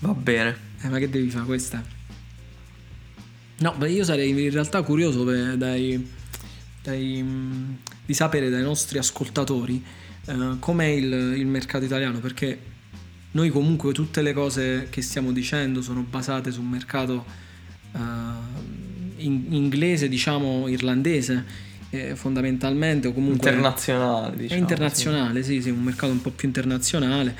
Va 0.00 0.14
bene. 0.14 0.56
Eh, 0.80 0.88
ma 0.88 0.98
che 0.98 1.08
devi 1.08 1.30
fare 1.30 1.44
questa? 1.44 1.82
No, 3.60 3.74
beh, 3.76 3.90
io 3.90 4.04
sarei 4.04 4.30
in 4.30 4.50
realtà 4.50 4.82
curioso 4.82 5.24
per, 5.24 5.56
dai, 5.56 6.08
dai, 6.82 7.24
di 8.04 8.14
sapere 8.14 8.50
dai 8.50 8.62
nostri 8.62 8.98
ascoltatori 8.98 9.84
eh, 10.26 10.56
com'è 10.58 10.86
il, 10.86 11.12
il 11.36 11.46
mercato 11.46 11.84
italiano, 11.84 12.20
perché 12.20 12.76
noi 13.30 13.50
comunque 13.50 13.92
tutte 13.92 14.22
le 14.22 14.32
cose 14.32 14.86
che 14.90 15.02
stiamo 15.02 15.32
dicendo 15.32 15.82
sono 15.82 16.02
basate 16.02 16.50
su 16.50 16.60
un 16.60 16.68
mercato 16.68 17.24
uh, 17.92 17.98
in, 19.16 19.46
inglese, 19.50 20.08
diciamo 20.08 20.66
irlandese, 20.68 21.66
eh, 21.90 22.16
fondamentalmente, 22.16 23.08
o 23.08 23.12
comunque... 23.12 23.50
Internazionale, 23.50 24.36
diciamo. 24.36 24.58
È 24.58 24.62
internazionale, 24.62 25.42
sì, 25.42 25.60
sì, 25.62 25.70
un 25.70 25.82
mercato 25.82 26.12
un 26.12 26.20
po' 26.20 26.30
più 26.30 26.48
internazionale. 26.48 27.34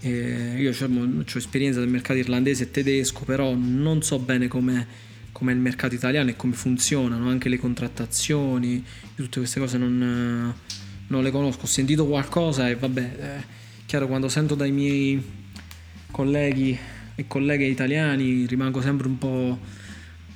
Eh, 0.00 0.56
io 0.58 0.70
ho 0.70 1.38
esperienza 1.38 1.80
del 1.80 1.88
mercato 1.88 2.18
irlandese 2.18 2.64
e 2.64 2.70
tedesco, 2.70 3.24
però 3.24 3.54
non 3.54 4.02
so 4.02 4.18
bene 4.18 4.48
come 4.48 5.12
come 5.34 5.52
il 5.52 5.58
mercato 5.58 5.96
italiano 5.96 6.30
e 6.30 6.36
come 6.36 6.54
funzionano 6.54 7.28
anche 7.28 7.48
le 7.48 7.58
contrattazioni, 7.58 8.82
tutte 9.16 9.40
queste 9.40 9.58
cose 9.58 9.76
non, 9.76 10.54
non 11.08 11.22
le 11.22 11.30
conosco. 11.32 11.64
Ho 11.64 11.66
sentito 11.66 12.06
qualcosa 12.06 12.68
e 12.68 12.76
vabbè, 12.76 13.16
eh, 13.18 13.44
chiaro 13.84 14.06
quando 14.06 14.28
sento 14.28 14.54
dai 14.54 14.70
miei 14.70 15.22
colleghi 16.12 16.78
e 17.16 17.26
colleghe 17.26 17.64
italiani 17.64 18.46
rimango 18.46 18.80
sempre 18.80 19.08
un 19.08 19.18
po', 19.18 19.58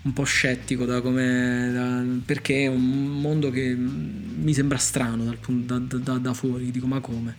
un 0.02 0.12
po 0.12 0.24
scettico 0.24 0.84
da 0.84 1.00
come, 1.00 1.70
da, 1.72 2.02
perché 2.24 2.64
è 2.64 2.66
un 2.68 3.20
mondo 3.20 3.50
che 3.50 3.74
mi 3.74 4.54
sembra 4.54 4.78
strano 4.78 5.24
dal 5.24 5.38
da, 5.40 5.78
da, 5.78 6.18
da 6.18 6.34
fuori, 6.34 6.70
dico 6.70 6.86
ma 6.86 7.00
come? 7.00 7.36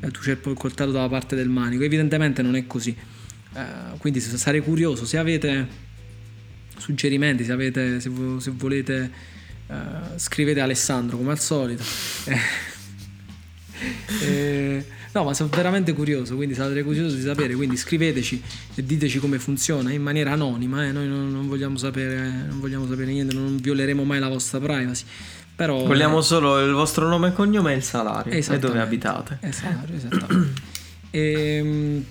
Eh, 0.00 0.10
tu 0.10 0.22
cerchi 0.22 0.48
il 0.48 0.56
coltello 0.56 0.92
dalla 0.92 1.08
parte 1.08 1.36
del 1.36 1.48
manico, 1.48 1.82
evidentemente 1.82 2.42
non 2.42 2.54
è 2.56 2.66
così. 2.66 2.94
Eh, 3.54 3.96
quindi 3.98 4.20
sarei 4.20 4.60
curioso 4.60 5.04
se 5.04 5.18
avete 5.18 5.84
suggerimenti, 6.78 7.44
se, 7.44 7.52
avete, 7.52 8.00
se, 8.00 8.10
se 8.38 8.50
volete 8.50 9.10
uh, 9.66 9.74
scrivete 10.16 10.60
Alessandro 10.60 11.16
come 11.16 11.32
al 11.32 11.40
solito. 11.40 11.82
eh, 14.22 14.84
no, 15.16 15.24
ma 15.24 15.32
sono 15.32 15.48
veramente 15.48 15.94
curioso, 15.94 16.36
quindi 16.36 16.54
sarete 16.54 16.82
curiosi 16.82 17.16
di 17.16 17.22
sapere, 17.22 17.54
quindi 17.54 17.76
scriveteci 17.76 18.42
e 18.74 18.84
diteci 18.84 19.18
come 19.18 19.38
funziona 19.38 19.90
in 19.90 20.02
maniera 20.02 20.32
anonima, 20.32 20.84
eh? 20.84 20.92
noi 20.92 21.08
non, 21.08 21.32
non, 21.32 21.48
vogliamo 21.48 21.78
sapere, 21.78 22.28
non 22.46 22.60
vogliamo 22.60 22.86
sapere 22.86 23.10
niente, 23.12 23.34
non 23.34 23.56
violeremo 23.56 24.04
mai 24.04 24.20
la 24.20 24.28
vostra 24.28 24.58
privacy. 24.60 25.04
Però, 25.56 25.86
Vogliamo 25.86 26.20
solo 26.20 26.62
il 26.62 26.72
vostro 26.72 27.08
nome 27.08 27.28
e 27.28 27.32
cognome 27.32 27.72
e 27.72 27.76
il 27.76 27.82
salario 27.82 28.30
e 28.30 28.58
dove 28.58 28.78
abitate. 28.78 29.38
E 29.40 29.52
salario, 29.52 29.96
esattamente. 29.96 30.60
e, 31.08 31.32
ehm, 31.32 32.04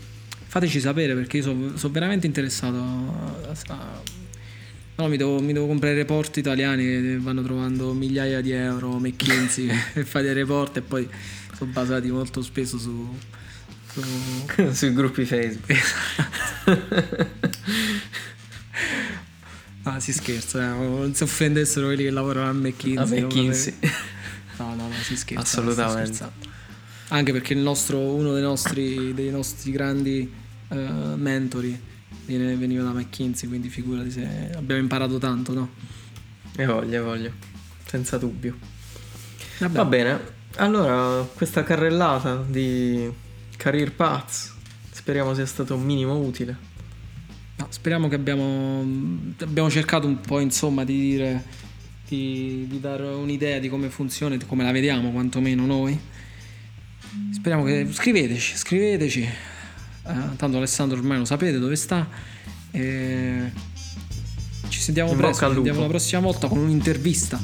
fateci 0.47 0.80
sapere 0.80 1.14
perché 1.14 1.38
io 1.38 1.43
sono 1.43 1.78
so 1.78 1.91
veramente 1.91 2.26
interessato 2.26 2.78
a, 2.78 3.51
a 3.51 3.56
No, 4.97 5.10
mi 5.10 5.18
devo, 5.18 5.41
mi 5.41 5.51
devo, 5.51 5.68
comprare 5.68 5.93
report 5.93 6.38
italiani 6.38 6.86
che 6.86 7.18
vanno 7.20 7.43
trovando 7.43 7.91
migliaia 7.91 8.39
di 8.39 8.51
euro, 8.51 8.97
McKinsey 8.97 9.70
e 9.93 10.06
fare 10.06 10.24
dei 10.24 10.34
report 10.34 10.78
e 10.78 10.82
poi 10.82 11.08
sono 11.56 11.72
basati 11.72 12.10
molto 12.12 12.41
spesso 12.41 12.78
su... 12.78 13.18
su... 13.91 14.01
sui 14.72 14.93
gruppi 14.93 15.26
Facebook. 15.26 15.80
ah, 19.84 19.99
si 19.99 20.14
scherza, 20.14 20.64
eh. 20.64 20.78
non 20.78 21.14
si 21.14 21.24
offendessero 21.24 21.88
quelli 21.88 22.03
che 22.03 22.12
lavorano 22.12 22.49
a 22.49 22.53
McKinsey. 22.53 23.20
A 23.20 23.26
McKinsey. 23.26 23.74
No, 24.58 24.76
no, 24.76 24.88
no, 24.88 24.93
si 25.01 25.18
scherza. 25.18 25.41
Assolutamente. 25.43 26.53
Anche 27.10 27.32
perché 27.32 27.53
il 27.53 27.60
nostro, 27.60 27.99
uno 27.99 28.34
dei 28.34 28.41
nostri, 28.41 29.14
dei 29.14 29.30
nostri 29.30 29.72
grandi 29.72 30.32
uh, 30.70 31.16
mentori 31.16 31.93
Viene, 32.26 32.56
veniva 32.56 32.82
da 32.82 32.91
McKinsey, 32.91 33.47
quindi 33.47 33.70
figurati 33.70 34.10
se 34.10 34.49
abbiamo 34.56 34.82
imparato 34.82 35.20
tanto, 35.20 35.53
no? 35.53 35.70
E 36.56 36.66
voglio, 36.66 37.03
voglio, 37.03 37.32
senza 37.86 38.18
dubbio. 38.18 38.58
Vabbè. 39.60 39.76
Va 39.76 39.86
bene, 39.86 40.20
allora 40.58 41.28
questa 41.34 41.64
carrellata 41.64 42.43
di 42.47 43.12
Career 43.58 43.91
Paths 43.91 44.53
speriamo 44.91 45.34
sia 45.34 45.45
stato 45.45 45.76
un 45.76 45.84
minimo 45.84 46.18
utile. 46.18 46.74
No, 47.58 47.68
speriamo 47.70 48.08
che 48.08 48.16
abbiamo, 48.16 48.82
abbiamo 49.41 49.70
cercato 49.70 50.08
un 50.08 50.20
po' 50.20 50.39
insomma 50.39 50.84
di 50.84 50.99
dire, 50.99 51.43
di, 52.08 52.66
di 52.68 52.80
dare 52.80 53.03
un'idea 53.03 53.60
di 53.60 53.70
come 53.70 53.89
funziona, 53.89 54.36
di 54.36 54.45
come 54.45 54.64
la 54.64 54.72
vediamo 54.72 55.12
quantomeno 55.12 55.66
noi. 55.66 55.97
Speriamo 57.32 57.64
che 57.64 57.88
scriveteci, 57.91 58.58
scriveteci 58.58 59.22
eh, 59.22 60.36
tanto 60.36 60.58
Alessandro 60.58 60.97
ormai 60.97 61.18
lo 61.18 61.26
sapete 61.26 61.60
dove 61.60 61.76
sta. 61.76 62.08
E 62.72 63.51
ci 64.68 64.80
sentiamo 64.80 65.12
In 65.12 65.18
presto. 65.18 65.47
Ci 65.47 65.53
sentiamo 65.53 65.82
la 65.82 65.88
prossima 65.88 66.22
volta 66.22 66.47
con 66.47 66.58
un'intervista. 66.58 67.39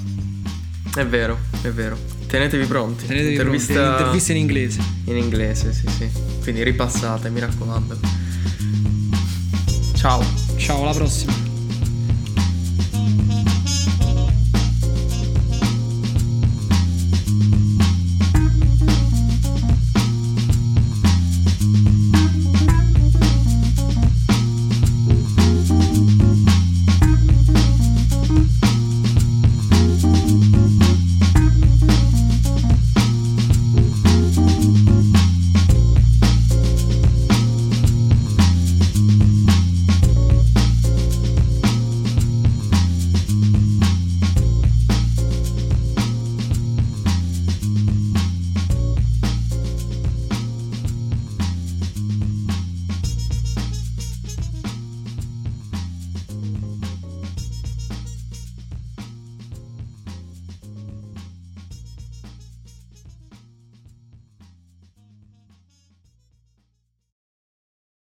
È 0.96 1.06
vero, 1.06 1.38
è 1.62 1.70
vero. 1.70 2.21
Tenetevi 2.32 2.66
pronti. 2.66 3.08
Tenetevi 3.08 3.32
Intervista... 3.34 3.74
pronti. 3.74 3.92
Intervista 3.92 4.32
in 4.32 4.38
inglese. 4.38 4.80
In 5.04 5.18
inglese, 5.18 5.74
sì, 5.74 5.86
sì. 5.90 6.10
Quindi 6.42 6.64
ripassate, 6.64 7.30
mi 7.30 7.42
raccomando. 7.42 8.00
Ciao. 9.96 10.24
Ciao, 10.56 10.82
alla 10.82 10.94
prossima. 10.94 11.41